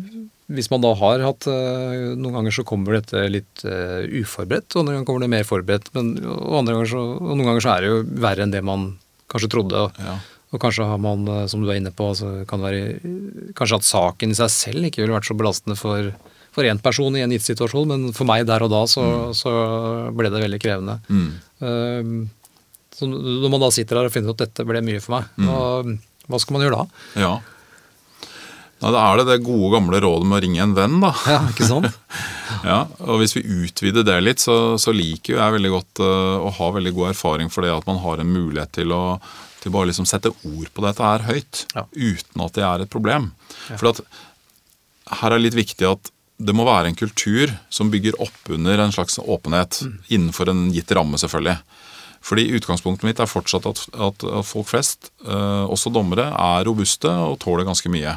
hvis 0.53 0.71
man 0.73 0.83
da 0.83 0.91
har 0.99 1.23
hatt 1.23 1.47
eh, 1.49 2.01
Noen 2.19 2.35
ganger 2.35 2.53
så 2.57 2.65
kommer 2.67 2.99
dette 2.99 3.21
litt 3.31 3.63
uforberedt, 3.65 4.75
og 4.75 4.83
andre 4.83 4.97
ganger 4.99 5.07
kommer 5.09 5.25
det 5.27 5.31
mer 5.33 5.47
forberedt. 5.49 5.93
Men, 5.97 6.15
og, 6.25 6.59
andre 6.63 6.75
ganger 6.79 6.91
så, 6.95 7.05
og 7.21 7.33
noen 7.37 7.47
ganger 7.53 7.65
så 7.65 7.75
er 7.77 7.81
det 7.87 7.93
jo 7.93 8.03
verre 8.25 8.47
enn 8.47 8.53
det 8.55 8.63
man 8.67 8.93
kanskje 9.33 9.49
trodde. 9.55 9.87
Ja. 10.03 10.17
Og 10.53 10.61
kanskje 10.61 10.85
har 10.87 10.99
man, 11.01 11.23
eh, 11.33 11.47
som 11.49 11.63
du 11.65 11.71
er 11.73 11.79
inne 11.81 11.93
på, 11.97 12.11
altså, 12.13 12.45
kan 12.49 12.61
være 12.61 13.01
Kanskje 13.57 13.79
at 13.81 13.89
saken 13.89 14.35
i 14.35 14.37
seg 14.39 14.51
selv 14.53 14.89
ikke 14.89 15.01
ville 15.03 15.17
vært 15.17 15.29
så 15.31 15.37
belastende 15.39 15.79
for 15.81 16.13
for 16.53 16.69
én 16.69 16.77
person 16.85 17.15
i 17.17 17.23
en 17.25 17.33
gitt 17.33 17.47
situasjon, 17.47 17.87
men 17.89 18.03
for 18.13 18.29
meg 18.29 18.43
der 18.45 18.61
og 18.61 18.69
da 18.69 18.83
så, 18.85 19.03
så 19.33 19.49
ble 20.13 20.29
det 20.29 20.43
veldig 20.43 20.59
krevende. 20.61 20.99
Mm. 21.09 21.31
Eh, 21.65 22.11
så 22.93 23.09
når 23.09 23.49
man 23.55 23.63
da 23.65 23.71
sitter 23.73 23.97
der 23.97 24.11
og 24.11 24.13
finner 24.13 24.35
ut 24.35 24.37
at 24.37 24.51
dette 24.51 24.67
ble 24.69 24.83
mye 24.85 25.01
for 25.01 25.15
meg, 25.17 25.31
Mm. 25.41 25.95
hva, 26.29 26.41
skal 26.43 26.59
man 26.59 26.67
gjøre 26.67 26.83
da? 26.83 27.01
ja. 27.23 27.33
Da 28.83 28.91
er 28.99 29.23
det 29.23 29.27
det 29.31 29.45
gode 29.47 29.71
gamle 29.77 30.01
rådet 30.03 30.27
med 30.27 30.37
å 30.41 30.43
ringe 30.43 30.63
en 30.65 30.75
venn, 30.77 30.97
da. 31.01 31.13
Ja, 31.33 31.41
ikke 31.55 31.69
sant? 31.71 31.89
Ja, 32.69 32.83
og 33.01 33.23
Hvis 33.23 33.33
vi 33.39 33.43
utvider 33.47 34.05
det 34.05 34.19
litt, 34.21 34.43
så, 34.43 34.77
så 34.77 34.93
liker 34.93 35.39
jeg 35.39 35.55
veldig 35.57 35.71
godt 35.73 36.03
uh, 36.05 36.37
å 36.45 36.51
ha 36.59 36.69
veldig 36.77 36.93
god 36.99 37.15
erfaring 37.15 37.49
for 37.51 37.65
det 37.65 37.73
at 37.73 37.87
man 37.89 38.03
har 38.05 38.21
en 38.21 38.29
mulighet 38.35 38.75
til 38.77 38.93
å 38.93 39.03
til 39.63 39.73
bare 39.75 39.89
liksom 39.91 40.07
sette 40.11 40.33
ord 40.35 40.69
på 40.75 40.85
dette 40.85 41.07
her 41.07 41.25
høyt, 41.29 41.65
Ja. 41.77 41.85
uten 41.95 42.45
at 42.45 42.53
det 42.59 42.65
er 42.67 42.83
et 42.85 42.91
problem. 42.93 43.31
For 43.79 43.93
at 43.95 44.01
her 45.21 45.31
er 45.33 45.39
det 45.39 45.47
litt 45.53 45.61
viktig 45.67 45.87
at 45.91 46.11
det 46.43 46.55
må 46.59 46.65
være 46.67 46.91
en 46.91 46.99
kultur 46.99 47.53
som 47.71 47.91
bygger 47.93 48.17
opp 48.21 48.51
under 48.51 48.81
en 48.83 48.91
slags 48.95 49.19
åpenhet, 49.23 49.83
innenfor 50.11 50.49
en 50.51 50.73
gitt 50.75 50.91
ramme, 50.91 51.15
selvfølgelig. 51.21 51.59
Fordi 52.23 52.45
Utgangspunktet 52.55 53.03
mitt 53.03 53.19
er 53.19 53.27
fortsatt 53.27 53.65
at, 53.67 53.81
at, 53.99 54.23
at 54.25 54.47
folk 54.47 54.69
flest, 54.71 55.09
eh, 55.27 55.65
også 55.67 55.91
dommere, 55.91 56.29
er 56.31 56.65
robuste 56.69 57.11
og 57.11 57.41
tåler 57.43 57.67
ganske 57.67 57.91
mye. 57.91 58.13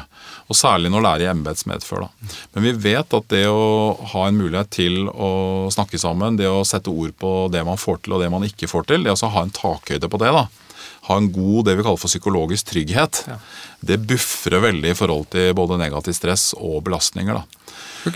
Og 0.46 0.54
Særlig 0.54 0.92
når 0.94 1.02
det 1.02 1.10
er 1.10 1.24
i 1.24 1.30
embetsmedfør. 1.32 2.04
da. 2.06 2.36
Men 2.54 2.62
vi 2.68 2.72
vet 2.92 3.14
at 3.18 3.26
det 3.34 3.44
å 3.50 3.96
ha 4.12 4.26
en 4.28 4.38
mulighet 4.38 4.70
til 4.70 5.08
å 5.10 5.66
snakke 5.74 5.98
sammen, 5.98 6.38
det 6.38 6.46
å 6.46 6.62
sette 6.66 6.86
ord 6.90 7.16
på 7.18 7.32
det 7.50 7.64
man 7.66 7.76
får 7.82 8.02
til 8.06 8.14
og 8.14 8.22
det 8.22 8.30
man 8.30 8.46
ikke 8.46 8.70
får 8.70 8.86
til, 8.92 9.02
det 9.02 9.10
å 9.16 9.30
ha 9.34 9.42
en 9.42 9.50
takhøyde 9.50 10.08
på 10.08 10.18
det, 10.22 10.30
da, 10.38 10.46
ha 11.06 11.16
en 11.20 11.28
god 11.32 11.66
det 11.68 11.76
vi 11.78 11.84
kaller 11.86 12.00
for 12.02 12.10
psykologisk 12.10 12.66
trygghet, 12.72 13.22
det 13.86 14.00
buffrer 14.08 14.64
veldig 14.64 14.90
i 14.92 14.98
forhold 14.98 15.28
til 15.34 15.52
både 15.58 15.78
negativt 15.80 16.18
stress 16.18 16.48
og 16.58 16.80
belastninger. 16.86 17.38
da. 17.38 17.44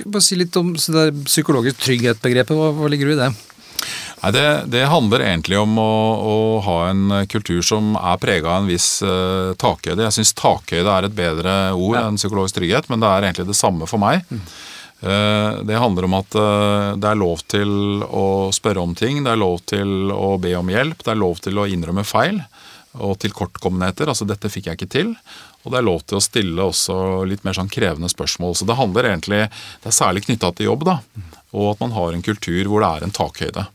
Bare 0.06 0.22
si 0.24 0.38
litt 0.38 0.56
om 0.60 0.72
psykologisk 0.76 1.80
trygghet-begrepet. 1.84 2.56
Hva, 2.56 2.72
hva 2.76 2.90
ligger 2.90 3.10
du 3.10 3.16
i 3.16 3.20
det? 3.22 3.30
Nei, 4.20 4.30
det, 4.36 4.44
det 4.68 4.82
handler 4.92 5.22
egentlig 5.24 5.56
om 5.56 5.78
å, 5.80 5.92
å 6.20 6.34
ha 6.66 6.78
en 6.90 7.22
kultur 7.32 7.62
som 7.64 7.94
er 7.96 8.18
prega 8.20 8.50
av 8.52 8.64
en 8.64 8.68
viss 8.68 8.98
uh, 9.00 9.54
takhøyde. 9.60 10.04
Jeg 10.04 10.18
syns 10.18 10.34
takhøyde 10.36 10.92
er 10.92 11.08
et 11.08 11.16
bedre 11.16 11.54
ord 11.72 11.96
Ja. 11.96 12.02
enn 12.10 12.20
psykologisk 12.20 12.58
trygghet, 12.58 12.90
men 12.92 13.00
det 13.00 13.08
er 13.08 13.24
egentlig 13.30 13.48
det 13.48 13.56
samme 13.56 13.88
for 13.88 14.02
meg. 14.02 14.26
Eh, 15.00 15.52
det 15.64 15.78
handler 15.80 16.04
om 16.04 16.14
at 16.18 16.34
eh, 16.36 16.90
det 17.00 17.08
er 17.08 17.16
lov 17.16 17.40
til 17.48 18.02
å 18.04 18.50
spørre 18.52 18.82
om 18.84 18.92
ting, 18.94 19.22
det 19.24 19.32
er 19.32 19.40
lov 19.40 19.62
til 19.64 20.12
å 20.12 20.34
be 20.40 20.52
om 20.58 20.68
hjelp, 20.68 21.00
det 21.06 21.14
er 21.14 21.20
lov 21.22 21.40
til 21.40 21.56
å 21.56 21.64
innrømme 21.72 22.04
feil 22.04 22.42
og 22.98 23.18
tilkortkommenheter. 23.22 24.08
Altså 24.08 24.26
'dette 24.26 24.50
fikk 24.50 24.66
jeg 24.66 24.78
ikke 24.78 24.94
til'. 24.94 25.16
Og 25.64 25.72
det 25.72 25.78
er 25.78 25.86
lov 25.86 26.00
til 26.06 26.16
å 26.18 26.24
stille 26.24 26.62
også 26.62 27.26
litt 27.28 27.44
mer 27.44 27.52
sånn 27.52 27.70
krevende 27.70 28.08
spørsmål. 28.08 28.56
Så 28.56 28.66
det 28.66 28.76
handler 28.76 29.04
egentlig 29.04 29.50
Det 29.82 29.86
er 29.86 30.00
særlig 30.00 30.24
knytta 30.24 30.54
til 30.56 30.66
jobb, 30.66 30.84
da. 30.84 31.00
Og 31.52 31.72
at 31.72 31.80
man 31.80 31.92
har 31.92 32.12
en 32.12 32.22
kultur 32.22 32.64
hvor 32.64 32.80
det 32.80 32.90
er 32.90 33.04
en 33.04 33.12
takhøyde. 33.12 33.66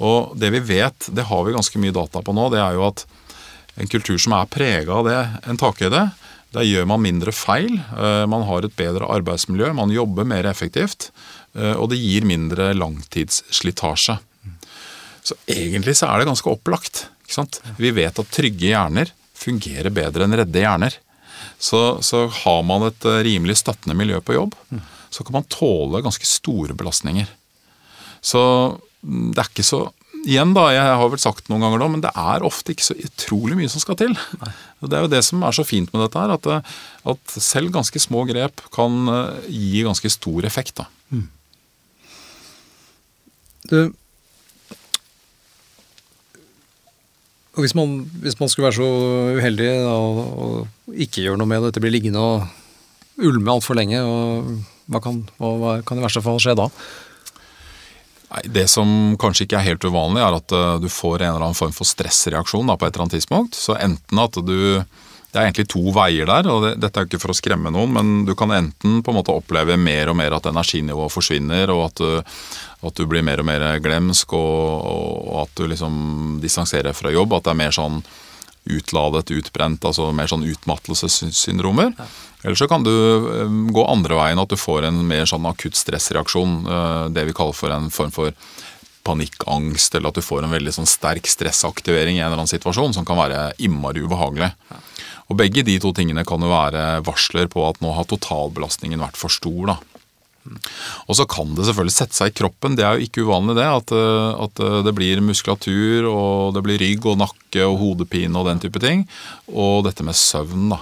Og 0.00 0.38
det 0.38 0.50
vi 0.52 0.60
vet, 0.60 1.14
det 1.14 1.24
har 1.28 1.44
vi 1.44 1.52
ganske 1.52 1.78
mye 1.78 1.92
data 1.92 2.22
på 2.22 2.32
nå, 2.32 2.50
det 2.50 2.58
er 2.58 2.72
jo 2.74 2.86
at 2.88 3.04
en 3.76 3.86
kultur 3.86 4.18
som 4.18 4.32
er 4.32 4.46
prega 4.46 4.92
av 4.92 5.04
det, 5.04 5.48
en 5.48 5.56
takhøyde, 5.60 6.12
der 6.52 6.62
gjør 6.66 6.86
man 6.86 7.02
mindre 7.02 7.32
feil. 7.32 7.78
eh, 7.96 8.26
Man 8.26 8.42
har 8.42 8.64
et 8.64 8.74
bedre 8.76 9.06
arbeidsmiljø, 9.06 9.72
man 9.74 9.90
jobber 9.90 10.24
mer 10.24 10.44
effektivt. 10.44 11.10
eh, 11.54 11.74
Og 11.74 11.90
det 11.90 11.98
gir 11.98 12.24
mindre 12.24 12.74
langtidsslitasje. 12.74 14.18
Så 15.22 15.34
egentlig 15.46 15.94
så 15.96 16.08
er 16.08 16.18
det 16.18 16.28
ganske 16.28 16.50
opplagt. 16.50 17.08
Vi 17.78 17.92
vet 17.94 18.18
at 18.18 18.34
trygge 18.34 18.72
hjerner 18.72 19.12
fungerer 19.40 19.92
bedre 19.94 20.26
enn 20.26 20.36
redde 20.40 20.62
hjerner. 20.62 20.96
Så, 21.60 22.00
så 22.04 22.26
har 22.42 22.62
man 22.66 22.88
et 22.88 23.06
eh, 23.08 23.22
rimelig 23.26 23.60
støttende 23.60 23.96
miljø 23.96 24.20
på 24.24 24.36
jobb, 24.36 24.56
så 25.10 25.24
kan 25.24 25.38
man 25.38 25.48
tåle 25.52 26.02
ganske 26.04 26.26
store 26.28 26.76
belastninger. 26.76 27.28
Så 28.20 28.42
mm, 29.02 29.32
det 29.32 29.42
er 29.42 29.50
ikke 29.52 29.66
så 29.66 29.86
Igjen, 30.20 30.50
da, 30.52 30.66
jeg 30.68 30.84
har 31.00 31.08
vel 31.08 31.20
sagt 31.22 31.46
noen 31.48 31.62
ganger 31.64 31.80
nå, 31.80 31.86
men 31.94 32.02
det 32.04 32.10
er 32.12 32.42
ofte 32.44 32.74
ikke 32.74 32.84
så 32.84 32.92
utrolig 32.92 33.56
mye 33.56 33.70
som 33.72 33.80
skal 33.80 33.96
til. 33.96 34.12
Og 34.82 34.90
Det 34.90 34.98
er 34.98 35.06
jo 35.06 35.08
det 35.14 35.20
som 35.24 35.40
er 35.48 35.54
så 35.56 35.64
fint 35.64 35.88
med 35.94 36.02
dette 36.04 36.20
her, 36.20 36.34
at, 36.34 36.48
eh, 36.50 36.74
at 37.08 37.36
selv 37.40 37.72
ganske 37.72 38.02
små 38.04 38.26
grep 38.28 38.60
kan 38.74 39.08
eh, 39.08 39.46
gi 39.48 39.80
ganske 39.86 40.10
stor 40.12 40.44
effekt. 40.44 40.82
da. 40.82 40.90
Du, 43.70 43.78
og 47.60 47.66
hvis 47.66 47.76
man, 47.76 47.98
hvis 48.24 48.38
man 48.40 48.48
skulle 48.48 48.70
være 48.70 48.78
så 48.80 48.88
uheldig 49.36 49.68
da, 49.84 49.92
og, 49.92 50.94
ikke 50.96 51.26
gjøre 51.26 51.36
noe 51.36 51.50
med 51.50 51.60
det, 51.60 51.74
dette 51.74 51.82
blir 51.84 51.92
liggende 51.92 52.22
og 52.24 53.20
ulme 53.20 53.52
altfor 53.52 53.76
lenge, 53.76 54.00
hva 54.88 55.00
kan, 55.04 55.20
hva, 55.36 55.50
hva 55.60 55.74
kan 55.84 56.00
i 56.00 56.04
verste 56.06 56.22
fall 56.24 56.40
skje 56.40 56.56
da? 56.56 56.70
Nei, 58.30 58.42
Det 58.56 58.64
som 58.72 59.12
kanskje 59.20 59.44
ikke 59.44 59.60
er 59.60 59.68
helt 59.68 59.84
uvanlig, 59.84 60.22
er 60.24 60.38
at 60.38 60.56
eh, 60.56 60.80
du 60.80 60.88
får 60.88 61.20
en 61.20 61.34
eller 61.34 61.44
annen 61.50 61.58
form 61.58 61.76
for 61.76 61.88
stressreaksjon 61.88 62.72
da, 62.72 62.78
på 62.80 62.88
et 62.88 62.94
eller 62.94 63.04
annet 63.04 63.18
tidspunkt. 63.18 63.60
Så 63.60 63.76
enten 63.76 64.24
at 64.24 64.40
du 64.40 64.56
Det 65.30 65.38
er 65.38 65.46
egentlig 65.46 65.68
to 65.70 65.82
veier 65.94 66.26
der, 66.26 66.48
og 66.50 66.64
det, 66.64 66.70
dette 66.82 66.98
er 66.98 67.04
jo 67.04 67.10
ikke 67.12 67.20
for 67.22 67.30
å 67.30 67.38
skremme 67.38 67.70
noen, 67.70 67.92
men 67.94 68.08
du 68.26 68.32
kan 68.38 68.50
enten 68.50 68.98
på 69.06 69.12
en 69.12 69.18
måte 69.20 69.34
oppleve 69.34 69.76
mer 69.78 70.10
og 70.10 70.16
mer 70.18 70.34
at 70.34 70.48
energinivået 70.50 71.14
forsvinner, 71.14 71.70
og 71.70 71.84
at 71.86 72.02
du, 72.02 72.40
at 72.88 72.98
du 72.98 73.06
blir 73.06 73.22
mer 73.26 73.42
og 73.42 73.46
mer 73.46 73.66
glemsk, 73.84 74.34
og, 74.34 74.88
og 75.30 75.36
at 75.44 75.54
du 75.60 75.68
liksom 75.70 76.40
distanserer 76.42 76.96
fra 76.98 77.14
jobb. 77.14 77.36
At 77.38 77.46
det 77.46 77.54
er 77.54 77.60
mer 77.62 77.76
sånn 77.76 78.02
utladet, 78.70 79.30
utbrent, 79.32 79.86
altså 79.86 80.10
mer 80.12 80.28
sånn 80.30 80.44
utmattelsessyndromer. 80.50 81.94
Eller 82.42 82.58
så 82.58 82.66
kan 82.68 82.84
du 82.84 82.90
eh, 82.90 83.54
gå 83.72 83.86
andre 83.86 84.18
veien, 84.18 84.40
at 84.42 84.50
du 84.50 84.58
får 84.58 84.88
en 84.88 85.00
mer 85.06 85.30
sånn 85.30 85.46
akutt 85.48 85.78
stressreaksjon. 85.78 86.58
eh, 86.66 87.06
Det 87.14 87.24
vi 87.30 87.36
kaller 87.36 87.56
for 87.56 87.72
en 87.74 87.90
form 87.94 88.12
for 88.14 88.34
panikkangst, 89.06 89.94
eller 89.96 90.10
at 90.10 90.18
du 90.18 90.24
får 90.24 90.44
en 90.44 90.52
veldig 90.52 90.74
sånn 90.76 90.88
sterk 90.88 91.28
stressaktivering 91.28 92.18
i 92.18 92.20
en 92.20 92.28
eller 92.28 92.42
annen 92.42 92.50
situasjon 92.52 92.92
som 92.98 93.06
kan 93.08 93.18
være 93.20 93.50
innmari 93.64 94.02
ubehagelig. 94.04 94.50
Og 95.30 95.38
Begge 95.38 95.62
de 95.66 95.78
to 95.82 95.92
tingene 95.94 96.26
kan 96.26 96.42
jo 96.42 96.50
være 96.50 97.04
varsler 97.06 97.46
på 97.50 97.62
at 97.68 97.78
nå 97.84 97.94
har 97.94 98.08
totalbelastningen 98.10 99.02
vært 99.02 99.18
for 99.20 99.32
stor. 99.32 99.74
da. 99.74 99.78
Og 101.06 101.16
så 101.18 101.26
kan 101.28 101.52
det 101.54 101.66
selvfølgelig 101.68 101.94
sette 101.94 102.16
seg 102.16 102.32
i 102.32 102.36
kroppen, 102.40 102.76
det 102.78 102.84
er 102.86 102.96
jo 102.98 103.06
ikke 103.06 103.24
uvanlig 103.28 103.56
det. 103.60 103.66
At, 103.68 103.92
eh, 103.94 104.44
at 104.46 104.62
eh, 104.64 104.78
det 104.86 104.94
blir 104.96 105.22
muskulatur, 105.24 106.08
og 106.10 106.54
det 106.56 106.62
blir 106.66 106.80
rygg 106.80 107.06
og 107.12 107.18
nakke 107.20 107.66
og 107.66 107.78
hodepine 107.82 108.40
og 108.40 108.48
den 108.48 108.62
type 108.62 108.82
ting. 108.82 109.04
Og 109.52 109.84
dette 109.86 110.06
med 110.06 110.18
søvn, 110.18 110.70
da. 110.72 110.80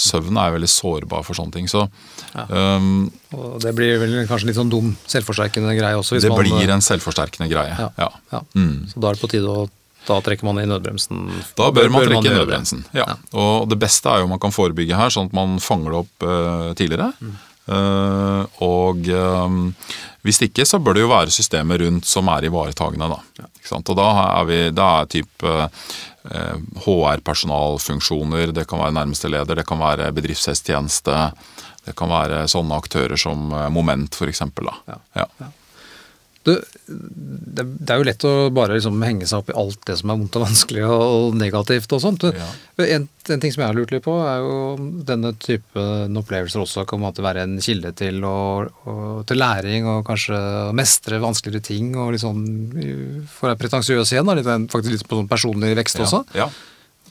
Søvn 0.00 0.38
er 0.40 0.54
veldig 0.54 0.70
sårbar 0.70 1.24
for 1.26 1.36
sånne 1.36 1.52
ting. 1.52 1.66
Så 1.68 1.82
um, 2.48 3.10
Og 3.36 3.58
det 3.60 3.74
blir 3.76 3.98
vel 4.00 4.14
kanskje 4.30 4.48
litt 4.48 4.56
sånn 4.56 4.70
dum, 4.72 4.94
selvforsterkende 5.10 5.74
greie 5.76 5.98
også. 5.98 6.16
Hvis 6.16 6.24
det 6.24 6.30
man, 6.32 6.40
blir 6.46 6.72
en 6.72 6.84
selvforsterkende 6.84 7.50
greie. 7.52 7.74
ja, 7.76 7.90
Ja. 8.00 8.08
ja. 8.32 8.40
Mm. 8.56 8.88
Så 8.88 9.02
da 9.02 9.10
er 9.10 9.18
det 9.18 9.24
på 9.26 9.30
tide 9.34 9.50
å 9.50 9.66
Da 10.06 10.16
trekker 10.24 10.48
man 10.48 10.58
i 10.62 10.66
nødbremsen. 10.66 11.28
Da 11.58 11.68
bør 11.74 11.92
man 11.92 12.06
trekke 12.08 12.30
i 12.30 12.34
nødbremsen. 12.34 12.86
Ja. 12.96 13.06
Og 13.36 13.68
det 13.70 13.78
beste 13.82 14.10
er 14.10 14.22
jo 14.22 14.30
man 14.30 14.40
kan 14.42 14.54
forebygge 14.54 14.98
her, 14.98 15.12
sånn 15.12 15.28
at 15.30 15.36
man 15.36 15.58
fanger 15.62 15.92
det 15.92 16.00
opp 16.00 16.26
uh, 16.26 16.72
tidligere. 16.78 17.12
Eh, 17.70 18.44
og 18.66 19.08
eh, 19.14 19.50
hvis 20.26 20.42
ikke, 20.46 20.66
så 20.66 20.80
bør 20.82 20.96
det 20.96 21.04
jo 21.04 21.10
være 21.12 21.34
systemer 21.34 21.78
rundt 21.84 22.08
som 22.08 22.28
er 22.32 22.48
ivaretagende. 22.48 23.10
Da. 23.12 23.46
Ikke 23.60 23.70
sant? 23.70 23.92
Og 23.92 23.98
da 24.00 24.08
er 24.24 24.48
vi, 24.48 24.60
da 24.74 24.88
er 25.00 25.10
type 25.12 25.56
HR-personalfunksjoner, 26.84 28.52
det 28.56 28.66
kan 28.68 28.82
være 28.82 28.96
nærmeste 28.98 29.30
leder, 29.32 29.56
det 29.56 29.64
kan 29.68 29.80
være 29.80 30.10
bedriftshelsetjeneste, 30.16 31.16
det 31.86 31.94
kan 31.96 32.12
være 32.12 32.42
sånne 32.50 32.76
aktører 32.76 33.16
som 33.20 33.48
Moment 33.72 34.18
f.eks. 34.18 34.42
Ja. 34.90 34.98
Ja. 35.16 35.26
Du, 36.46 36.54
det, 36.88 37.64
det 37.84 37.92
er 37.92 37.98
jo 38.00 38.04
lett 38.08 38.24
å 38.24 38.30
bare 38.56 38.78
liksom 38.78 38.96
henge 39.04 39.26
seg 39.28 39.42
opp 39.42 39.50
i 39.52 39.56
alt 39.60 39.82
det 39.90 39.96
som 40.00 40.08
er 40.12 40.16
vondt 40.22 40.38
og 40.38 40.44
vanskelig 40.46 40.84
og 40.88 41.34
negativt 41.36 41.92
og 41.92 42.00
sånt. 42.00 42.24
Ja. 42.32 42.46
En, 42.86 43.04
en 43.28 43.42
ting 43.42 43.52
som 43.52 43.60
jeg 43.60 43.68
har 43.68 43.76
lurt 43.76 43.92
litt 43.92 44.06
på, 44.06 44.14
er 44.24 44.40
jo 44.40 44.54
denne 45.04 45.34
typen 45.42 46.16
opplevelser 46.16 46.62
også 46.64 46.86
kan 46.88 47.04
være 47.04 47.44
en 47.44 47.58
kilde 47.60 47.92
til, 48.00 48.22
å- 48.24 48.70
og, 48.88 49.26
til 49.28 49.36
læring 49.42 49.84
og 49.92 50.00
kanskje 50.08 50.40
å 50.70 50.72
mestre 50.80 51.20
vanskeligere 51.20 51.66
ting 51.68 51.92
og 52.00 52.14
litt 52.16 52.24
sånn 52.24 52.40
For 53.28 53.44
å 53.44 53.52
være 53.52 53.60
pretensiøs 53.66 54.14
igjen, 54.16 54.24
da, 54.32 54.38
litt, 54.40 54.48
faktisk 54.72 54.96
litt 54.96 55.06
på 55.10 55.20
sånn 55.20 55.28
personlig 55.30 55.74
vekst 55.76 56.00
også. 56.06 56.24
Ja. 56.40 56.48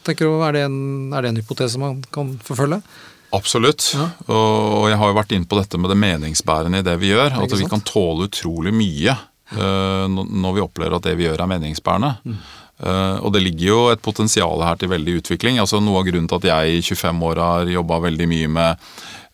Tenker 0.09 0.25
du, 0.25 0.41
er 0.47 0.55
det, 0.55 0.65
en, 0.71 0.79
er 1.13 1.21
det 1.21 1.33
en 1.35 1.39
hypotese 1.43 1.77
man 1.77 2.01
kan 2.15 2.33
forfølge? 2.41 2.81
Absolutt. 3.35 3.91
Og 4.27 4.87
jeg 4.89 4.97
har 4.97 5.11
jo 5.11 5.17
vært 5.17 5.33
inne 5.37 5.49
på 5.49 5.59
dette 5.59 5.79
med 5.81 5.91
det 5.91 5.99
meningsbærende 6.01 6.81
i 6.81 6.85
det 6.85 6.95
vi 7.01 7.11
gjør. 7.11 7.37
At 7.43 7.53
vi 7.57 7.67
kan 7.69 7.83
tåle 7.85 8.29
utrolig 8.29 8.73
mye 8.75 9.13
uh, 9.55 10.07
når 10.09 10.55
vi 10.55 10.63
opplever 10.63 10.97
at 10.97 11.05
det 11.05 11.15
vi 11.19 11.27
gjør 11.27 11.43
er 11.43 11.51
meningsbærende. 11.51 12.15
Mm. 12.25 12.39
Uh, 12.79 13.17
og 13.27 13.33
det 13.35 13.43
ligger 13.43 13.65
jo 13.67 13.79
et 13.91 14.01
potensial 14.01 14.63
her 14.63 14.79
til 14.79 14.91
veldig 14.91 15.19
utvikling. 15.21 15.59
Altså 15.61 15.81
Noe 15.83 16.01
av 16.01 16.07
grunnen 16.07 16.29
til 16.31 16.39
at 16.39 16.49
jeg 16.49 16.79
i 16.79 16.83
25 16.85 17.25
år 17.29 17.43
har 17.43 17.73
jobba 17.75 17.99
veldig 18.07 18.29
mye 18.31 18.53
med 18.55 18.87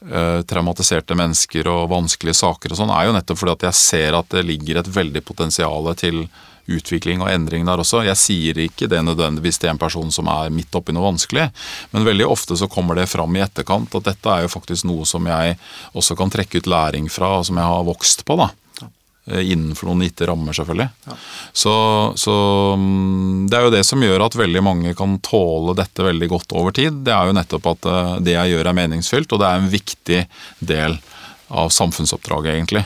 uh, 0.09 0.41
traumatiserte 0.49 1.17
mennesker 1.17 1.69
og 1.71 1.87
vanskelige 1.93 2.39
saker 2.41 2.73
og 2.73 2.81
sånn, 2.81 2.93
er 2.95 3.07
jo 3.07 3.15
nettopp 3.15 3.41
fordi 3.43 3.55
at 3.59 3.69
jeg 3.69 3.81
ser 3.83 4.19
at 4.19 4.33
det 4.33 4.43
ligger 4.49 4.81
et 4.81 4.91
veldig 4.97 5.23
potensial 5.27 5.93
til 5.99 6.25
utvikling 6.67 7.21
og 7.21 7.29
endring 7.31 7.65
der 7.67 7.81
også. 7.83 8.03
Jeg 8.07 8.17
sier 8.19 8.59
ikke 8.65 8.89
det 8.91 9.01
nødvendigvis 9.05 9.59
til 9.61 9.69
en 9.73 9.81
person 9.81 10.11
som 10.11 10.27
er 10.31 10.53
midt 10.53 10.75
oppi 10.75 10.95
noe 10.95 11.05
vanskelig, 11.11 11.47
men 11.93 12.07
veldig 12.07 12.27
ofte 12.27 12.57
så 12.57 12.69
kommer 12.71 12.97
det 12.99 13.09
fram 13.11 13.35
i 13.37 13.43
etterkant 13.45 13.95
at 13.99 14.07
dette 14.11 14.31
er 14.35 14.45
jo 14.45 14.53
faktisk 14.55 14.87
noe 14.89 15.05
som 15.09 15.25
jeg 15.29 15.57
også 15.93 16.17
kan 16.19 16.33
trekke 16.33 16.61
ut 16.63 16.69
læring 16.71 17.09
fra, 17.11 17.37
og 17.39 17.45
som 17.49 17.59
jeg 17.61 17.73
har 17.73 17.85
vokst 17.87 18.25
på. 18.25 18.37
da. 18.41 18.49
Eh, 19.31 19.51
Innenfor 19.51 19.89
noen 19.89 20.03
gitte 20.05 20.27
rammer, 20.29 20.53
selvfølgelig. 20.53 20.89
Så, 21.53 21.73
så 22.21 22.35
mm, 22.77 23.47
det 23.49 23.57
er 23.57 23.65
jo 23.65 23.73
det 23.73 23.83
som 23.87 24.03
gjør 24.05 24.25
at 24.27 24.37
veldig 24.37 24.61
mange 24.65 24.93
kan 24.97 25.17
tåle 25.25 25.73
dette 25.77 26.05
veldig 26.05 26.29
godt 26.29 26.53
over 26.57 26.75
tid. 26.77 27.01
Det 27.05 27.13
er 27.15 27.29
jo 27.31 27.37
nettopp 27.37 27.71
at 27.73 27.89
eh, 27.89 28.11
det 28.27 28.35
jeg 28.37 28.53
gjør 28.53 28.69
er 28.71 28.77
meningsfylt, 28.81 29.33
og 29.33 29.41
det 29.41 29.49
er 29.49 29.61
en 29.63 29.71
viktig 29.73 30.21
del 30.73 30.97
av 31.49 31.69
samfunnsoppdraget, 31.73 32.53
egentlig. 32.57 32.85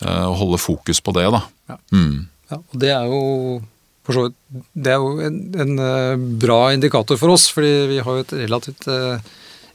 Eh, 0.00 0.26
Å 0.26 0.34
holde 0.40 0.58
fokus 0.58 1.02
på 1.04 1.14
det, 1.14 1.28
da. 1.34 1.44
Mm. 1.94 2.26
Ja, 2.50 2.58
og 2.60 2.80
det 2.82 2.90
er 2.94 3.06
jo 3.10 3.20
det 4.74 4.90
er 4.90 4.98
jo 4.98 5.10
en, 5.22 5.36
en 5.54 5.76
eh, 5.78 6.22
bra 6.42 6.72
indikator 6.74 7.18
for 7.20 7.30
oss, 7.30 7.44
fordi 7.54 7.70
vi 7.92 7.98
har 8.02 8.16
jo 8.16 8.24
et 8.24 8.32
relativt 8.40 8.88
eh, 8.90 9.20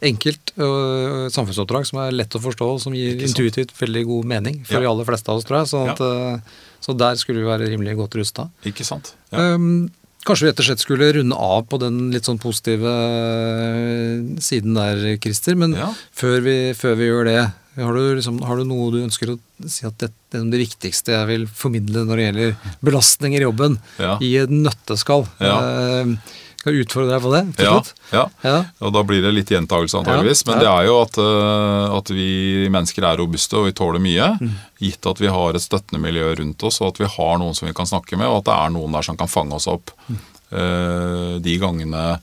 enkelt 0.09 0.51
eh, 0.59 1.27
samfunnsoppdrag 1.31 1.87
som 1.87 2.01
er 2.03 2.15
lett 2.17 2.35
å 2.35 2.41
forstå, 2.43 2.67
og 2.75 2.81
som 2.83 2.95
gir 2.97 3.21
intuitivt 3.23 3.71
veldig 3.79 4.03
god 4.09 4.27
mening 4.33 4.57
for 4.65 4.75
Ja. 4.75 4.83
de 4.83 4.89
aller 4.91 5.07
fleste 5.07 5.31
av 5.31 5.39
oss, 5.39 5.47
tror 5.47 5.61
jeg. 5.61 5.71
Sånn 5.71 5.93
at, 5.93 6.01
ja. 6.03 6.73
så 6.83 6.97
der 6.99 7.15
skulle 7.21 7.45
vi 7.45 7.47
være 7.47 7.69
rimelig 7.71 7.95
godt 8.01 8.17
rusta. 8.19 8.49
Ikke 8.67 8.83
sant? 8.83 9.13
Ja. 9.31 9.53
Um, 9.55 9.87
kanskje 10.27 10.47
vi 10.47 10.51
rett 10.51 10.59
og 10.65 10.67
slett 10.67 10.83
skulle 10.83 11.11
runde 11.15 11.37
av 11.37 11.67
på 11.71 11.79
den 11.79 12.09
litt 12.11 12.27
sånn 12.27 12.41
positive 12.41 12.91
eh, 12.91 14.41
siden 14.43 14.75
der, 14.75 15.05
Christer. 15.23 15.55
Men 15.55 15.77
før, 16.11 16.41
vi, 16.43 16.57
før 16.75 16.99
vi 16.99 17.07
gjør 17.11 17.29
det, 17.29 17.39
har 17.83 17.93
du, 17.93 18.15
liksom, 18.15 18.39
har 18.47 18.55
du 18.57 18.63
noe 18.69 18.91
du 18.93 19.01
ønsker 19.03 19.33
å 19.33 19.37
si 19.67 19.85
at 19.87 19.97
det 19.99 20.11
er 20.35 20.45
det 20.51 20.61
viktigste 20.63 21.11
jeg 21.15 21.27
vil 21.27 21.45
formidle 21.47 22.05
når 22.07 22.15
det 22.21 22.25
gjelder 22.29 22.73
belastninger 22.85 23.41
i 23.43 23.47
jobben, 23.47 23.77
Ja. 23.99 24.17
i 24.23 24.35
et 24.37 24.49
nøtteskall? 24.53 25.25
Ja. 25.43 25.57
Eh, 26.03 26.15
jeg 26.65 26.81
utfordre 26.87 27.11
deg 27.13 27.21
på 27.21 27.29
det? 27.31 27.41
til 27.57 27.65
Ja, 27.67 27.73
ja. 28.11 28.23
Ja. 28.43 28.55
Og 28.81 28.93
da 28.95 29.03
blir 29.05 29.21
det 29.21 29.33
litt 29.35 29.51
gjentagelse 29.53 29.99
antageligvis. 29.99 30.45
Men 30.47 30.57
det 30.63 30.65
er 30.71 30.85
jo 30.87 30.95
at, 31.03 31.17
eh, 31.21 31.97
at 31.99 32.09
vi 32.09 32.67
mennesker 32.73 33.05
er 33.05 33.17
robuste 33.21 33.53
og 33.59 33.67
vi 33.67 33.75
tåler 33.77 34.01
mye. 34.01 34.31
Mm. 34.41 34.55
Gitt 34.81 35.05
at 35.05 35.19
vi 35.21 35.27
har 35.29 35.53
et 35.53 35.61
støttende 35.61 36.01
miljø 36.01 36.31
rundt 36.39 36.63
oss, 36.65 36.81
og 36.81 36.87
at 36.95 36.97
vi 37.03 37.05
har 37.05 37.37
noen 37.37 37.53
som 37.53 37.67
vi 37.69 37.73
kan 37.77 37.85
snakke 37.85 38.17
med, 38.17 38.25
og 38.25 38.39
at 38.41 38.45
det 38.49 38.55
er 38.57 38.73
noen 38.73 38.91
der 38.97 39.05
som 39.05 39.15
kan 39.19 39.27
fange 39.29 39.53
oss 39.53 39.67
opp 39.67 39.91
Mm. 40.09 40.17
eh, 40.57 41.39
de 41.39 41.57
gangene 41.59 42.19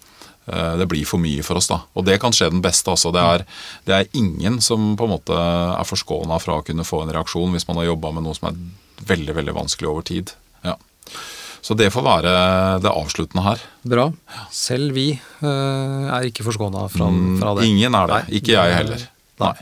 det 0.46 0.88
blir 0.90 1.04
for 1.06 1.22
mye 1.22 1.42
for 1.46 1.60
oss. 1.60 1.68
da. 1.70 1.80
Og 1.94 2.04
det 2.04 2.16
kan 2.22 2.32
skje 2.34 2.48
den 2.50 2.62
beste. 2.64 2.90
altså. 2.90 3.12
Det 3.14 3.20
er, 3.22 3.44
det 3.86 3.94
er 3.94 4.08
ingen 4.18 4.60
som 4.60 4.96
på 4.98 5.06
en 5.06 5.12
måte 5.14 5.36
er 5.36 5.86
forskåna 5.86 6.40
fra 6.42 6.56
å 6.58 6.64
kunne 6.66 6.82
få 6.86 7.04
en 7.04 7.12
reaksjon 7.14 7.52
hvis 7.54 7.68
man 7.68 7.78
har 7.78 7.90
jobba 7.92 8.10
med 8.16 8.26
noe 8.26 8.34
som 8.34 8.48
er 8.50 8.58
veldig 9.06 9.36
veldig 9.38 9.54
vanskelig 9.54 9.88
over 9.90 10.02
tid. 10.06 10.32
Ja. 10.66 10.74
Så 11.62 11.76
det 11.78 11.92
får 11.94 12.02
være 12.02 12.30
det 12.82 12.90
avsluttende 12.90 13.44
her. 13.46 13.60
Bra. 13.86 14.08
Selv 14.50 14.96
vi 14.98 15.12
eh, 15.14 16.08
er 16.10 16.26
ikke 16.26 16.42
forskåna 16.48 16.88
fra, 16.90 17.06
Mm, 17.06 17.36
fra 17.38 17.52
det. 17.60 17.68
Ingen 17.70 17.94
er 17.94 18.10
det. 18.10 18.20
Nei. 18.26 18.38
Ikke 18.40 18.56
jeg 18.58 18.74
heller. 18.80 19.04
Nei. 19.44 19.54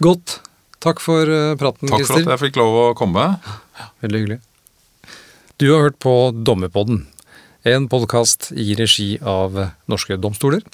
Godt. 0.00 0.38
Takk 0.80 1.00
for 1.04 1.28
praten, 1.60 1.90
Christer. 1.92 2.14
Takk 2.16 2.24
for 2.24 2.32
at 2.32 2.38
jeg 2.38 2.42
fikk 2.46 2.56
lov 2.56 2.76
å 2.80 2.84
komme. 2.96 3.26
Veldig 4.00 4.22
hyggelig. 4.22 4.38
Du 5.60 5.66
har 5.74 5.82
hørt 5.90 5.98
på 6.00 6.14
Dommerpodden, 6.32 7.02
en 7.62 7.88
podkast 7.90 8.50
i 8.56 8.74
regi 8.78 9.18
av 9.20 9.56
norske 9.90 10.16
domstoler. 10.20 10.64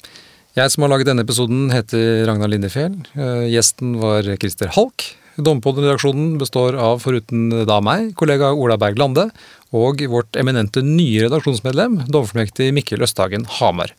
Jeg 0.57 0.73
som 0.73 0.85
har 0.85 0.93
laget 0.93 1.09
denne 1.09 1.25
episoden 1.25 1.67
heter 1.73 2.25
Ragnar 2.25 2.49
Lindefjell. 2.49 2.95
Eh, 3.13 3.47
Gjesten 3.51 3.97
var 4.01 4.25
Christer 4.41 4.71
Halk. 4.73 5.05
Dommerpodden-redaksjonen 5.37 6.37
består 6.41 6.73
av 6.81 7.03
foruten 7.03 7.51
da 7.69 7.77
meg, 7.83 8.15
kollega 8.17 8.55
Ola 8.57 8.79
Berg 8.81 8.97
Lande, 8.97 9.27
og 9.75 10.01
vårt 10.09 10.39
eminente 10.39 10.81
nye 10.81 11.27
redaksjonsmedlem, 11.27 12.07
dommerfullmektig 12.07 12.71
Mikkel 12.73 13.05
Østhagen 13.05 13.45
Hamar. 13.59 13.93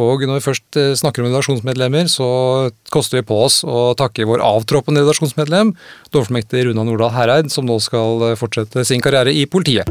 Og 0.00 0.24
når 0.24 0.40
vi 0.40 0.46
først 0.48 0.80
eh, 0.80 0.94
snakker 0.98 1.22
om 1.22 1.28
redaksjonsmedlemmer, 1.28 2.08
så 2.10 2.72
koster 2.90 3.20
vi 3.20 3.28
på 3.28 3.38
oss 3.44 3.60
å 3.62 3.92
takke 3.98 4.26
vår 4.26 4.42
avtroppende 4.42 5.04
redaksjonsmedlem, 5.04 5.74
dommerfullmektig 6.10 6.64
Runa 6.66 6.88
Nordahl 6.88 7.14
Hereid, 7.14 7.52
som 7.52 7.68
nå 7.68 7.78
skal 7.84 8.32
eh, 8.32 8.36
fortsette 8.40 8.88
sin 8.88 9.04
karriere 9.04 9.36
i 9.36 9.44
politiet. 9.46 9.86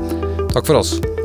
Takk 0.52 0.66
for 0.66 0.82
oss. 0.82 0.98